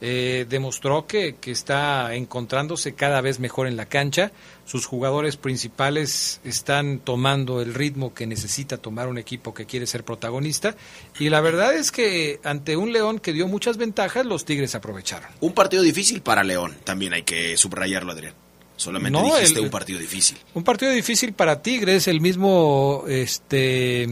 eh, 0.00 0.46
demostró 0.48 1.06
que, 1.06 1.36
que 1.36 1.52
está 1.52 2.12
encontrándose 2.14 2.94
cada 2.94 3.20
vez 3.20 3.38
mejor 3.38 3.68
en 3.68 3.76
la 3.76 3.86
cancha. 3.86 4.32
Sus 4.66 4.84
jugadores 4.84 5.36
principales 5.36 6.40
están 6.44 6.98
tomando 6.98 7.62
el 7.62 7.72
ritmo 7.72 8.12
que 8.12 8.26
necesita 8.26 8.76
tomar 8.78 9.06
un 9.08 9.16
equipo 9.16 9.54
que 9.54 9.64
quiere 9.64 9.86
ser 9.86 10.04
protagonista. 10.04 10.74
Y 11.20 11.28
la 11.30 11.40
verdad 11.40 11.72
es 11.74 11.92
que 11.92 12.40
ante 12.42 12.76
un 12.76 12.92
León 12.92 13.20
que 13.20 13.32
dio 13.32 13.46
muchas 13.46 13.76
ventajas, 13.76 14.26
los 14.26 14.44
Tigres 14.44 14.74
aprovecharon. 14.74 15.28
Un 15.40 15.52
partido 15.52 15.82
difícil 15.84 16.20
para 16.20 16.42
León, 16.42 16.76
también 16.84 17.12
hay 17.12 17.22
que 17.22 17.56
subrayarlo, 17.56 18.10
Adrián. 18.12 18.34
Solamente 18.78 19.18
No, 19.18 19.24
dijiste 19.36 19.60
el- 19.60 19.64
un 19.66 19.70
partido 19.70 19.98
difícil. 19.98 20.36
Un 20.52 20.62
partido 20.62 20.90
difícil 20.92 21.32
para 21.32 21.62
Tigres, 21.62 22.08
el 22.08 22.20
mismo 22.20 23.04
este 23.08 24.06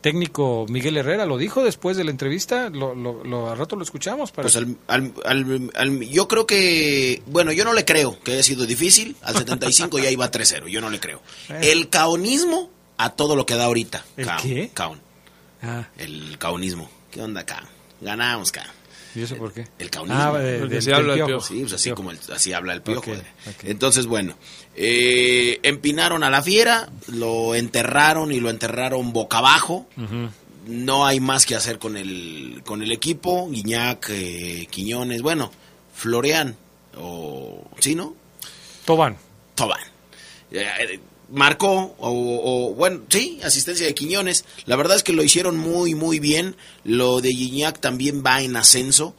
técnico 0.00 0.66
Miguel 0.68 0.96
Herrera 0.96 1.26
lo 1.26 1.36
dijo 1.38 1.62
después 1.62 1.96
de 1.96 2.04
la 2.04 2.10
entrevista, 2.10 2.70
lo, 2.70 2.94
lo, 2.94 3.22
lo- 3.24 3.50
a 3.50 3.54
rato 3.54 3.76
lo 3.76 3.82
escuchamos 3.82 4.32
para 4.32 4.44
Pues 4.44 4.56
al- 4.56 4.76
al- 4.88 5.12
al- 5.24 5.70
al- 5.74 6.00
yo 6.08 6.26
creo 6.28 6.46
que, 6.46 7.22
bueno, 7.26 7.52
yo 7.52 7.64
no 7.64 7.72
le 7.72 7.84
creo 7.84 8.18
que 8.22 8.32
haya 8.32 8.42
sido 8.42 8.66
difícil. 8.66 9.16
Al 9.22 9.36
75 9.36 9.98
ya 9.98 10.10
iba 10.10 10.30
3-0, 10.30 10.68
yo 10.68 10.80
no 10.80 10.90
le 10.90 10.98
creo. 11.00 11.20
El 11.48 11.88
caonismo 11.88 12.70
a 12.96 13.10
todo 13.10 13.36
lo 13.36 13.46
que 13.46 13.54
da 13.54 13.64
ahorita. 13.64 14.04
¿El 14.16 14.26
Caon, 14.26 14.42
qué? 14.42 14.70
Caon. 14.74 15.00
Ah, 15.62 15.88
El 15.98 16.36
caonismo. 16.38 16.90
¿Qué 17.10 17.22
onda, 17.22 17.44
Caon? 17.46 17.64
Ganamos, 18.00 18.50
Caon. 18.50 18.68
¿Y 19.14 19.22
eso 19.22 19.36
por 19.36 19.52
qué? 19.52 19.66
El 19.78 19.90
caunismo. 19.90 20.20
Ah, 20.20 20.38
de- 20.38 20.58
Porque 20.60 20.74
del- 20.74 20.82
se 20.82 20.94
habla 20.94 21.14
del 21.14 21.24
piojo. 21.26 21.46
Sí, 21.46 21.60
pues 21.60 21.72
así 21.74 21.90
como 21.92 22.10
el- 22.10 22.18
así 22.32 22.52
habla 22.52 22.72
el 22.72 22.82
piojo. 22.82 23.12
Eh. 23.12 23.22
Entonces, 23.64 24.06
bueno, 24.06 24.34
eh, 24.76 25.58
empinaron 25.62 26.24
a 26.24 26.30
la 26.30 26.42
fiera, 26.42 26.90
lo 27.08 27.54
enterraron 27.54 28.32
y 28.32 28.40
lo 28.40 28.50
enterraron 28.50 29.12
boca 29.12 29.38
abajo. 29.38 29.86
No 30.66 31.06
hay 31.06 31.18
más 31.18 31.44
que 31.44 31.56
hacer 31.56 31.78
con 31.78 31.96
el, 31.96 32.62
con 32.64 32.82
el 32.82 32.92
equipo. 32.92 33.48
Guiñac, 33.50 34.08
eh, 34.10 34.66
Quiñones, 34.70 35.20
bueno, 35.22 35.50
Florian, 35.94 36.56
o. 36.96 37.68
¿Sí, 37.80 37.94
no? 37.94 38.14
Tobán. 38.84 39.16
Tobán. 39.54 39.80
Eh, 40.50 40.66
eh, 40.80 41.00
marcó, 41.32 41.94
o, 41.98 42.10
o, 42.10 42.74
bueno, 42.74 43.00
sí, 43.08 43.40
asistencia 43.42 43.86
de 43.86 43.94
Quiñones. 43.94 44.44
La 44.66 44.76
verdad 44.76 44.96
es 44.96 45.02
que 45.02 45.12
lo 45.12 45.22
hicieron 45.22 45.56
muy, 45.56 45.94
muy 45.94 46.20
bien. 46.20 46.56
Lo 46.84 47.20
de 47.20 47.30
Guiñac 47.30 47.80
también 47.80 48.22
va 48.24 48.42
en 48.42 48.56
ascenso, 48.56 49.14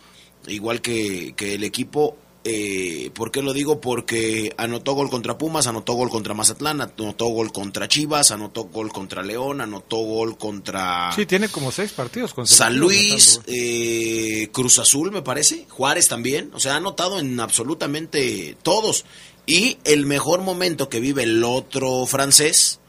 igual 0.48 0.82
que, 0.82 1.34
que 1.36 1.56
el 1.56 1.64
equipo. 1.64 2.18
Eh, 2.46 3.10
¿Por 3.14 3.32
qué 3.32 3.42
lo 3.42 3.54
digo? 3.54 3.80
Porque 3.80 4.54
anotó 4.58 4.94
gol 4.94 5.10
contra 5.10 5.38
Pumas, 5.38 5.66
anotó 5.66 5.94
gol 5.94 6.10
contra 6.10 6.34
Mazatlán, 6.34 6.82
anotó 6.82 7.28
gol 7.28 7.54
contra 7.54 7.88
Chivas, 7.88 8.32
anotó 8.32 8.66
gol 8.66 8.92
contra 8.92 9.24
León, 9.24 9.62
anotó 9.62 9.98
gol 9.98 10.38
contra 10.38 11.10
Sí, 11.16 11.26
tiene 11.26 11.48
como 11.48 11.72
seis 11.72 11.94
partidos 11.94 12.34
con 12.34 12.46
San 12.46 12.78
Luis, 12.78 13.40
eh, 13.48 14.50
Cruz 14.52 14.78
Azul, 14.80 15.12
me 15.12 15.22
parece, 15.22 15.66
Juárez 15.70 16.10
también, 16.10 16.52
o 16.54 16.60
sea, 16.60 16.74
ha 16.74 16.78
anotado 16.78 17.18
en 17.18 17.40
absolutamente 17.40 18.58
todos. 18.62 19.06
Y 19.46 19.78
el 19.84 20.06
mejor 20.06 20.42
momento 20.42 20.90
que 20.90 21.00
vive 21.00 21.24
el 21.24 21.44
otro 21.44 22.06
francés, 22.06 22.80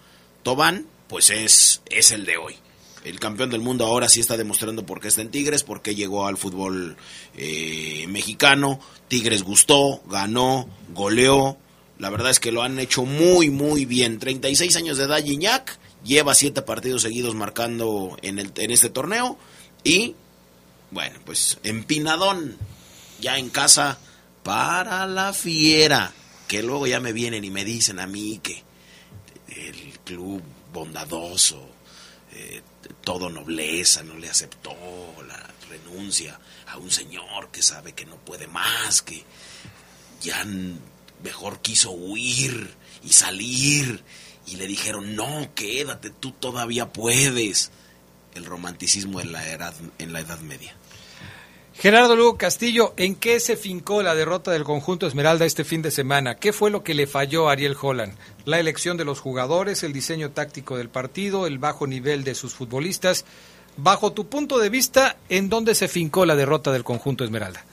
Tobán, 0.42 0.86
pues 1.08 1.30
es, 1.30 1.82
es 1.86 2.12
el 2.12 2.24
de 2.24 2.36
hoy. 2.36 2.56
El 3.04 3.20
campeón 3.20 3.50
del 3.50 3.60
mundo 3.60 3.84
ahora 3.84 4.08
sí 4.08 4.20
está 4.20 4.36
demostrando 4.36 4.86
por 4.86 4.98
qué 5.00 5.08
está 5.08 5.20
en 5.20 5.30
Tigres, 5.30 5.62
por 5.62 5.82
qué 5.82 5.94
llegó 5.94 6.26
al 6.26 6.38
fútbol 6.38 6.96
eh, 7.36 8.06
mexicano. 8.08 8.80
Tigres 9.08 9.42
gustó, 9.42 10.02
ganó, 10.08 10.68
goleó. 10.94 11.58
La 11.98 12.08
verdad 12.08 12.30
es 12.30 12.40
que 12.40 12.50
lo 12.50 12.62
han 12.62 12.78
hecho 12.78 13.04
muy, 13.04 13.50
muy 13.50 13.84
bien. 13.84 14.18
36 14.18 14.76
años 14.76 14.96
de 14.96 15.04
edad, 15.04 15.22
Gignac. 15.22 15.78
Lleva 16.02 16.34
siete 16.34 16.62
partidos 16.62 17.02
seguidos 17.02 17.34
marcando 17.34 18.16
en, 18.22 18.38
el, 18.38 18.52
en 18.56 18.70
este 18.70 18.88
torneo. 18.88 19.38
Y, 19.82 20.14
bueno, 20.90 21.18
pues 21.26 21.58
empinadón. 21.62 22.56
Ya 23.20 23.38
en 23.38 23.50
casa 23.50 23.98
para 24.42 25.06
la 25.06 25.32
fiera. 25.34 26.12
Que 26.54 26.62
luego 26.62 26.86
ya 26.86 27.00
me 27.00 27.12
vienen 27.12 27.42
y 27.42 27.50
me 27.50 27.64
dicen 27.64 27.98
a 27.98 28.06
mí 28.06 28.38
que 28.40 28.62
el 29.48 29.98
club 30.04 30.40
bondadoso, 30.72 31.68
eh, 32.30 32.62
todo 33.02 33.28
nobleza, 33.28 34.04
no 34.04 34.16
le 34.16 34.30
aceptó 34.30 34.72
la 35.26 35.50
renuncia 35.68 36.38
a 36.68 36.76
un 36.76 36.92
señor 36.92 37.50
que 37.50 37.60
sabe 37.60 37.92
que 37.92 38.06
no 38.06 38.18
puede 38.18 38.46
más, 38.46 39.02
que 39.02 39.24
ya 40.22 40.46
mejor 41.24 41.60
quiso 41.60 41.90
huir 41.90 42.72
y 43.02 43.08
salir 43.12 44.04
y 44.46 44.54
le 44.54 44.68
dijeron, 44.68 45.16
no, 45.16 45.52
quédate, 45.56 46.10
tú 46.10 46.30
todavía 46.30 46.92
puedes. 46.92 47.72
El 48.32 48.44
romanticismo 48.44 49.20
en 49.20 49.32
la 49.32 49.50
edad, 49.50 49.74
en 49.98 50.12
la 50.12 50.20
edad 50.20 50.38
media. 50.38 50.76
Gerardo 51.76 52.16
Lugo 52.16 52.38
Castillo, 52.38 52.94
¿en 52.96 53.16
qué 53.16 53.40
se 53.40 53.56
fincó 53.56 54.02
la 54.02 54.14
derrota 54.14 54.52
del 54.52 54.64
conjunto 54.64 55.06
Esmeralda 55.06 55.44
este 55.44 55.64
fin 55.64 55.82
de 55.82 55.90
semana? 55.90 56.36
¿Qué 56.36 56.52
fue 56.52 56.70
lo 56.70 56.82
que 56.82 56.94
le 56.94 57.06
falló 57.06 57.48
a 57.48 57.52
Ariel 57.52 57.76
Holland? 57.80 58.16
¿La 58.44 58.60
elección 58.60 58.96
de 58.96 59.04
los 59.04 59.20
jugadores, 59.20 59.82
el 59.82 59.92
diseño 59.92 60.30
táctico 60.30 60.78
del 60.78 60.88
partido, 60.88 61.46
el 61.46 61.58
bajo 61.58 61.86
nivel 61.86 62.22
de 62.24 62.34
sus 62.34 62.54
futbolistas? 62.54 63.26
Bajo 63.76 64.12
tu 64.12 64.28
punto 64.28 64.58
de 64.58 64.70
vista, 64.70 65.16
¿en 65.28 65.50
dónde 65.50 65.74
se 65.74 65.88
fincó 65.88 66.24
la 66.24 66.36
derrota 66.36 66.72
del 66.72 66.84
conjunto 66.84 67.24
Esmeralda? 67.24 67.64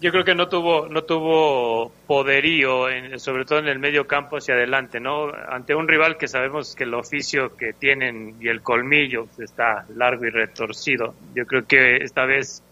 Yo 0.00 0.10
creo 0.10 0.24
que 0.24 0.34
no 0.34 0.48
tuvo 0.48 0.86
no 0.86 1.04
tuvo 1.04 1.90
poderío, 2.06 2.88
sobre 3.16 3.46
todo 3.46 3.58
en 3.58 3.68
el 3.68 3.78
medio 3.78 4.06
campo 4.06 4.36
hacia 4.36 4.54
adelante, 4.54 5.00
¿no? 5.00 5.32
Ante 5.48 5.74
un 5.74 5.88
rival 5.88 6.18
que 6.18 6.28
sabemos 6.28 6.74
que 6.74 6.84
el 6.84 6.92
oficio 6.92 7.56
que 7.56 7.72
tienen 7.72 8.36
y 8.38 8.48
el 8.48 8.60
colmillo 8.60 9.28
está 9.38 9.86
largo 9.96 10.26
y 10.26 10.30
retorcido. 10.30 11.14
Yo 11.34 11.46
creo 11.46 11.66
que 11.66 11.96
esta 11.96 12.26
vez 12.26 12.62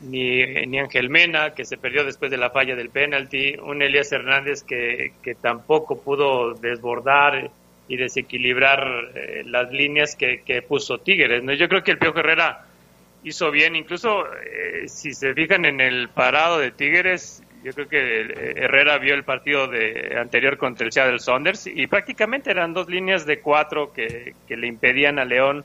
ni, 0.00 0.44
ni 0.66 0.78
Ángel 0.78 1.10
Mena, 1.10 1.54
que 1.54 1.64
se 1.64 1.76
perdió 1.76 2.04
después 2.04 2.30
de 2.30 2.36
la 2.36 2.50
falla 2.50 2.74
del 2.74 2.90
penalti, 2.90 3.56
un 3.56 3.82
Elías 3.82 4.10
Hernández 4.12 4.62
que, 4.62 5.12
que 5.22 5.34
tampoco 5.34 6.00
pudo 6.00 6.54
desbordar 6.54 7.50
y 7.88 7.96
desequilibrar 7.96 9.10
eh, 9.14 9.42
las 9.44 9.72
líneas 9.72 10.14
que, 10.16 10.42
que 10.42 10.62
puso 10.62 10.98
Tigres. 10.98 11.42
¿no? 11.42 11.52
Yo 11.52 11.68
creo 11.68 11.82
que 11.82 11.90
el 11.90 11.98
Piojo 11.98 12.20
Herrera 12.20 12.66
hizo 13.24 13.50
bien, 13.50 13.76
incluso 13.76 14.24
eh, 14.32 14.88
si 14.88 15.12
se 15.12 15.34
fijan 15.34 15.64
en 15.64 15.80
el 15.80 16.08
parado 16.08 16.58
de 16.58 16.70
Tigres, 16.70 17.42
yo 17.62 17.72
creo 17.72 17.88
que 17.88 18.20
eh, 18.20 18.54
Herrera 18.56 18.96
vio 18.98 19.14
el 19.14 19.24
partido 19.24 19.66
de 19.66 20.16
anterior 20.18 20.56
contra 20.56 20.86
el 20.86 20.92
Seattle 20.92 21.18
Saunders 21.18 21.66
y 21.66 21.86
prácticamente 21.88 22.50
eran 22.50 22.72
dos 22.72 22.88
líneas 22.88 23.26
de 23.26 23.40
cuatro 23.40 23.92
que, 23.92 24.34
que 24.48 24.56
le 24.56 24.66
impedían 24.66 25.18
a 25.18 25.24
León 25.24 25.64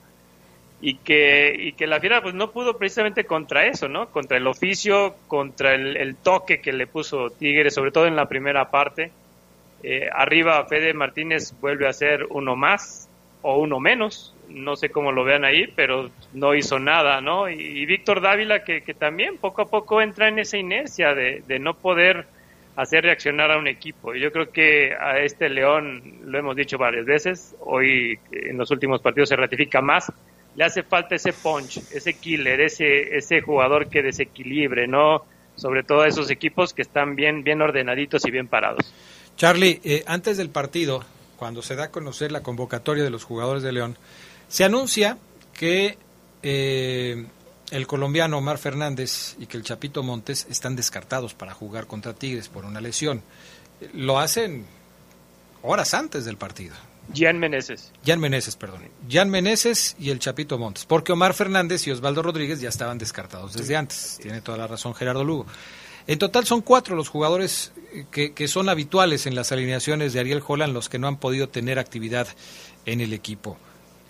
y 0.85 0.97
que 0.97 1.55
y 1.57 1.71
que 1.73 1.87
la 1.87 1.99
Fiera 1.99 2.21
pues 2.21 2.35
no 2.35 2.51
pudo 2.51 2.77
precisamente 2.77 3.23
contra 3.23 3.65
eso, 3.65 3.87
¿no? 3.87 4.11
Contra 4.11 4.37
el 4.37 4.45
oficio, 4.45 5.15
contra 5.27 5.73
el, 5.73 5.97
el 5.97 6.15
toque 6.15 6.61
que 6.61 6.71
le 6.71 6.85
puso 6.85 7.31
Tigres, 7.31 7.73
sobre 7.73 7.89
todo 7.89 8.05
en 8.05 8.15
la 8.15 8.27
primera 8.27 8.69
parte. 8.69 9.09
Eh, 9.81 10.07
arriba 10.13 10.63
Fede 10.65 10.93
Martínez 10.93 11.55
vuelve 11.59 11.87
a 11.87 11.93
ser 11.93 12.27
uno 12.29 12.55
más 12.55 13.09
o 13.41 13.57
uno 13.57 13.79
menos, 13.79 14.35
no 14.47 14.75
sé 14.75 14.89
cómo 14.89 15.11
lo 15.11 15.23
vean 15.23 15.43
ahí, 15.43 15.65
pero 15.75 16.11
no 16.33 16.53
hizo 16.53 16.77
nada, 16.77 17.19
¿no? 17.19 17.49
Y, 17.49 17.83
Víctor 17.87 18.21
Dávila 18.21 18.63
que, 18.63 18.81
que, 18.81 18.93
también 18.93 19.37
poco 19.37 19.63
a 19.63 19.69
poco 19.69 20.03
entra 20.03 20.27
en 20.27 20.37
esa 20.37 20.57
inercia 20.57 21.15
de, 21.15 21.41
de 21.47 21.57
no 21.57 21.73
poder 21.73 22.27
hacer 22.75 23.05
reaccionar 23.05 23.49
a 23.51 23.57
un 23.57 23.67
equipo. 23.67 24.13
Yo 24.13 24.31
creo 24.31 24.51
que 24.51 24.93
a 24.93 25.17
este 25.17 25.49
León, 25.49 26.03
lo 26.25 26.37
hemos 26.37 26.55
dicho 26.55 26.77
varias 26.77 27.05
veces, 27.05 27.55
hoy 27.61 28.19
en 28.31 28.57
los 28.57 28.69
últimos 28.69 29.01
partidos 29.01 29.29
se 29.29 29.35
ratifica 29.35 29.81
más, 29.81 30.11
le 30.55 30.63
hace 30.63 30.83
falta 30.83 31.15
ese 31.15 31.33
punch, 31.33 31.77
ese 31.91 32.13
killer, 32.13 32.61
ese, 32.61 33.15
ese 33.17 33.41
jugador 33.41 33.89
que 33.89 34.01
desequilibre, 34.01 34.87
¿no? 34.87 35.25
Sobre 35.55 35.83
todo 35.83 36.01
a 36.01 36.07
esos 36.07 36.29
equipos 36.29 36.73
que 36.73 36.81
están 36.81 37.15
bien, 37.15 37.43
bien 37.43 37.61
ordenaditos 37.61 38.25
y 38.25 38.31
bien 38.31 38.47
parados. 38.47 38.93
Charlie, 39.37 39.81
eh, 39.83 40.03
antes 40.07 40.37
del 40.37 40.49
partido, 40.49 41.03
cuando 41.37 41.61
se 41.61 41.75
da 41.75 41.85
a 41.85 41.91
conocer 41.91 42.31
la 42.31 42.41
convocatoria 42.41 43.03
de 43.03 43.09
los 43.09 43.23
jugadores 43.23 43.63
de 43.63 43.71
León, 43.71 43.97
se 44.47 44.63
anuncia 44.63 45.17
que 45.53 45.97
eh, 46.43 47.25
el 47.71 47.87
colombiano 47.87 48.37
Omar 48.37 48.57
Fernández 48.57 49.35
y 49.39 49.47
que 49.47 49.57
el 49.57 49.63
Chapito 49.63 50.03
Montes 50.03 50.47
están 50.49 50.75
descartados 50.75 51.33
para 51.33 51.53
jugar 51.53 51.87
contra 51.87 52.13
Tigres 52.13 52.47
por 52.47 52.65
una 52.65 52.79
lesión. 52.79 53.23
Lo 53.93 54.19
hacen 54.19 54.65
horas 55.61 55.93
antes 55.93 56.25
del 56.25 56.37
partido. 56.37 56.75
Jan 57.13 57.37
Meneses. 57.37 57.91
Jan 58.05 58.19
Meneses, 58.19 58.55
perdón. 58.55 58.81
Jan 59.09 59.29
Meneses 59.29 59.95
y 59.99 60.09
el 60.09 60.19
Chapito 60.19 60.57
Montes. 60.57 60.85
Porque 60.85 61.11
Omar 61.11 61.33
Fernández 61.33 61.85
y 61.87 61.91
Osvaldo 61.91 62.21
Rodríguez 62.21 62.61
ya 62.61 62.69
estaban 62.69 62.97
descartados 62.97 63.53
desde 63.53 63.75
antes. 63.75 64.19
Tiene 64.21 64.41
toda 64.41 64.57
la 64.57 64.67
razón 64.67 64.93
Gerardo 64.95 65.23
Lugo. 65.23 65.45
En 66.07 66.19
total 66.19 66.45
son 66.45 66.61
cuatro 66.61 66.95
los 66.95 67.09
jugadores 67.09 67.71
que, 68.11 68.33
que 68.33 68.47
son 68.47 68.69
habituales 68.69 69.25
en 69.25 69.35
las 69.35 69.51
alineaciones 69.51 70.13
de 70.13 70.19
Ariel 70.19 70.43
Holland 70.45 70.73
los 70.73 70.89
que 70.89 70.99
no 70.99 71.07
han 71.07 71.17
podido 71.17 71.49
tener 71.49 71.79
actividad 71.79 72.27
en 72.85 73.01
el 73.01 73.13
equipo. 73.13 73.57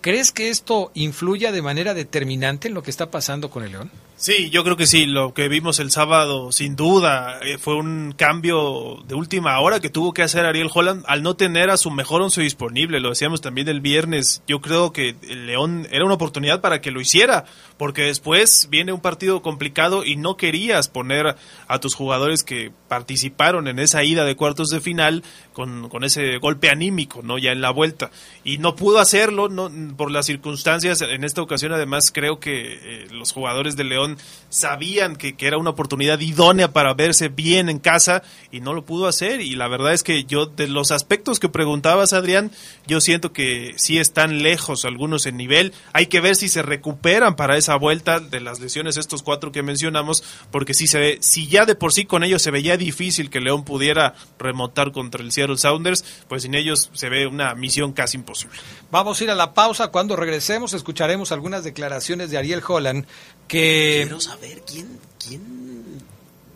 ¿Crees 0.01 0.31
que 0.31 0.49
esto 0.49 0.91
influya 0.93 1.51
de 1.51 1.63
manera 1.63 1.93
determinante 1.93 2.67
en 2.67 2.75
lo 2.75 2.83
que 2.83 2.91
está 2.91 3.09
pasando 3.09 3.49
con 3.49 3.63
el 3.63 3.71
León? 3.71 3.91
Sí, 4.17 4.49
yo 4.49 4.63
creo 4.63 4.77
que 4.77 4.87
sí. 4.87 5.05
Lo 5.07 5.33
que 5.33 5.49
vimos 5.49 5.79
el 5.79 5.91
sábado, 5.91 6.53
sin 6.53 6.77
duda, 6.77 7.37
eh, 7.41 7.57
fue 7.57 7.75
un 7.75 8.13
cambio 8.15 9.03
de 9.05 9.13
última 9.13 9.59
hora 9.59 9.81
que 9.81 9.89
tuvo 9.89 10.13
que 10.13 10.23
hacer 10.23 10.45
Ariel 10.45 10.69
Holland 10.73 11.03
al 11.07 11.21
no 11.21 11.35
tener 11.35 11.69
a 11.69 11.75
su 11.75 11.91
mejor 11.91 12.21
once 12.21 12.41
disponible. 12.41 13.01
Lo 13.01 13.09
decíamos 13.09 13.41
también 13.41 13.67
el 13.67 13.81
viernes. 13.81 14.41
Yo 14.47 14.61
creo 14.61 14.93
que 14.93 15.17
el 15.29 15.47
León 15.47 15.85
era 15.91 16.05
una 16.05 16.13
oportunidad 16.13 16.61
para 16.61 16.79
que 16.79 16.91
lo 16.91 17.01
hiciera, 17.01 17.43
porque 17.77 18.03
después 18.03 18.69
viene 18.71 18.93
un 18.93 19.01
partido 19.01 19.41
complicado 19.41 20.05
y 20.05 20.15
no 20.15 20.37
querías 20.37 20.87
poner 20.87 21.35
a 21.67 21.79
tus 21.79 21.93
jugadores 21.93 22.45
que 22.45 22.71
participaron 22.87 23.67
en 23.67 23.79
esa 23.79 24.05
ida 24.05 24.23
de 24.23 24.37
cuartos 24.37 24.69
de 24.69 24.79
final 24.79 25.23
con, 25.51 25.89
con 25.89 26.05
ese 26.05 26.37
golpe 26.37 26.69
anímico, 26.69 27.21
¿no? 27.21 27.37
Ya 27.37 27.51
en 27.51 27.59
la 27.59 27.71
vuelta. 27.71 28.11
Y 28.45 28.59
no 28.59 28.77
pudo 28.77 28.99
hacerlo, 28.99 29.49
no, 29.49 29.69
por 29.97 30.09
las 30.09 30.25
circunstancias. 30.25 31.01
En 31.01 31.25
esta 31.25 31.41
ocasión, 31.41 31.73
además, 31.73 32.13
creo 32.13 32.39
que 32.39 32.79
eh, 32.81 33.07
los 33.11 33.33
jugadores 33.33 33.75
de 33.75 33.83
León 33.83 34.04
sabían 34.49 35.15
que, 35.15 35.35
era 35.39 35.57
una 35.57 35.71
oportunidad 35.71 36.19
idónea 36.19 36.71
para 36.71 36.93
verse 36.93 37.27
bien 37.27 37.69
en 37.69 37.79
casa 37.79 38.23
y 38.51 38.61
no 38.61 38.73
lo 38.73 38.85
pudo 38.85 39.07
hacer. 39.07 39.41
Y 39.41 39.55
la 39.55 39.67
verdad 39.67 39.93
es 39.93 40.01
que 40.01 40.23
yo, 40.23 40.45
de 40.45 40.67
los 40.67 40.91
aspectos 40.91 41.39
que 41.39 41.49
preguntabas, 41.49 42.13
Adrián, 42.13 42.51
yo 42.87 43.01
siento 43.01 43.33
que 43.33 43.73
sí 43.77 43.99
están 43.99 44.41
lejos 44.41 44.85
algunos 44.85 45.25
en 45.25 45.37
nivel. 45.37 45.73
Hay 45.93 46.07
que 46.07 46.21
ver 46.21 46.35
si 46.35 46.47
se 46.47 46.61
recuperan 46.61 47.35
para 47.35 47.57
esa 47.57 47.75
vuelta 47.75 48.19
de 48.19 48.39
las 48.39 48.59
lesiones, 48.59 48.97
estos 48.97 49.23
cuatro 49.23 49.51
que 49.51 49.61
mencionamos, 49.61 50.23
porque 50.51 50.73
si, 50.73 50.87
se 50.87 50.99
ve, 50.99 51.17
si 51.21 51.47
ya 51.47 51.65
de 51.65 51.75
por 51.75 51.93
sí 51.93 52.05
con 52.05 52.23
ellos 52.23 52.41
se 52.41 52.51
veía 52.51 52.77
difícil 52.77 53.29
que 53.29 53.41
León 53.41 53.65
pudiera 53.65 54.15
remontar 54.39 54.91
contra 54.91 55.21
el 55.21 55.31
Seattle 55.31 55.57
Sounders, 55.57 56.03
pues 56.27 56.43
sin 56.43 56.55
ellos 56.55 56.89
se 56.93 57.09
ve 57.09 57.27
una 57.27 57.55
misión 57.55 57.93
casi 57.93 58.17
imposible. 58.17 58.57
Vamos 58.91 59.19
a 59.19 59.23
ir 59.23 59.31
a 59.31 59.35
la 59.35 59.53
pausa. 59.53 59.89
Cuando 59.89 60.15
regresemos 60.15 60.73
escucharemos 60.73 61.31
algunas 61.31 61.63
declaraciones 61.63 62.29
de 62.29 62.37
Ariel 62.37 62.63
Holland 62.65 63.05
que... 63.47 63.94
Quiero 64.03 64.19
saber 64.19 64.61
quién, 64.65 64.99
quién 65.25 66.01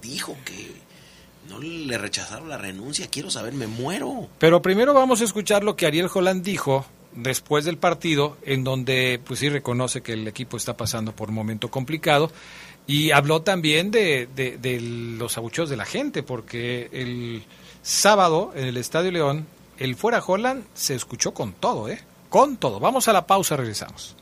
dijo 0.01 0.35
que 0.45 0.71
no 1.49 1.59
le 1.59 1.97
rechazaron 1.97 2.49
la 2.49 2.57
renuncia. 2.57 3.07
Quiero 3.07 3.29
saber, 3.31 3.53
me 3.53 3.67
muero. 3.67 4.29
Pero 4.37 4.61
primero 4.61 4.93
vamos 4.93 5.21
a 5.21 5.23
escuchar 5.23 5.63
lo 5.63 5.75
que 5.75 5.85
Ariel 5.85 6.09
Holland 6.13 6.43
dijo 6.43 6.85
después 7.13 7.65
del 7.65 7.77
partido, 7.77 8.37
en 8.43 8.63
donde 8.63 9.19
pues 9.25 9.39
sí 9.39 9.49
reconoce 9.49 10.01
que 10.01 10.13
el 10.13 10.27
equipo 10.27 10.57
está 10.57 10.77
pasando 10.77 11.15
por 11.15 11.29
un 11.29 11.35
momento 11.35 11.69
complicado. 11.69 12.31
Y 12.85 13.11
habló 13.11 13.41
también 13.41 13.91
de, 13.91 14.27
de, 14.35 14.57
de 14.57 14.79
los 14.81 15.37
abucheos 15.37 15.69
de 15.69 15.77
la 15.77 15.85
gente, 15.85 16.23
porque 16.23 16.89
el 16.91 17.43
sábado 17.83 18.51
en 18.55 18.65
el 18.65 18.77
Estadio 18.77 19.11
León, 19.11 19.47
el 19.77 19.95
fuera 19.95 20.23
Holland 20.25 20.65
se 20.73 20.95
escuchó 20.95 21.33
con 21.33 21.53
todo, 21.53 21.87
¿eh? 21.87 21.99
Con 22.29 22.57
todo. 22.57 22.79
Vamos 22.79 23.07
a 23.07 23.13
la 23.13 23.25
pausa, 23.27 23.55
regresamos. 23.55 24.15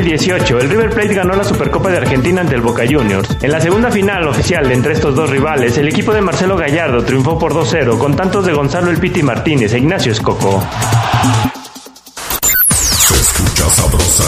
2018, 0.00 0.58
el 0.60 0.70
River 0.70 0.90
Plate 0.90 1.14
ganó 1.14 1.34
la 1.34 1.44
Supercopa 1.44 1.90
de 1.90 1.98
Argentina 1.98 2.40
ante 2.40 2.54
el 2.54 2.62
Boca 2.62 2.84
Juniors. 2.88 3.36
En 3.42 3.52
la 3.52 3.60
segunda 3.60 3.90
final 3.90 4.26
oficial 4.26 4.72
entre 4.72 4.94
estos 4.94 5.14
dos 5.14 5.28
rivales, 5.28 5.76
el 5.76 5.88
equipo 5.88 6.14
de 6.14 6.22
Marcelo 6.22 6.56
Gallardo 6.56 7.04
triunfó 7.04 7.38
por 7.38 7.52
2-0 7.52 7.98
con 7.98 8.16
tantos 8.16 8.46
de 8.46 8.54
Gonzalo 8.54 8.90
El 8.90 8.96
Piti 8.96 9.22
Martínez 9.22 9.74
e 9.74 9.78
Ignacio 9.78 10.12
Escoco. 10.12 10.62
Se 12.80 13.14
escucha 13.14 13.68
sabrosa, 13.68 14.24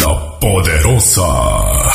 la 0.00 0.38
poderosa. 0.38 1.73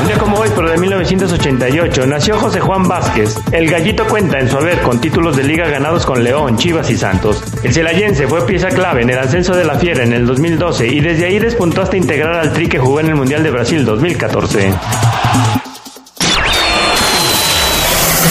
Un 0.00 0.06
día 0.06 0.18
como 0.18 0.38
hoy, 0.38 0.50
pero 0.54 0.70
de 0.70 0.76
1988, 0.78 2.06
nació 2.06 2.38
José 2.38 2.60
Juan 2.60 2.86
Vázquez. 2.86 3.34
El 3.50 3.68
gallito 3.70 4.06
cuenta 4.06 4.38
en 4.38 4.50
su 4.50 4.56
haber 4.56 4.80
con 4.82 5.00
títulos 5.00 5.36
de 5.36 5.42
liga 5.42 5.68
ganados 5.68 6.04
con 6.04 6.22
León, 6.22 6.56
Chivas 6.58 6.90
y 6.90 6.96
Santos. 6.96 7.42
El 7.62 7.72
celayense 7.72 8.26
fue 8.28 8.46
pieza 8.46 8.68
clave 8.68 9.02
en 9.02 9.10
el 9.10 9.18
ascenso 9.18 9.54
de 9.54 9.64
la 9.64 9.76
Fiera 9.76 10.04
en 10.04 10.12
el 10.12 10.26
2012 10.26 10.86
y 10.86 11.00
desde 11.00 11.26
ahí 11.26 11.38
despuntó 11.38 11.82
hasta 11.82 11.96
integrar 11.96 12.34
al 12.34 12.52
tri 12.52 12.68
que 12.68 12.78
jugó 12.78 13.00
en 13.00 13.06
el 13.08 13.14
Mundial 13.14 13.42
de 13.42 13.50
Brasil 13.50 13.84
2014. 13.84 14.74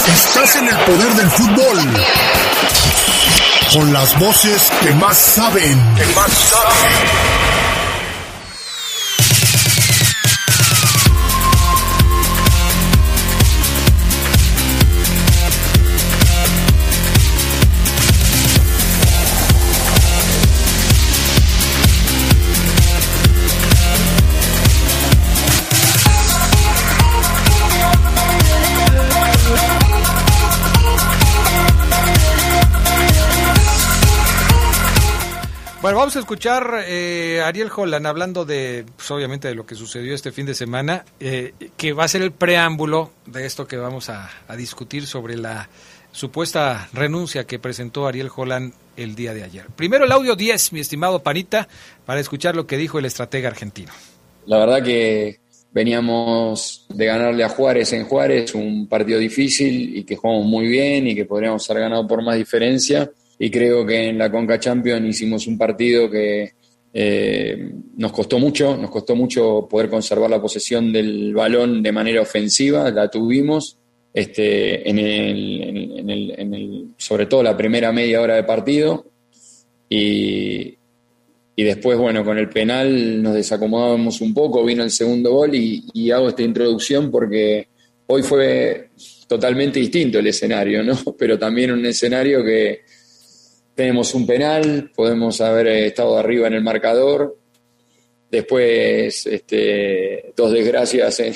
Estás 0.08 0.56
en 0.58 0.68
el 0.68 0.76
poder 0.78 1.14
del 1.14 1.30
fútbol. 1.32 1.80
Con 3.74 3.92
las 3.92 4.20
voces 4.20 4.72
que 4.82 4.92
más 4.94 5.18
saben. 5.18 5.96
Que 5.98 6.06
más 6.16 6.32
saben. 6.32 7.55
Vamos 36.06 36.18
a 36.18 36.20
escuchar 36.20 36.84
eh, 36.88 37.42
Ariel 37.44 37.72
Holland 37.76 38.06
hablando 38.06 38.46
de, 38.46 38.86
pues, 38.96 39.10
obviamente, 39.10 39.48
de 39.48 39.56
lo 39.56 39.66
que 39.66 39.74
sucedió 39.74 40.14
este 40.14 40.32
fin 40.32 40.46
de 40.46 40.54
semana, 40.54 41.04
eh, 41.20 41.54
que 41.76 41.94
va 41.94 42.04
a 42.04 42.08
ser 42.08 42.22
el 42.22 42.32
preámbulo 42.32 43.10
de 43.26 43.48
esto 43.48 43.68
que 43.68 43.76
vamos 43.76 44.10
a, 44.10 44.30
a, 44.48 44.56
discutir 44.56 45.08
sobre 45.08 45.36
la 45.36 45.68
supuesta 46.12 46.90
renuncia 46.94 47.48
que 47.48 47.58
presentó 47.58 48.06
Ariel 48.06 48.30
Holland 48.36 48.74
el 48.96 49.16
día 49.16 49.34
de 49.34 49.46
ayer. 49.46 49.66
Primero 49.76 50.06
el 50.06 50.12
audio 50.12 50.36
10, 50.36 50.74
mi 50.74 50.80
estimado 50.80 51.24
Panita, 51.24 51.68
para 52.06 52.20
escuchar 52.20 52.56
lo 52.56 52.68
que 52.68 52.78
dijo 52.78 53.00
el 53.00 53.06
estratega 53.06 53.50
argentino. 53.50 53.92
La 54.46 54.60
verdad 54.60 54.84
que 54.84 55.40
veníamos 55.72 56.86
de 56.88 57.06
ganarle 57.08 57.44
a 57.44 57.50
Juárez 57.50 57.94
en 57.94 58.06
Juárez, 58.06 58.54
un 58.54 58.88
partido 58.88 59.18
difícil 59.18 59.98
y 59.98 60.04
que 60.04 60.18
jugamos 60.18 60.46
muy 60.46 60.68
bien 60.68 61.08
y 61.08 61.16
que 61.16 61.26
podríamos 61.26 61.68
haber 61.72 61.82
ganado 61.82 62.06
por 62.06 62.22
más 62.22 62.38
diferencia 62.38 63.10
y 63.38 63.50
creo 63.50 63.86
que 63.86 64.10
en 64.10 64.18
la 64.18 64.32
Conca 64.32 64.60
Champions 64.60 65.08
hicimos 65.08 65.48
un 65.48 65.58
partido 65.58 66.10
que 66.10 66.54
eh, 66.94 67.72
nos 67.98 68.12
costó 68.14 68.40
mucho, 68.40 68.78
nos 68.78 68.90
costó 68.90 69.16
mucho 69.16 69.68
poder 69.70 69.90
conservar 69.90 70.30
la 70.30 70.42
posesión 70.42 70.94
del 70.94 71.34
balón 71.34 71.84
de 71.84 71.92
manera 71.92 72.22
ofensiva, 72.22 72.90
la 72.92 73.10
tuvimos, 73.10 73.78
este, 74.14 74.90
en 74.90 75.00
el, 75.00 75.62
en 75.62 76.10
el, 76.10 76.40
en 76.40 76.54
el, 76.54 76.88
sobre 76.98 77.26
todo 77.26 77.44
la 77.44 77.58
primera 77.58 77.92
media 77.92 78.22
hora 78.22 78.36
de 78.36 78.44
partido. 78.44 79.06
Y, 79.90 80.78
y 81.58 81.64
después, 81.64 81.98
bueno, 81.98 82.24
con 82.24 82.38
el 82.38 82.48
penal 82.50 83.22
nos 83.22 83.34
desacomodábamos 83.36 84.22
un 84.22 84.34
poco, 84.34 84.64
vino 84.64 84.84
el 84.84 84.92
segundo 84.92 85.32
gol 85.32 85.54
y, 85.54 85.84
y 85.94 86.12
hago 86.12 86.30
esta 86.30 86.44
introducción 86.44 87.12
porque 87.12 87.68
hoy 88.08 88.24
fue 88.24 88.90
totalmente 89.28 89.80
distinto 89.80 90.20
el 90.20 90.28
escenario, 90.28 90.82
¿no? 90.82 90.98
Pero 91.18 91.38
también 91.38 91.72
un 91.72 91.86
escenario 91.86 92.44
que 92.44 92.82
tenemos 93.76 94.14
un 94.16 94.26
penal, 94.26 94.92
podemos 94.96 95.42
haber 95.42 95.68
estado 95.68 96.18
arriba 96.18 96.48
en 96.48 96.54
el 96.54 96.64
marcador, 96.64 97.38
después 98.32 99.26
este, 99.28 100.34
dos 100.36 100.52
desgracias 100.52 101.20
en, 101.20 101.34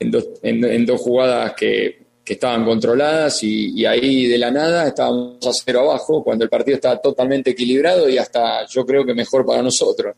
en, 0.00 0.10
dos, 0.10 0.28
en, 0.42 0.86
dos, 0.86 1.00
jugadas 1.00 1.52
que, 1.54 1.98
que 2.24 2.32
estaban 2.32 2.64
controladas 2.64 3.42
y, 3.42 3.78
y, 3.78 3.84
ahí 3.84 4.26
de 4.26 4.38
la 4.38 4.50
nada 4.50 4.88
estábamos 4.88 5.46
a 5.46 5.52
cero 5.52 5.80
abajo 5.80 6.24
cuando 6.24 6.44
el 6.44 6.50
partido 6.50 6.76
estaba 6.76 7.00
totalmente 7.00 7.50
equilibrado 7.50 8.08
y 8.08 8.16
hasta 8.16 8.66
yo 8.66 8.84
creo 8.86 9.04
que 9.04 9.14
mejor 9.14 9.44
para 9.44 9.62
nosotros. 9.62 10.16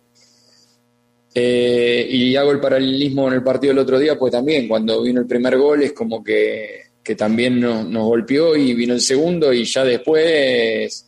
Eh, 1.35 2.07
y 2.09 2.35
hago 2.37 2.53
el 2.53 2.61
paralelismo 2.61 3.29
en 3.29 3.35
el 3.35 3.43
partido 3.43 3.75
del 3.75 3.83
otro 3.83 3.99
día, 3.99 4.19
pues 4.19 4.33
también 4.33 4.67
cuando 4.67 5.03
vino 5.03 5.21
el 5.21 5.27
primer 5.27 5.59
gol 5.59 5.83
es 5.83 5.93
como 5.93 6.25
que, 6.25 6.81
que 7.03 7.15
también 7.15 7.61
nos, 7.61 7.87
nos, 7.87 8.05
golpeó 8.05 8.57
y 8.57 8.73
vino 8.73 8.95
el 8.95 9.03
segundo 9.03 9.53
y 9.53 9.65
ya 9.65 9.85
después 9.85 11.06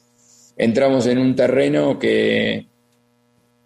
entramos 0.59 1.07
en 1.07 1.19
un 1.19 1.35
terreno 1.37 1.99
que, 1.99 2.67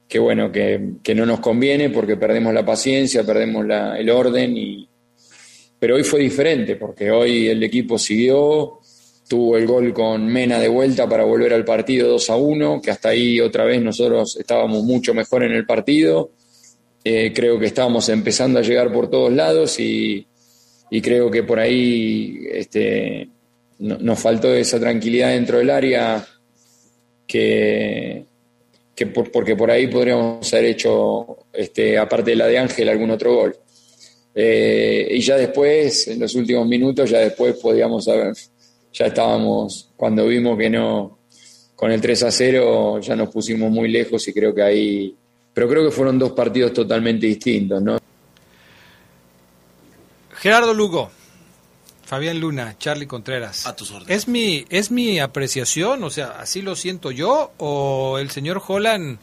que 0.07 0.19
bueno, 0.19 0.53
que, 0.53 0.91
que 1.03 1.15
no 1.15 1.25
nos 1.25 1.41
conviene 1.41 1.89
porque 1.89 2.17
perdemos 2.17 2.53
la 2.53 2.65
paciencia, 2.65 3.25
perdemos 3.25 3.67
el 3.99 4.11
orden 4.11 4.57
y, 4.57 4.89
pero 5.79 5.97
hoy 5.97 6.05
fue 6.05 6.21
diferente 6.21 6.77
porque 6.77 7.11
hoy 7.11 7.49
el 7.49 7.63
equipo 7.63 7.99
siguió, 7.99 8.79
tuvo 9.27 9.57
el 9.57 9.67
gol 9.67 9.95
con 9.95 10.27
Mena 10.27 10.59
de 10.59 10.69
vuelta 10.69 11.09
para 11.09 11.25
volver 11.25 11.55
al 11.55 11.65
partido 11.65 12.09
2 12.11 12.31
a 12.31 12.37
1, 12.37 12.81
que 12.83 12.91
hasta 12.91 13.09
ahí 13.09 13.41
otra 13.41 13.65
vez 13.65 13.81
nosotros 13.81 14.37
estábamos 14.37 14.85
mucho 14.85 15.15
mejor 15.15 15.43
en 15.45 15.53
el 15.53 15.65
partido. 15.65 16.31
Eh, 17.03 17.33
creo 17.35 17.59
que 17.59 17.67
estábamos 17.67 18.09
empezando 18.11 18.59
a 18.59 18.63
llegar 18.63 18.93
por 18.93 19.09
todos 19.09 19.33
lados 19.33 19.81
y, 19.81 20.27
y 20.91 21.01
creo 21.01 21.31
que 21.31 21.43
por 21.43 21.59
ahí 21.59 22.47
este, 22.53 23.29
no, 23.79 23.97
nos 23.99 24.21
faltó 24.21 24.55
esa 24.55 24.79
tranquilidad 24.79 25.31
dentro 25.31 25.59
del 25.59 25.71
área 25.71 26.25
que, 27.33 28.27
que 28.95 29.07
por, 29.07 29.33
porque 29.33 29.57
por 29.57 29.71
ahí 29.71 29.87
podríamos 29.87 30.53
haber 30.53 30.67
hecho, 30.67 31.39
este, 31.51 31.97
aparte 31.97 32.33
de 32.33 32.37
la 32.37 32.47
de 32.47 32.59
Ángel, 32.59 32.91
algún 32.91 33.11
otro 33.11 33.35
gol. 33.35 33.57
Eh, 34.35 35.09
y 35.13 35.21
ya 35.21 35.39
después, 35.39 36.09
en 36.09 36.21
los 36.21 36.35
últimos 36.35 36.67
minutos, 36.67 37.09
ya 37.09 37.21
después 37.21 37.55
podíamos 37.55 38.07
haber, 38.07 38.35
ya 38.93 39.07
estábamos, 39.07 39.89
cuando 39.97 40.27
vimos 40.27 40.59
que 40.59 40.69
no, 40.69 41.21
con 41.75 41.91
el 41.91 42.03
3 42.03 42.23
a 42.25 42.31
0, 42.31 43.01
ya 43.01 43.17
nos 43.17 43.31
pusimos 43.31 43.71
muy 43.71 43.89
lejos 43.91 44.29
y 44.29 44.33
creo 44.35 44.55
que 44.55 44.63
ahí, 44.63 45.17
pero 45.55 45.67
creo 45.71 45.85
que 45.85 45.91
fueron 45.91 46.19
dos 46.19 46.33
partidos 46.33 46.75
totalmente 46.75 47.27
distintos, 47.27 47.83
¿no? 47.83 47.99
Gerardo 50.35 50.75
Lugo, 50.75 51.11
Fabián 52.13 52.41
Luna, 52.41 52.77
Charlie 52.77 53.07
Contreras. 53.07 53.67
A 53.67 53.75
tus 53.75 53.91
órdenes. 53.91 54.15
¿Es 54.15 54.29
mi, 54.29 54.67
¿Es 54.69 54.91
mi 54.91 55.19
apreciación? 55.19 56.05
O 56.05 56.11
sea, 56.11 56.33
¿así 56.39 56.61
lo 56.61 56.77
siento 56.77 57.11
yo? 57.11 57.53
¿O 57.57 58.19
el 58.19 58.31
señor 58.31 58.63
Holland 58.69 59.19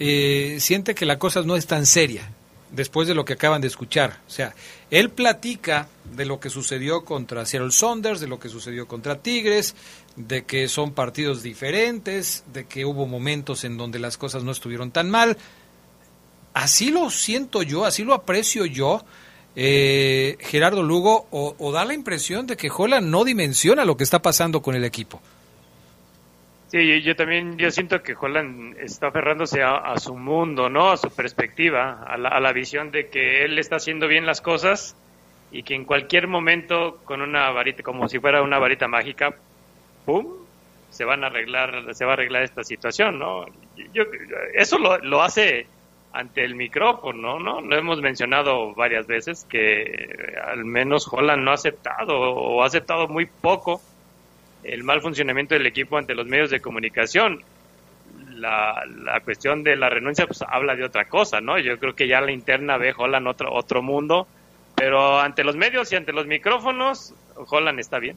eh, 0.00 0.56
siente 0.58 0.96
que 0.96 1.06
la 1.06 1.20
cosa 1.20 1.42
no 1.42 1.54
es 1.54 1.68
tan 1.68 1.86
seria? 1.86 2.28
después 2.72 3.06
de 3.06 3.14
lo 3.14 3.24
que 3.24 3.34
acaban 3.34 3.60
de 3.60 3.68
escuchar. 3.68 4.18
O 4.26 4.30
sea, 4.30 4.54
él 4.90 5.10
platica 5.10 5.88
de 6.16 6.24
lo 6.24 6.40
que 6.40 6.50
sucedió 6.50 7.04
contra 7.04 7.46
Seattle 7.46 7.70
Saunders, 7.70 8.20
de 8.20 8.26
lo 8.26 8.40
que 8.40 8.48
sucedió 8.48 8.88
contra 8.88 9.22
Tigres, 9.22 9.76
de 10.16 10.44
que 10.44 10.68
son 10.68 10.92
partidos 10.92 11.44
diferentes, 11.44 12.42
de 12.52 12.66
que 12.66 12.84
hubo 12.84 13.06
momentos 13.06 13.62
en 13.62 13.76
donde 13.76 14.00
las 14.00 14.16
cosas 14.18 14.42
no 14.42 14.50
estuvieron 14.50 14.90
tan 14.90 15.10
mal. 15.10 15.36
Así 16.54 16.90
lo 16.90 17.10
siento 17.10 17.62
yo, 17.62 17.84
así 17.84 18.02
lo 18.02 18.14
aprecio 18.14 18.66
yo. 18.66 19.04
Eh, 19.62 20.38
Gerardo 20.40 20.82
Lugo, 20.82 21.26
o, 21.30 21.70
da 21.70 21.84
la 21.84 21.92
impresión 21.92 22.46
de 22.46 22.56
que 22.56 22.70
Holland 22.74 23.06
no 23.08 23.24
dimensiona 23.24 23.84
lo 23.84 23.94
que 23.94 24.04
está 24.04 24.22
pasando 24.22 24.62
con 24.62 24.74
el 24.74 24.84
equipo. 24.84 25.20
Sí, 26.68 27.02
yo, 27.02 27.14
también 27.14 27.58
yo 27.58 27.70
siento 27.70 28.02
que 28.02 28.14
Holland 28.18 28.78
está 28.78 29.08
aferrándose 29.08 29.62
a, 29.62 29.76
a, 29.76 29.98
su 29.98 30.16
mundo, 30.16 30.70
¿no? 30.70 30.92
A 30.92 30.96
su 30.96 31.10
perspectiva, 31.10 32.04
a 32.04 32.16
la, 32.16 32.30
a 32.30 32.40
la, 32.40 32.54
visión 32.54 32.90
de 32.90 33.10
que 33.10 33.44
él 33.44 33.58
está 33.58 33.76
haciendo 33.76 34.08
bien 34.08 34.24
las 34.24 34.40
cosas 34.40 34.96
y 35.52 35.62
que 35.62 35.74
en 35.74 35.84
cualquier 35.84 36.26
momento 36.26 36.98
con 37.04 37.20
una 37.20 37.50
varita, 37.50 37.82
como 37.82 38.08
si 38.08 38.18
fuera 38.18 38.40
una 38.40 38.58
varita 38.58 38.88
mágica, 38.88 39.34
¡pum! 40.06 40.26
se 40.88 41.04
van 41.04 41.22
a 41.22 41.26
arreglar, 41.26 41.94
se 41.94 42.06
va 42.06 42.12
a 42.12 42.14
arreglar 42.14 42.44
esta 42.44 42.64
situación, 42.64 43.18
¿no? 43.18 43.44
Yo, 43.92 44.04
eso 44.54 44.78
lo, 44.78 44.96
lo 45.00 45.22
hace 45.22 45.66
ante 46.12 46.44
el 46.44 46.54
micrófono, 46.54 47.38
¿no? 47.38 47.60
Lo 47.60 47.76
hemos 47.76 48.00
mencionado 48.00 48.74
varias 48.74 49.06
veces 49.06 49.46
que 49.48 50.08
al 50.44 50.64
menos 50.64 51.06
Holland 51.10 51.42
no 51.44 51.52
ha 51.52 51.54
aceptado 51.54 52.18
o 52.18 52.62
ha 52.62 52.66
aceptado 52.66 53.06
muy 53.06 53.26
poco 53.26 53.80
el 54.64 54.82
mal 54.82 55.00
funcionamiento 55.00 55.54
del 55.54 55.66
equipo 55.66 55.96
ante 55.96 56.14
los 56.14 56.26
medios 56.26 56.50
de 56.50 56.60
comunicación. 56.60 57.42
La, 58.34 58.82
la, 59.04 59.20
cuestión 59.20 59.62
de 59.62 59.76
la 59.76 59.88
renuncia 59.90 60.26
pues 60.26 60.42
habla 60.42 60.74
de 60.74 60.84
otra 60.84 61.04
cosa, 61.06 61.40
¿no? 61.40 61.58
Yo 61.58 61.78
creo 61.78 61.94
que 61.94 62.08
ya 62.08 62.20
la 62.20 62.32
interna 62.32 62.78
ve 62.78 62.94
Holland 62.96 63.28
otro, 63.28 63.52
otro 63.52 63.82
mundo, 63.82 64.26
pero 64.74 65.20
ante 65.20 65.44
los 65.44 65.56
medios 65.56 65.92
y 65.92 65.96
ante 65.96 66.12
los 66.12 66.26
micrófonos, 66.26 67.14
Holland 67.36 67.78
está 67.78 67.98
bien. 67.98 68.16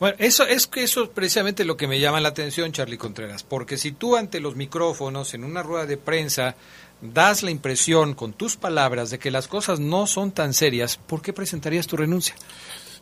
Bueno, 0.00 0.16
eso 0.18 0.44
es 0.44 0.66
que 0.66 0.82
eso 0.82 1.04
es 1.04 1.08
precisamente 1.10 1.64
lo 1.64 1.76
que 1.76 1.86
me 1.86 2.00
llama 2.00 2.20
la 2.20 2.30
atención, 2.30 2.72
Charlie 2.72 2.96
Contreras, 2.96 3.44
porque 3.44 3.76
si 3.76 3.92
tú 3.92 4.16
ante 4.16 4.40
los 4.40 4.56
micrófonos, 4.56 5.34
en 5.34 5.44
una 5.44 5.62
rueda 5.62 5.86
de 5.86 5.98
prensa, 5.98 6.56
das 7.00 7.42
la 7.42 7.50
impresión 7.50 8.14
con 8.14 8.32
tus 8.32 8.56
palabras 8.56 9.10
de 9.10 9.18
que 9.18 9.30
las 9.30 9.48
cosas 9.48 9.80
no 9.80 10.06
son 10.06 10.32
tan 10.32 10.54
serias, 10.54 10.96
¿por 10.96 11.22
qué 11.22 11.32
presentarías 11.32 11.86
tu 11.86 11.96
renuncia? 11.96 12.34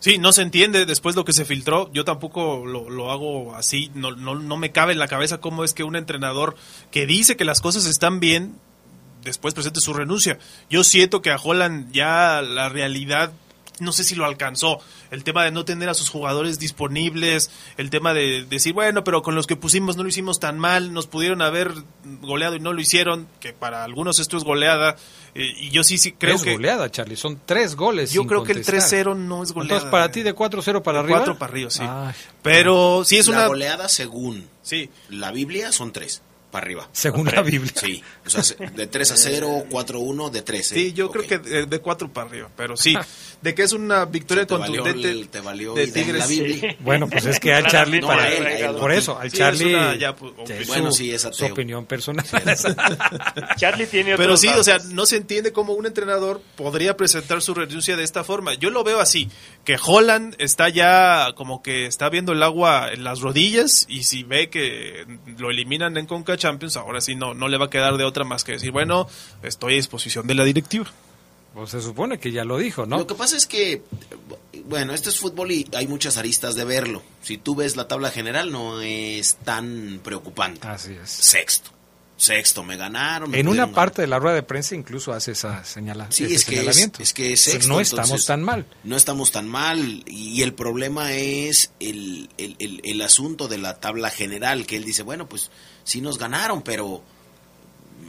Sí, 0.00 0.18
no 0.18 0.32
se 0.32 0.42
entiende 0.42 0.86
después 0.86 1.16
lo 1.16 1.24
que 1.24 1.32
se 1.32 1.44
filtró. 1.44 1.90
Yo 1.92 2.04
tampoco 2.04 2.64
lo, 2.64 2.88
lo 2.88 3.10
hago 3.10 3.56
así. 3.56 3.90
No, 3.94 4.12
no, 4.12 4.36
no, 4.36 4.56
me 4.56 4.70
cabe 4.70 4.92
en 4.92 5.00
la 5.00 5.08
cabeza 5.08 5.38
cómo 5.38 5.64
es 5.64 5.74
que 5.74 5.82
un 5.82 5.96
entrenador 5.96 6.54
que 6.92 7.04
dice 7.04 7.36
que 7.36 7.44
las 7.44 7.60
cosas 7.60 7.84
están 7.86 8.20
bien, 8.20 8.54
después 9.24 9.54
presente 9.54 9.80
su 9.80 9.92
renuncia. 9.94 10.38
Yo 10.70 10.84
siento 10.84 11.20
que 11.20 11.30
a 11.30 11.36
Holland 11.36 11.90
ya 11.92 12.42
la 12.42 12.68
realidad, 12.68 13.32
no 13.80 13.92
sé 13.92 14.04
si 14.04 14.14
lo 14.14 14.24
alcanzó. 14.24 14.78
El 15.10 15.24
tema 15.24 15.44
de 15.44 15.50
no 15.50 15.64
tener 15.64 15.88
a 15.88 15.94
sus 15.94 16.08
jugadores 16.10 16.58
disponibles, 16.58 17.50
el 17.76 17.90
tema 17.90 18.14
de 18.14 18.44
decir, 18.44 18.72
bueno, 18.72 19.04
pero 19.04 19.22
con 19.22 19.34
los 19.34 19.46
que 19.46 19.56
pusimos 19.56 19.96
no 19.96 20.02
lo 20.02 20.08
hicimos 20.08 20.40
tan 20.40 20.58
mal, 20.58 20.92
nos 20.92 21.06
pudieron 21.06 21.42
haber 21.42 21.72
goleado 22.22 22.56
y 22.56 22.60
no 22.60 22.72
lo 22.72 22.80
hicieron, 22.80 23.28
que 23.40 23.52
para 23.52 23.84
algunos 23.84 24.18
esto 24.18 24.36
es 24.36 24.44
goleada. 24.44 24.96
Eh, 25.34 25.52
y 25.58 25.70
yo 25.70 25.84
sí, 25.84 25.98
sí 25.98 26.12
creo 26.12 26.36
es 26.36 26.42
que. 26.42 26.52
goleada, 26.54 26.90
Charlie. 26.90 27.16
Son 27.16 27.40
tres 27.44 27.76
goles. 27.76 28.12
Yo 28.12 28.22
sin 28.22 28.28
creo 28.28 28.40
contestar. 28.44 28.74
que 28.74 28.96
el 28.98 29.06
3-0 29.06 29.16
no 29.16 29.42
es 29.42 29.52
goleada. 29.52 29.74
Entonces, 29.76 29.90
para 29.90 30.10
ti, 30.10 30.22
de 30.22 30.34
4-0 30.34 30.82
para 30.82 31.00
arriba. 31.00 31.18
4 31.18 31.38
para 31.38 31.52
arriba, 31.52 31.70
sí. 31.70 31.82
Ay, 31.82 32.14
Pero 32.42 33.02
sí 33.04 33.18
es 33.18 33.28
la 33.28 33.36
una. 33.38 33.46
goleada 33.48 33.88
según 33.88 34.48
sí. 34.62 34.90
la 35.08 35.30
Biblia 35.32 35.70
son 35.72 35.92
tres 35.92 36.22
para 36.50 36.64
arriba. 36.64 36.88
Según 36.92 37.26
la 37.26 37.42
Biblia. 37.42 37.72
Sí, 37.74 38.02
o 38.26 38.30
sea, 38.30 38.68
de 38.68 38.86
3 38.86 39.12
a 39.12 39.16
0, 39.28 39.64
4 39.70 39.98
a 39.98 40.02
1, 40.02 40.30
de 40.30 40.42
3. 40.42 40.66
Sí, 40.66 40.92
yo 40.92 41.06
okay. 41.06 41.26
creo 41.26 41.42
que 41.42 41.66
de 41.66 41.78
4 41.80 42.12
para 42.12 42.28
arriba, 42.28 42.50
pero 42.56 42.76
sí, 42.76 42.94
de 43.42 43.54
que 43.54 43.62
es 43.62 43.72
una 43.72 44.04
victoria 44.04 44.46
te 44.46 44.54
contundente 44.54 45.26
te 45.26 45.40
valió 45.40 45.74
de 45.74 45.88
Tigres. 45.88 46.18
La 46.18 46.26
Biblia. 46.26 46.76
Bueno, 46.80 47.08
pues 47.08 47.26
es 47.26 47.40
que 47.40 47.52
al 47.52 47.66
Charlie, 47.70 48.00
no, 48.00 48.06
para, 48.06 48.22
a 48.24 48.32
él, 48.32 48.46
a 48.46 48.70
él, 48.70 48.76
por 48.76 48.92
eso, 48.92 49.18
al 49.18 49.30
sí, 49.30 49.36
Charlie, 49.36 49.74
una, 49.74 49.96
ya, 49.96 50.14
pues, 50.14 50.32
okay. 50.38 50.64
su, 50.64 50.68
bueno, 50.68 50.92
sí, 50.92 51.12
es 51.12 51.28
su 51.30 51.44
opinión 51.44 51.86
personal. 51.86 52.24
Charlie 53.56 53.86
tiene 53.86 54.16
Pero 54.16 54.36
sí, 54.36 54.46
datos. 54.46 54.60
o 54.60 54.64
sea, 54.64 54.78
no 54.90 55.06
se 55.06 55.16
entiende 55.16 55.52
cómo 55.52 55.74
un 55.74 55.86
entrenador 55.86 56.40
podría 56.56 56.96
presentar 56.96 57.42
su 57.42 57.54
renuncia 57.54 57.96
de 57.96 58.04
esta 58.04 58.24
forma. 58.24 58.54
Yo 58.54 58.70
lo 58.70 58.84
veo 58.84 59.00
así, 59.00 59.28
que 59.64 59.76
Holland 59.82 60.34
está 60.38 60.68
ya 60.68 61.32
como 61.34 61.62
que 61.62 61.86
está 61.86 62.08
viendo 62.08 62.32
el 62.32 62.42
agua 62.42 62.90
en 62.92 63.04
las 63.04 63.20
rodillas 63.20 63.86
y 63.88 64.04
si 64.04 64.22
ve 64.22 64.48
que 64.50 65.06
lo 65.36 65.50
eliminan 65.50 65.96
en 65.96 66.06
Conca 66.06 66.37
Champions, 66.38 66.76
ahora 66.76 67.00
sí 67.00 67.14
no, 67.14 67.34
no 67.34 67.48
le 67.48 67.58
va 67.58 67.66
a 67.66 67.70
quedar 67.70 67.96
de 67.96 68.04
otra 68.04 68.24
más 68.24 68.44
que 68.44 68.52
decir, 68.52 68.70
bueno, 68.70 69.08
estoy 69.42 69.74
a 69.74 69.76
disposición 69.76 70.26
de 70.26 70.34
la 70.34 70.44
directiva. 70.44 70.86
Pues 71.54 71.70
se 71.70 71.80
supone 71.80 72.18
que 72.18 72.30
ya 72.30 72.44
lo 72.44 72.58
dijo, 72.58 72.86
¿no? 72.86 72.98
Lo 72.98 73.06
que 73.06 73.14
pasa 73.14 73.36
es 73.36 73.46
que, 73.46 73.82
bueno, 74.66 74.92
esto 74.94 75.08
es 75.08 75.18
fútbol 75.18 75.50
y 75.50 75.66
hay 75.74 75.88
muchas 75.88 76.16
aristas 76.16 76.54
de 76.54 76.64
verlo. 76.64 77.02
Si 77.22 77.38
tú 77.38 77.56
ves 77.56 77.74
la 77.74 77.88
tabla 77.88 78.10
general, 78.10 78.52
no 78.52 78.80
es 78.80 79.36
tan 79.44 80.00
preocupante. 80.04 80.66
Así 80.68 80.92
es. 80.92 81.10
Sexto. 81.10 81.70
Sexto, 82.16 82.64
me 82.64 82.76
ganaron. 82.76 83.30
Me 83.30 83.38
en 83.38 83.46
una 83.46 83.62
ganar. 83.62 83.74
parte 83.76 84.02
de 84.02 84.08
la 84.08 84.18
rueda 84.18 84.34
de 84.34 84.42
prensa 84.42 84.74
incluso 84.74 85.12
hace 85.12 85.32
esa 85.32 85.64
señala, 85.64 86.08
sí, 86.10 86.24
ese 86.24 86.34
es 86.34 86.44
que 86.44 86.56
señalamiento. 86.56 87.00
Es, 87.00 87.08
es 87.08 87.14
que 87.14 87.32
es 87.32 87.40
sexto, 87.40 87.68
no 87.68 87.80
estamos 87.80 88.08
entonces, 88.08 88.26
tan 88.26 88.42
mal. 88.42 88.66
No 88.82 88.96
estamos 88.96 89.30
tan 89.30 89.48
mal. 89.48 90.02
Y 90.06 90.42
el 90.42 90.52
problema 90.52 91.12
es 91.12 91.70
el, 91.78 92.28
el, 92.36 92.56
el, 92.58 92.80
el 92.82 93.02
asunto 93.02 93.46
de 93.46 93.58
la 93.58 93.78
tabla 93.78 94.10
general, 94.10 94.66
que 94.66 94.76
él 94.76 94.84
dice, 94.84 95.04
bueno, 95.04 95.28
pues 95.28 95.50
sí 95.88 96.02
nos 96.02 96.18
ganaron, 96.18 96.60
pero 96.60 97.02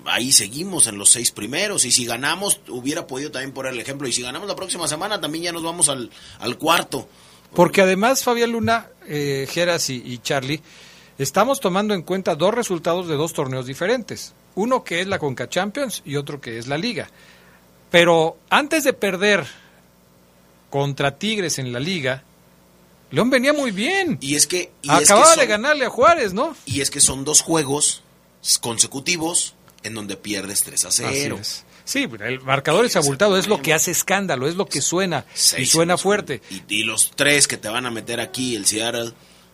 ahí 0.05 0.34
seguimos 0.34 0.88
en 0.88 0.97
los 0.97 1.09
seis 1.09 1.32
primeros 1.32 1.86
y 1.86 1.91
si 1.91 2.05
ganamos 2.05 2.59
hubiera 2.67 3.07
podido 3.07 3.32
también 3.32 3.53
poner 3.53 3.71
el 3.71 3.80
ejemplo 3.80 4.05
y 4.05 4.11
si 4.11 4.21
ganamos 4.21 4.49
la 4.49 4.55
próxima 4.55 4.86
semana 4.88 5.21
también 5.21 5.45
ya 5.45 5.51
nos 5.53 5.63
vamos 5.63 5.88
al, 5.88 6.11
al 6.39 6.57
cuarto. 6.57 7.07
Porque 7.53 7.82
además 7.82 8.23
Fabián 8.23 8.51
Luna, 8.51 8.88
eh, 9.07 9.47
Geras 9.49 9.89
y, 9.89 10.03
y 10.05 10.17
Charlie, 10.17 10.61
estamos 11.17 11.61
tomando 11.61 11.93
en 11.93 12.01
cuenta 12.01 12.36
dos 12.36 12.53
resultados 12.53 13.07
de 13.07 13.15
dos 13.15 13.32
torneos 13.32 13.65
diferentes. 13.65 14.34
Uno 14.55 14.84
que 14.84 14.99
es 14.99 15.07
la 15.07 15.17
Conca 15.17 15.47
Champions 15.47 16.01
y 16.03 16.17
otro 16.17 16.41
que 16.41 16.57
es 16.57 16.67
la 16.67 16.77
Liga. 16.77 17.09
Pero 17.89 18.38
antes 18.49 18.84
de 18.84 18.91
perder 18.91 19.47
contra 20.69 21.17
Tigres 21.17 21.59
en 21.59 21.71
la 21.71 21.80
Liga, 21.80 22.23
León 23.12 23.30
venía 23.30 23.53
muy 23.53 23.72
bien. 23.72 24.18
Y 24.22 24.36
es 24.36 24.45
que... 24.47 24.72
Y 24.82 24.89
Acababa 24.89 25.01
es 25.01 25.10
que 25.30 25.36
son- 25.36 25.39
de 25.39 25.47
ganarle 25.47 25.86
a 25.86 25.89
Juárez, 25.89 26.34
¿no? 26.34 26.55
Y 26.66 26.82
es 26.82 26.89
que 26.91 26.99
son 27.01 27.26
dos 27.26 27.41
juegos 27.41 28.03
consecutivos 28.62 29.55
en 29.84 29.93
donde 29.95 30.16
pierdes 30.18 30.64
3 30.64 30.86
a 30.86 30.91
0. 30.91 31.10
Así 31.39 31.41
es. 31.41 31.66
Sí, 31.86 32.07
el 32.20 32.41
marcador 32.41 32.86
es 32.86 32.95
abultado, 32.95 33.36
es 33.38 33.47
lo 33.47 33.62
que 33.64 33.74
hace 33.74 33.89
escándalo, 33.89 34.47
es 34.47 34.55
lo 34.55 34.68
que 34.68 34.80
suena 34.80 35.26
y 35.34 35.38
Seis 35.38 35.70
suena 35.72 35.93
en 35.93 35.95
los- 35.95 36.01
fuerte. 36.03 36.41
Y, 36.51 36.62
y 36.68 36.84
los 36.84 37.12
tres 37.16 37.47
que 37.47 37.57
te 37.57 37.68
van 37.68 37.88
a 37.88 37.91
meter 37.91 38.20
aquí, 38.20 38.55
el 38.55 38.68
Seattle, 38.68 39.12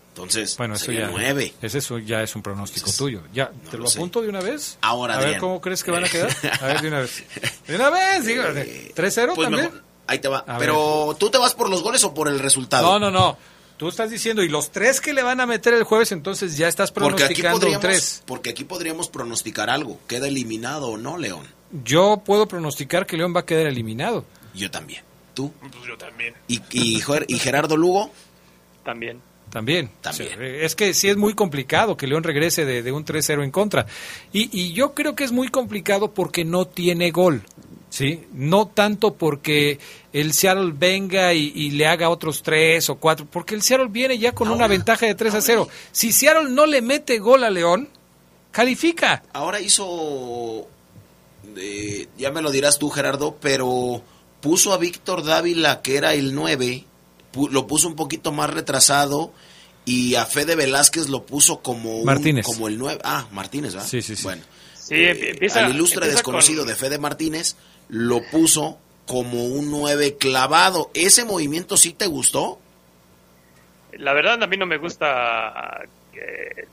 entonces 0.09 0.57
Bueno, 0.57 0.75
eso 0.75 0.91
ya, 0.91 1.07
nueve. 1.09 1.53
ese 1.61 1.77
es 1.77 1.89
un- 1.91 2.05
ya 2.05 2.21
es 2.23 2.35
un 2.35 2.41
pronóstico 2.41 2.91
tuyo. 2.91 3.21
Ya, 3.33 3.51
¿te 3.71 3.77
lo, 3.77 3.83
lo 3.83 3.89
apunto 3.89 4.21
de 4.21 4.27
una 4.27 4.41
vez? 4.41 4.77
Ahora, 4.81 5.13
A 5.13 5.17
ver 5.17 5.25
Adrián. 5.27 5.39
cómo 5.39 5.61
crees 5.61 5.81
que 5.81 5.91
van 5.91 6.03
a 6.03 6.09
quedar. 6.09 6.35
A 6.59 6.67
ver, 6.67 6.81
de 6.81 6.87
una 6.89 6.99
vez. 6.99 7.23
De 7.67 7.75
una 7.77 7.89
vez, 7.89 8.25
digo, 8.25 8.43
de- 8.43 8.91
3-0 8.93 9.33
Pues 9.35 9.45
también. 9.45 9.65
mejor, 9.71 9.83
ahí 10.07 10.19
te 10.19 10.27
va. 10.27 10.39
A 10.47 10.57
Pero 10.57 11.15
tú 11.19 11.29
te 11.29 11.37
vas 11.37 11.53
por 11.55 11.69
los 11.69 11.81
goles 11.83 12.03
o 12.03 12.13
por 12.13 12.27
el 12.27 12.39
resultado. 12.39 12.87
No, 12.87 12.99
no, 12.99 13.11
no. 13.11 13.37
Tú 13.77 13.89
estás 13.89 14.09
diciendo, 14.09 14.41
y 14.41 14.47
los 14.47 14.71
tres 14.71 15.01
que 15.01 15.11
le 15.13 15.21
van 15.21 15.41
a 15.41 15.45
meter 15.45 15.73
el 15.73 15.83
jueves, 15.83 16.13
entonces 16.13 16.55
ya 16.55 16.69
estás 16.69 16.91
Porque 16.93 17.07
aquí, 17.25 17.41
pronosticando 17.41 17.55
un 17.55 17.59
podríamos, 17.73 17.81
3. 17.81 18.23
porque 18.25 18.49
aquí 18.51 18.63
podríamos 18.63 19.09
pronosticar 19.09 19.69
algo. 19.69 19.99
¿Queda 20.07 20.27
eliminado 20.29 20.87
o 20.87 20.97
no, 20.97 21.17
León? 21.17 21.45
Yo 21.83 22.21
puedo 22.25 22.47
pronosticar 22.47 23.05
que 23.05 23.17
León 23.17 23.33
va 23.35 23.41
a 23.41 23.45
quedar 23.45 23.65
eliminado. 23.67 24.23
Yo 24.53 24.71
también. 24.71 25.03
¿Tú? 25.33 25.51
Pues 25.59 25.73
yo 25.85 25.97
también. 25.97 26.33
¿Y, 26.47 26.61
y, 26.71 27.01
Ger- 27.01 27.25
y 27.27 27.37
Gerardo 27.37 27.75
Lugo? 27.75 28.11
También. 28.85 29.19
También. 29.55 29.89
Sí, 30.37 30.45
es 30.61 30.75
que 30.75 30.93
sí 30.93 31.07
es 31.07 31.15
muy 31.15 31.33
complicado 31.33 31.95
que 31.95 32.07
León 32.07 32.23
regrese 32.23 32.65
de, 32.65 32.83
de 32.83 32.91
un 32.91 33.05
3-0 33.05 33.43
en 33.43 33.51
contra. 33.51 33.85
Y, 34.33 34.49
y 34.51 34.73
yo 34.73 34.93
creo 34.93 35.15
que 35.15 35.23
es 35.23 35.31
muy 35.31 35.47
complicado 35.47 36.11
porque 36.13 36.43
no 36.43 36.65
tiene 36.65 37.11
gol. 37.11 37.41
¿sí? 37.89 38.25
No 38.33 38.67
tanto 38.67 39.13
porque 39.13 39.79
el 40.11 40.33
Seattle 40.33 40.73
venga 40.75 41.33
y, 41.33 41.53
y 41.55 41.71
le 41.71 41.87
haga 41.87 42.09
otros 42.09 42.43
tres 42.43 42.89
o 42.89 42.95
cuatro, 42.95 43.25
porque 43.31 43.55
el 43.55 43.61
Seattle 43.61 43.87
viene 43.89 44.17
ya 44.17 44.33
con 44.33 44.49
una 44.49 44.67
ventaja 44.67 45.05
de 45.05 45.15
3 45.15 45.33
a 45.35 45.41
0. 45.41 45.69
Si 45.93 46.11
Seattle 46.11 46.49
no 46.49 46.65
le 46.65 46.81
mete 46.81 47.19
gol 47.19 47.45
a 47.45 47.49
León, 47.49 47.87
califica. 48.51 49.23
Ahora 49.31 49.61
hizo. 49.61 50.67
eh, 51.55 52.07
ya 52.17 52.31
me 52.31 52.41
lo 52.41 52.51
dirás 52.51 52.77
tú, 52.79 52.89
Gerardo, 52.89 53.37
pero 53.39 54.01
puso 54.41 54.73
a 54.73 54.77
Víctor 54.77 55.23
Dávila, 55.23 55.81
que 55.81 55.95
era 55.97 56.13
el 56.13 56.35
9, 56.35 56.83
pu- 57.33 57.49
lo 57.49 57.65
puso 57.67 57.87
un 57.87 57.95
poquito 57.95 58.31
más 58.31 58.49
retrasado. 58.49 59.31
Y 59.85 60.15
a 60.15 60.25
Fede 60.25 60.55
Velázquez 60.55 61.09
lo 61.09 61.25
puso 61.25 61.61
como 61.61 61.99
un- 61.99 62.05
Martínez. 62.05 62.45
como 62.45 62.67
el 62.67 62.77
9. 62.77 62.99
Ah, 63.03 63.27
Martínez, 63.31 63.73
¿verdad? 63.75 63.87
Sí, 63.87 64.01
sí, 64.01 64.15
sí. 64.15 64.23
Bueno, 64.23 64.41
Sí, 64.73 64.95
empieza, 65.03 65.65
al 65.65 65.75
ilustre 65.75 66.07
desconocido 66.07 66.61
con- 66.61 66.69
de 66.69 66.75
Fede 66.75 66.97
Martínez 66.99 67.55
lo 67.89 68.21
puso 68.31 68.79
como 69.05 69.45
un 69.45 69.69
9 69.71 70.17
clavado. 70.17 70.89
¿Ese 70.95 71.23
movimiento 71.25 71.77
sí 71.77 71.93
te 71.93 72.07
gustó? 72.07 72.59
La 73.93 74.13
verdad 74.13 74.41
a 74.41 74.47
mí 74.47 74.57
no 74.57 74.65
me 74.65 74.77
gusta 74.77 75.81
que, 76.11 76.65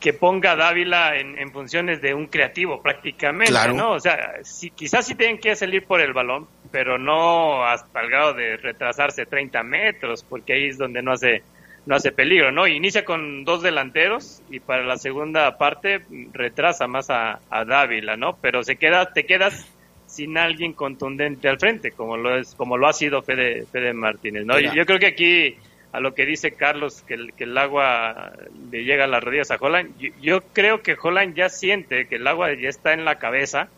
que 0.00 0.12
ponga 0.12 0.52
a 0.52 0.56
Dávila 0.56 1.16
en, 1.18 1.38
en 1.38 1.52
funciones 1.52 2.00
de 2.02 2.14
un 2.14 2.26
creativo 2.26 2.82
prácticamente, 2.82 3.50
Claro. 3.52 3.74
¿no? 3.74 3.92
O 3.92 4.00
sea, 4.00 4.36
sí, 4.42 4.70
quizás 4.70 5.06
sí 5.06 5.14
tienen 5.14 5.38
que 5.38 5.54
salir 5.54 5.84
por 5.86 6.00
el 6.00 6.12
balón, 6.12 6.48
pero 6.72 6.98
no 6.98 7.64
hasta 7.64 8.00
el 8.00 8.10
grado 8.10 8.34
de 8.34 8.56
retrasarse 8.56 9.26
30 9.26 9.62
metros, 9.62 10.24
porque 10.28 10.54
ahí 10.54 10.66
es 10.68 10.78
donde 10.78 11.02
no 11.02 11.12
hace 11.12 11.42
no 11.86 11.96
hace 11.96 12.12
peligro, 12.12 12.50
¿no? 12.50 12.66
Inicia 12.66 13.04
con 13.04 13.44
dos 13.44 13.62
delanteros 13.62 14.42
y 14.50 14.60
para 14.60 14.84
la 14.84 14.96
segunda 14.96 15.58
parte 15.58 16.02
retrasa 16.32 16.86
más 16.86 17.10
a, 17.10 17.40
a 17.50 17.64
Dávila, 17.64 18.16
¿no? 18.16 18.36
Pero 18.40 18.62
se 18.62 18.76
queda, 18.76 19.12
te 19.12 19.26
quedas 19.26 19.70
sin 20.06 20.38
alguien 20.38 20.72
contundente 20.72 21.48
al 21.48 21.58
frente, 21.58 21.90
como 21.92 22.16
lo 22.16 22.38
es, 22.38 22.54
como 22.54 22.76
lo 22.76 22.86
ha 22.86 22.92
sido 22.92 23.22
Fede, 23.22 23.66
Fede 23.70 23.92
Martínez, 23.92 24.46
¿no? 24.46 24.56
Mira. 24.56 24.74
Yo 24.74 24.86
creo 24.86 24.98
que 24.98 25.06
aquí 25.06 25.56
a 25.92 26.00
lo 26.00 26.14
que 26.14 26.26
dice 26.26 26.52
Carlos, 26.52 27.02
que 27.06 27.14
el, 27.14 27.32
que 27.34 27.44
el 27.44 27.56
agua 27.56 28.32
le 28.70 28.84
llega 28.84 29.04
a 29.04 29.08
las 29.08 29.22
rodillas 29.22 29.50
a 29.50 29.58
Holland, 29.60 29.96
yo, 29.98 30.10
yo 30.20 30.40
creo 30.52 30.82
que 30.82 30.96
Holland 31.00 31.34
ya 31.34 31.48
siente 31.48 32.06
que 32.06 32.16
el 32.16 32.26
agua 32.26 32.52
ya 32.54 32.68
está 32.68 32.92
en 32.92 33.04
la 33.04 33.18
cabeza, 33.18 33.68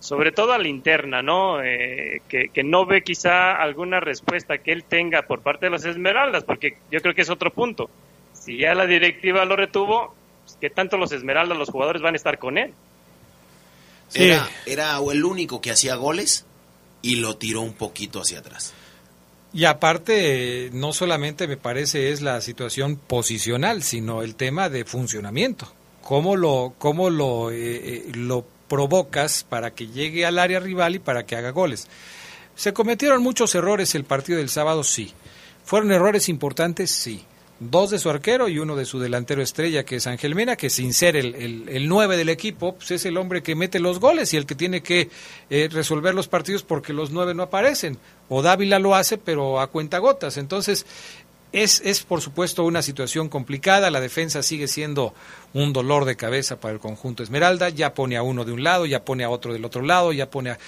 sobre 0.00 0.32
todo 0.32 0.52
a 0.52 0.58
la 0.58 0.68
interna, 0.68 1.22
¿no? 1.22 1.62
Eh, 1.62 2.22
que, 2.28 2.48
que 2.48 2.62
no 2.62 2.86
ve 2.86 3.02
quizá 3.02 3.54
alguna 3.54 4.00
respuesta 4.00 4.58
que 4.58 4.72
él 4.72 4.84
tenga 4.84 5.22
por 5.22 5.42
parte 5.42 5.66
de 5.66 5.70
los 5.70 5.84
Esmeraldas, 5.84 6.44
porque 6.44 6.78
yo 6.90 7.00
creo 7.00 7.14
que 7.14 7.22
es 7.22 7.30
otro 7.30 7.52
punto. 7.52 7.90
Si 8.32 8.58
ya 8.58 8.74
la 8.74 8.86
directiva 8.86 9.44
lo 9.44 9.56
retuvo, 9.56 10.14
pues, 10.44 10.58
¿qué 10.60 10.70
tanto 10.70 10.96
los 10.96 11.12
Esmeraldas, 11.12 11.58
los 11.58 11.70
jugadores 11.70 12.02
van 12.02 12.14
a 12.14 12.16
estar 12.16 12.38
con 12.38 12.58
él? 12.58 12.72
Era, 14.14 14.48
era 14.66 14.98
el 14.98 15.24
único 15.24 15.60
que 15.60 15.72
hacía 15.72 15.96
goles 15.96 16.46
y 17.02 17.16
lo 17.16 17.36
tiró 17.36 17.62
un 17.62 17.72
poquito 17.72 18.20
hacia 18.20 18.38
atrás. 18.38 18.72
Y 19.52 19.64
aparte, 19.64 20.70
no 20.72 20.92
solamente 20.92 21.48
me 21.48 21.56
parece 21.56 22.12
es 22.12 22.20
la 22.20 22.40
situación 22.40 22.96
posicional, 22.96 23.82
sino 23.82 24.22
el 24.22 24.36
tema 24.36 24.68
de 24.68 24.84
funcionamiento. 24.84 25.72
¿Cómo 26.02 26.36
lo, 26.36 26.74
cómo 26.78 27.10
lo, 27.10 27.50
eh, 27.50 27.56
eh, 27.56 28.04
lo 28.14 28.46
provocas 28.68 29.44
para 29.44 29.72
que 29.72 29.86
llegue 29.88 30.26
al 30.26 30.38
área 30.38 30.60
rival 30.60 30.96
y 30.96 30.98
para 30.98 31.26
que 31.26 31.36
haga 31.36 31.50
goles? 31.50 31.88
¿Se 32.54 32.72
cometieron 32.72 33.22
muchos 33.22 33.54
errores 33.54 33.94
el 33.94 34.04
partido 34.04 34.38
del 34.38 34.48
sábado? 34.48 34.82
Sí. 34.82 35.12
¿Fueron 35.64 35.92
errores 35.92 36.28
importantes? 36.28 36.90
Sí. 36.90 37.24
Dos 37.58 37.90
de 37.90 37.98
su 37.98 38.10
arquero 38.10 38.48
y 38.48 38.58
uno 38.58 38.76
de 38.76 38.84
su 38.84 38.98
delantero 38.98 39.40
estrella, 39.42 39.84
que 39.84 39.96
es 39.96 40.06
Ángel 40.06 40.34
Mena, 40.34 40.56
que 40.56 40.68
sin 40.68 40.92
ser 40.92 41.16
el, 41.16 41.34
el, 41.34 41.88
del 41.88 42.28
equipo, 42.28 42.74
pues 42.74 42.90
es 42.90 43.06
el 43.06 43.16
hombre 43.16 43.42
que 43.42 43.54
mete 43.54 43.80
los 43.80 43.98
goles 43.98 44.34
y 44.34 44.36
el 44.36 44.44
que 44.44 44.54
tiene 44.54 44.82
que 44.82 45.08
eh, 45.48 45.68
resolver 45.72 46.14
los 46.14 46.28
partidos 46.28 46.62
porque 46.62 46.92
los 46.92 47.10
nueve 47.10 47.32
no 47.32 47.42
aparecen. 47.42 47.96
O 48.28 48.42
Dávila 48.42 48.78
lo 48.78 48.94
hace, 48.94 49.16
pero 49.16 49.58
a 49.58 49.68
cuentagotas. 49.68 50.36
Entonces, 50.36 50.84
es, 51.56 51.80
es 51.86 52.02
por 52.02 52.20
supuesto 52.20 52.64
una 52.64 52.82
situación 52.82 53.30
complicada. 53.30 53.90
La 53.90 54.02
defensa 54.02 54.42
sigue 54.42 54.68
siendo 54.68 55.14
un 55.54 55.72
dolor 55.72 56.04
de 56.04 56.14
cabeza 56.14 56.60
para 56.60 56.74
el 56.74 56.80
conjunto 56.80 57.22
Esmeralda. 57.22 57.70
Ya 57.70 57.94
pone 57.94 58.18
a 58.18 58.22
uno 58.22 58.44
de 58.44 58.52
un 58.52 58.62
lado, 58.62 58.84
ya 58.84 59.06
pone 59.06 59.24
a 59.24 59.30
otro 59.30 59.54
del 59.54 59.64
otro 59.64 59.80
lado, 59.80 60.12
ya 60.12 60.30
pone 60.30 60.50
a. 60.50 60.58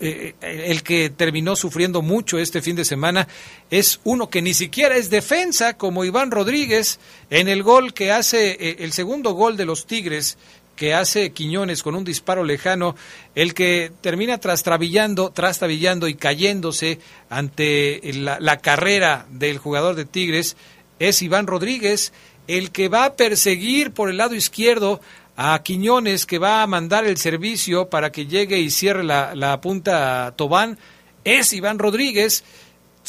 eh, 0.00 0.34
eh, 0.40 0.64
el 0.66 0.82
que 0.82 1.10
terminó 1.10 1.54
sufriendo 1.54 2.02
mucho 2.02 2.40
este 2.40 2.60
fin 2.60 2.74
de 2.74 2.84
semana 2.84 3.28
es 3.70 4.00
uno 4.02 4.30
que 4.30 4.42
ni 4.42 4.52
siquiera 4.52 4.96
es 4.96 5.10
defensa, 5.10 5.78
como 5.78 6.04
Iván 6.04 6.32
Rodríguez, 6.32 6.98
en 7.30 7.46
el 7.46 7.62
gol 7.62 7.94
que 7.94 8.10
hace, 8.10 8.56
eh, 8.58 8.76
el 8.80 8.92
segundo 8.92 9.34
gol 9.34 9.56
de 9.56 9.64
los 9.64 9.86
Tigres 9.86 10.38
que 10.76 10.94
hace 10.94 11.32
Quiñones 11.32 11.82
con 11.82 11.94
un 11.94 12.04
disparo 12.04 12.44
lejano, 12.44 12.96
el 13.34 13.54
que 13.54 13.92
termina 14.00 14.38
trastabillando, 14.38 15.30
trastabillando 15.30 16.08
y 16.08 16.14
cayéndose 16.14 16.98
ante 17.28 18.00
la, 18.14 18.56
carrera 18.58 19.26
del 19.30 19.58
jugador 19.58 19.94
de 19.94 20.04
Tigres 20.04 20.56
es 20.98 21.22
Iván 21.22 21.46
Rodríguez, 21.46 22.12
el 22.46 22.70
que 22.70 22.88
va 22.88 23.04
a 23.04 23.14
perseguir 23.14 23.92
por 23.92 24.08
el 24.08 24.16
lado 24.16 24.34
izquierdo 24.34 25.00
a 25.36 25.60
Quiñones, 25.62 26.26
que 26.26 26.38
va 26.38 26.62
a 26.62 26.66
mandar 26.66 27.04
el 27.04 27.16
servicio 27.16 27.88
para 27.88 28.12
que 28.12 28.26
llegue 28.26 28.58
y 28.58 28.70
cierre 28.70 29.04
la, 29.04 29.34
la 29.34 29.60
punta 29.60 30.26
a 30.26 30.32
Tobán, 30.32 30.78
es 31.24 31.52
Iván 31.52 31.78
Rodríguez. 31.78 32.44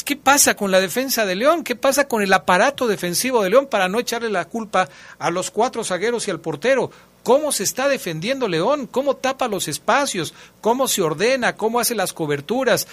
¿Qué 0.05 0.16
pasa 0.16 0.55
con 0.55 0.72
la 0.72 0.80
defensa 0.80 1.26
de 1.26 1.36
León? 1.36 1.64
¿Qué 1.64 1.76
pasa 1.76 2.07
con 2.07 2.22
el 2.22 2.34
aparato 2.34 2.88
defensivo 2.88 3.43
de 3.43 3.51
León 3.51 3.68
para 3.68 3.88
no 3.88 3.99
echarle 3.99 4.30
la 4.30 4.45
culpa 4.45 4.89
a 5.20 5.30
los 5.30 5.51
cuatro 5.51 5.84
zagueros 5.84 6.28
y 6.28 6.32
al 6.32 6.39
portero? 6.39 6.91
¿Cómo 7.24 7.53
se 7.53 7.63
está 7.63 7.88
defendiendo 7.88 8.49
León? 8.49 8.86
¿Cómo 8.86 9.15
tapa 9.15 9.47
los 9.47 9.69
espacios? 9.69 10.34
¿Cómo 10.59 10.89
se 10.89 11.01
ordena? 11.01 11.55
¿Cómo 11.55 11.80
hace 11.80 11.95
las 11.95 12.11
coberturas? 12.11 12.88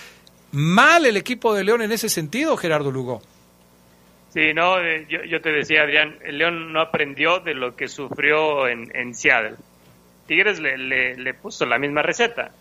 Mal 0.52 1.04
el 1.04 1.16
equipo 1.16 1.52
de 1.52 1.64
León 1.64 1.82
en 1.82 1.92
ese 1.92 2.08
sentido, 2.08 2.56
Gerardo 2.56 2.92
Lugo. 2.92 3.22
Sí, 4.32 4.54
no, 4.54 4.80
eh, 4.80 5.06
yo, 5.08 5.40
te 5.40 5.50
decía, 5.50 5.82
Adrián, 5.82 6.16
León 6.24 6.72
no 6.72 6.80
aprendió 6.80 7.40
de 7.40 7.54
lo 7.54 7.74
que 7.74 7.88
sufrió 7.88 8.68
en, 8.68 9.14
Seattle. 9.14 9.56
Tigres 10.28 10.60
le, 10.60 10.78
le, 11.16 11.34
puso 11.34 11.66
la 11.66 11.78
misma 11.78 12.02
receta. 12.02 12.52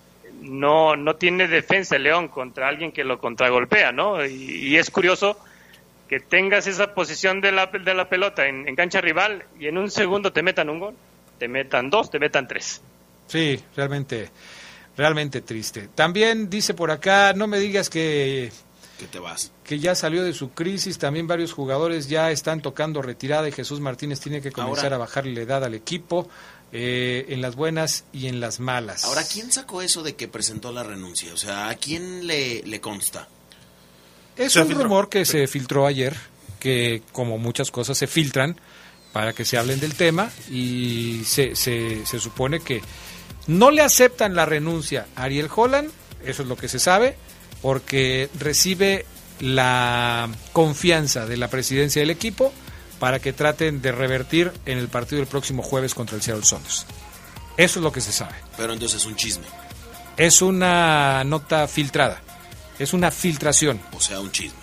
No, 0.42 0.96
no 0.96 1.16
tiene 1.18 1.48
defensa 1.48 2.00
León 2.00 2.28
contra 2.30 2.68
alguien 2.68 2.92
que 2.92 3.04
lo 3.04 3.20
contragolpea, 3.20 3.92
¿no? 3.92 4.26
Y, 4.26 4.76
es 4.78 4.90
curioso 4.90 5.40
que 6.08 6.20
tengas 6.20 6.66
esa 6.66 6.96
posición 6.96 7.40
de 7.40 7.52
la, 7.52 7.68
de 7.68 7.94
la 7.94 8.10
pelota 8.10 8.48
en, 8.48 8.68
en 8.68 8.76
cancha 8.76 9.00
rival 9.00 9.44
y 9.60 9.68
en 9.68 9.78
un 9.78 9.92
segundo 9.92 10.34
te 10.34 10.42
metan 10.42 10.72
un 10.72 10.80
gol, 10.80 10.96
te 11.40 11.48
metan 11.48 11.90
dos, 11.90 12.12
te 12.12 12.20
metan 12.20 12.48
tres. 12.48 12.82
Sí, 13.28 13.60
realmente, 13.76 14.30
realmente 14.98 15.42
triste. 15.42 15.90
También 15.96 16.50
dice 16.50 16.74
por 16.74 16.92
acá, 16.92 17.34
no 17.34 17.48
me 17.48 17.60
digas 17.60 17.90
que 17.90 18.52
que 19.00 19.08
te 19.08 19.18
vas. 19.20 19.54
Que 19.64 19.80
ya 19.80 19.96
salió 19.96 20.24
de 20.24 20.34
su 20.34 20.50
crisis, 20.52 20.98
también 20.98 21.26
varios 21.26 21.54
jugadores 21.54 22.10
ya 22.10 22.32
están 22.32 22.62
tocando 22.62 23.02
retirada 23.02 23.48
y 23.48 23.54
Jesús 23.54 23.80
Martínez 23.80 24.20
tiene 24.20 24.42
que 24.42 24.52
comenzar 24.52 24.88
Ahora. 24.88 24.96
a 24.98 25.00
bajarle 25.00 25.34
la 25.36 25.42
edad 25.42 25.64
al 25.64 25.74
equipo. 25.74 26.28
eh, 26.72 27.26
en 27.30 27.42
las 27.42 27.56
buenas 27.56 28.04
y 28.14 28.28
en 28.28 28.40
las 28.40 28.60
malas. 28.60 29.04
Ahora, 29.06 29.24
¿quién 29.24 29.52
sacó 29.52 29.82
eso 29.82 30.04
de 30.04 30.16
que 30.16 30.28
presentó 30.28 30.72
la 30.72 30.84
renuncia? 30.84 31.34
O 31.34 31.38
sea, 31.38 31.68
¿a 31.70 31.74
quién 31.76 32.28
le, 32.28 32.62
le 32.62 32.80
consta? 32.80 33.28
Es 34.36 34.54
Se 34.54 34.62
un 34.62 34.68
filtró. 34.68 34.84
rumor 34.84 35.10
que 35.10 35.26
se 35.26 35.48
filtró 35.48 35.88
ayer, 35.88 36.16
que 36.60 37.02
como 37.12 37.40
muchas 37.40 37.72
cosas 37.72 37.98
se 37.98 38.06
filtran 38.06 38.56
para 39.12 39.34
que 39.34 39.46
se 39.46 39.58
hablen 39.58 39.80
del 39.80 39.96
tema 39.96 40.30
y 40.52 41.24
se, 41.26 41.56
se, 41.56 42.06
se 42.06 42.20
supone 42.20 42.60
que 42.60 42.82
no 43.48 43.72
le 43.72 43.82
aceptan 43.82 44.36
la 44.36 44.46
renuncia 44.46 45.08
a 45.16 45.24
Ariel 45.24 45.50
Holland, 45.54 45.90
eso 46.24 46.44
es 46.44 46.48
lo 46.48 46.56
que 46.56 46.68
se 46.68 46.80
sabe, 46.80 47.18
porque 47.62 48.30
recibe 48.40 49.06
la 49.40 50.30
confianza 50.54 51.26
de 51.26 51.38
la 51.38 51.48
presidencia 51.48 52.02
del 52.02 52.10
equipo 52.10 52.54
para 53.00 53.20
que 53.20 53.34
traten 53.34 53.82
de 53.82 53.92
revertir 53.92 54.52
en 54.66 54.78
el 54.78 54.90
partido 54.90 55.20
del 55.20 55.28
próximo 55.28 55.64
jueves 55.64 55.96
contra 55.96 56.16
el 56.16 56.22
Seattle 56.22 56.46
Sounders. 56.46 56.86
Eso 57.58 57.80
es 57.80 57.84
lo 57.84 57.92
que 57.92 58.02
se 58.02 58.12
sabe. 58.12 58.36
Pero 58.58 58.74
entonces 58.74 59.02
es 59.02 59.08
un 59.08 59.16
chisme. 59.16 59.46
Es 60.18 60.42
una 60.42 61.24
nota 61.24 61.68
filtrada, 61.68 62.22
es 62.78 62.94
una 62.94 63.10
filtración. 63.10 63.82
O 63.94 64.02
sea, 64.02 64.20
un 64.20 64.32
chisme. 64.32 64.59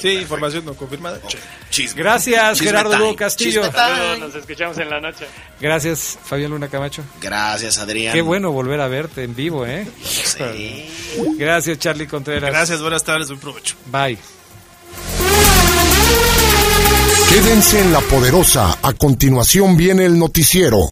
Sí, 0.00 0.08
información 0.10 0.64
no 0.64 0.74
confirmada. 0.74 1.20
Chisme. 1.70 2.02
Gracias, 2.02 2.54
Chisme 2.58 2.66
Gerardo 2.68 2.90
time. 2.90 3.02
Lugo 3.04 3.16
Castillo. 3.16 3.62
Chisme 3.62 3.78
Saludos, 3.78 4.14
time. 4.14 4.26
nos 4.26 4.34
escuchamos 4.36 4.78
en 4.78 4.90
la 4.90 5.00
noche. 5.00 5.26
Gracias, 5.60 6.18
Fabián 6.24 6.50
Luna 6.50 6.68
Camacho. 6.68 7.02
Gracias, 7.20 7.78
Adrián. 7.78 8.14
Qué 8.14 8.22
bueno 8.22 8.50
volver 8.52 8.80
a 8.80 8.88
verte 8.88 9.24
en 9.24 9.34
vivo, 9.34 9.66
¿eh? 9.66 9.86
Sí. 10.02 10.90
Gracias, 11.36 11.78
Charlie 11.78 12.06
Contreras. 12.06 12.50
Gracias, 12.50 12.80
buenas 12.80 13.04
tardes, 13.04 13.28
buen 13.28 13.40
provecho. 13.40 13.74
Bye. 13.86 14.18
Quédense 17.28 17.80
en 17.80 17.92
la 17.92 18.00
poderosa. 18.00 18.78
A 18.82 18.92
continuación 18.92 19.76
viene 19.76 20.04
el 20.04 20.18
noticiero. 20.18 20.88